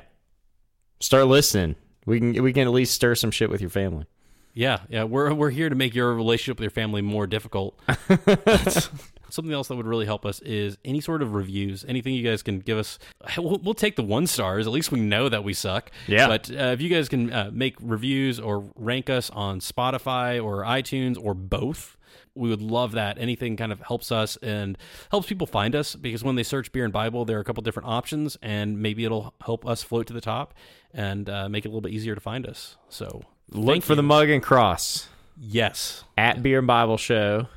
start 1.01 1.27
listening. 1.27 1.77
We 2.07 2.19
can 2.19 2.43
we 2.43 2.53
can 2.53 2.67
at 2.67 2.73
least 2.73 2.95
stir 2.95 3.15
some 3.15 3.31
shit 3.31 3.51
with 3.51 3.61
your 3.61 3.71
family. 3.71 4.07
Yeah, 4.55 4.81
yeah, 4.89 5.05
we're 5.05 5.33
we're 5.33 5.51
here 5.51 5.69
to 5.69 5.75
make 5.75 5.95
your 5.95 6.15
relationship 6.15 6.59
with 6.59 6.65
your 6.65 6.71
family 6.71 7.01
more 7.01 7.27
difficult. 7.27 7.79
Something 9.33 9.55
else 9.55 9.69
that 9.69 9.77
would 9.77 9.87
really 9.87 10.05
help 10.05 10.27
us 10.27 10.41
is 10.41 10.77
any 10.85 11.01
sort 11.01 11.23
of 11.23 11.33
reviews, 11.33 11.87
anything 11.89 12.13
you 12.13 12.23
guys 12.23 12.43
can 12.43 12.61
give 12.61 12.77
us. 12.77 12.99
We'll, 13.39 13.59
we'll 13.59 13.75
take 13.75 13.97
the 13.97 14.03
one 14.03 14.27
stars. 14.27 14.67
At 14.67 14.73
least 14.73 14.93
we 14.93 15.01
know 15.01 15.29
that 15.31 15.43
we 15.43 15.55
suck. 15.55 15.91
Yeah. 16.07 16.29
But 16.29 16.51
uh, 16.51 16.65
if 16.67 16.83
you 16.83 16.91
guys 16.91 17.09
can 17.09 17.33
uh, 17.33 17.51
make 17.51 17.77
reviews 17.81 18.39
or 18.39 18.71
rank 18.77 19.09
us 19.09 19.31
on 19.31 19.61
Spotify 19.61 20.43
or 20.43 20.63
iTunes 20.63 21.17
or 21.21 21.33
both, 21.33 21.97
we 22.35 22.51
would 22.51 22.61
love 22.61 22.93
that. 22.93 23.19
Anything 23.19 23.57
kind 23.57 23.73
of 23.73 23.81
helps 23.81 24.13
us 24.13 24.37
and 24.43 24.77
helps 25.11 25.27
people 25.27 25.47
find 25.47 25.75
us 25.75 25.95
because 25.95 26.23
when 26.23 26.35
they 26.35 26.43
search 26.43 26.71
beer 26.73 26.85
and 26.85 26.93
Bible, 26.93 27.25
there 27.25 27.39
are 27.39 27.41
a 27.41 27.45
couple 27.45 27.63
different 27.63 27.89
options, 27.89 28.37
and 28.43 28.81
maybe 28.81 29.05
it'll 29.05 29.35
help 29.45 29.67
us 29.67 29.83
float 29.83 30.07
to 30.09 30.13
the 30.13 30.21
top 30.21 30.53
and 30.93 31.31
uh, 31.31 31.49
make 31.49 31.65
it 31.65 31.69
a 31.69 31.71
little 31.71 31.81
bit 31.81 31.93
easier 31.93 32.15
to 32.15 32.21
find 32.21 32.47
us. 32.47 32.77
So 32.91 33.23
Look 33.49 33.83
for 33.83 33.95
the 33.95 34.03
mug 34.03 34.29
and 34.29 34.43
cross 34.43 35.09
yes. 35.39 36.05
at 36.19 36.43
Beer 36.43 36.59
and 36.59 36.67
Bible 36.67 36.97
Show 36.99 37.49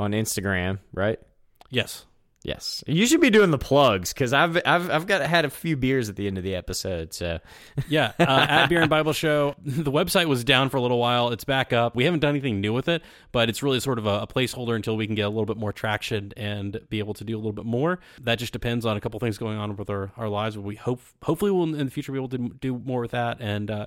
on 0.00 0.12
Instagram. 0.12 0.78
Right? 0.92 1.20
Yes. 1.70 2.06
Yes, 2.42 2.82
you 2.86 3.06
should 3.06 3.20
be 3.20 3.28
doing 3.28 3.50
the 3.50 3.58
plugs 3.58 4.14
because 4.14 4.32
I've 4.32 4.56
I've 4.64 4.90
I've 4.90 5.06
got 5.06 5.20
had 5.20 5.44
a 5.44 5.50
few 5.50 5.76
beers 5.76 6.08
at 6.08 6.16
the 6.16 6.26
end 6.26 6.38
of 6.38 6.44
the 6.44 6.54
episode. 6.54 7.12
So 7.12 7.38
yeah, 7.88 8.12
uh, 8.18 8.46
at 8.48 8.66
Beer 8.68 8.80
and 8.80 8.88
Bible 8.88 9.12
Show, 9.12 9.56
the 9.62 9.92
website 9.92 10.24
was 10.24 10.42
down 10.42 10.70
for 10.70 10.78
a 10.78 10.80
little 10.80 10.98
while. 10.98 11.28
It's 11.32 11.44
back 11.44 11.74
up. 11.74 11.94
We 11.94 12.04
haven't 12.04 12.20
done 12.20 12.30
anything 12.30 12.62
new 12.62 12.72
with 12.72 12.88
it, 12.88 13.02
but 13.30 13.50
it's 13.50 13.62
really 13.62 13.78
sort 13.78 13.98
of 13.98 14.06
a, 14.06 14.20
a, 14.20 14.26
placeholder 14.26 14.74
until 14.74 14.96
we 14.96 15.04
can 15.04 15.14
get 15.14 15.26
a 15.26 15.28
little 15.28 15.44
bit 15.44 15.58
more 15.58 15.70
traction 15.70 16.32
and 16.34 16.80
be 16.88 16.98
able 16.98 17.12
to 17.12 17.24
do 17.24 17.36
a 17.36 17.40
little 17.40 17.52
bit 17.52 17.66
more. 17.66 18.00
That 18.22 18.38
just 18.38 18.54
depends 18.54 18.86
on 18.86 18.96
a 18.96 19.02
couple 19.02 19.20
things 19.20 19.36
going 19.36 19.58
on 19.58 19.76
with 19.76 19.90
our, 19.90 20.10
our 20.16 20.30
lives. 20.30 20.56
We 20.56 20.76
hope 20.76 21.02
hopefully 21.22 21.50
we'll 21.50 21.74
in 21.74 21.84
the 21.84 21.90
future 21.90 22.10
be 22.10 22.18
able 22.18 22.30
to 22.30 22.38
do 22.38 22.78
more 22.78 23.02
with 23.02 23.10
that 23.10 23.38
and. 23.40 23.70
Uh, 23.70 23.86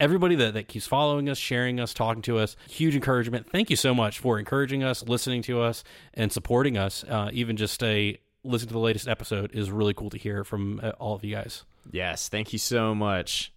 everybody 0.00 0.34
that, 0.36 0.54
that 0.54 0.68
keeps 0.68 0.86
following 0.86 1.28
us, 1.28 1.38
sharing 1.38 1.80
us, 1.80 1.94
talking 1.94 2.22
to 2.22 2.38
us. 2.38 2.56
Huge 2.68 2.94
encouragement. 2.94 3.50
Thank 3.50 3.70
you 3.70 3.76
so 3.76 3.94
much 3.94 4.18
for 4.18 4.38
encouraging 4.38 4.82
us, 4.82 5.02
listening 5.02 5.42
to 5.42 5.60
us, 5.60 5.84
and 6.14 6.32
supporting 6.32 6.76
us. 6.76 7.04
Uh, 7.04 7.30
even 7.32 7.56
just 7.56 7.82
a 7.82 8.18
listen 8.44 8.68
to 8.68 8.74
the 8.74 8.80
latest 8.80 9.08
episode 9.08 9.50
is 9.54 9.70
really 9.70 9.94
cool 9.94 10.10
to 10.10 10.18
hear 10.18 10.44
from 10.44 10.80
uh, 10.82 10.90
all 10.98 11.14
of 11.14 11.24
you 11.24 11.34
guys. 11.34 11.64
Yes, 11.90 12.28
thank 12.28 12.52
you 12.52 12.58
so 12.58 12.94
much. 12.94 13.52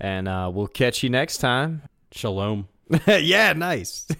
And 0.00 0.26
uh, 0.26 0.50
we'll 0.52 0.66
catch 0.66 1.02
you 1.02 1.10
next 1.10 1.38
time. 1.38 1.82
Shalom. 2.10 2.68
yeah, 3.06 3.52
nice. 3.52 4.06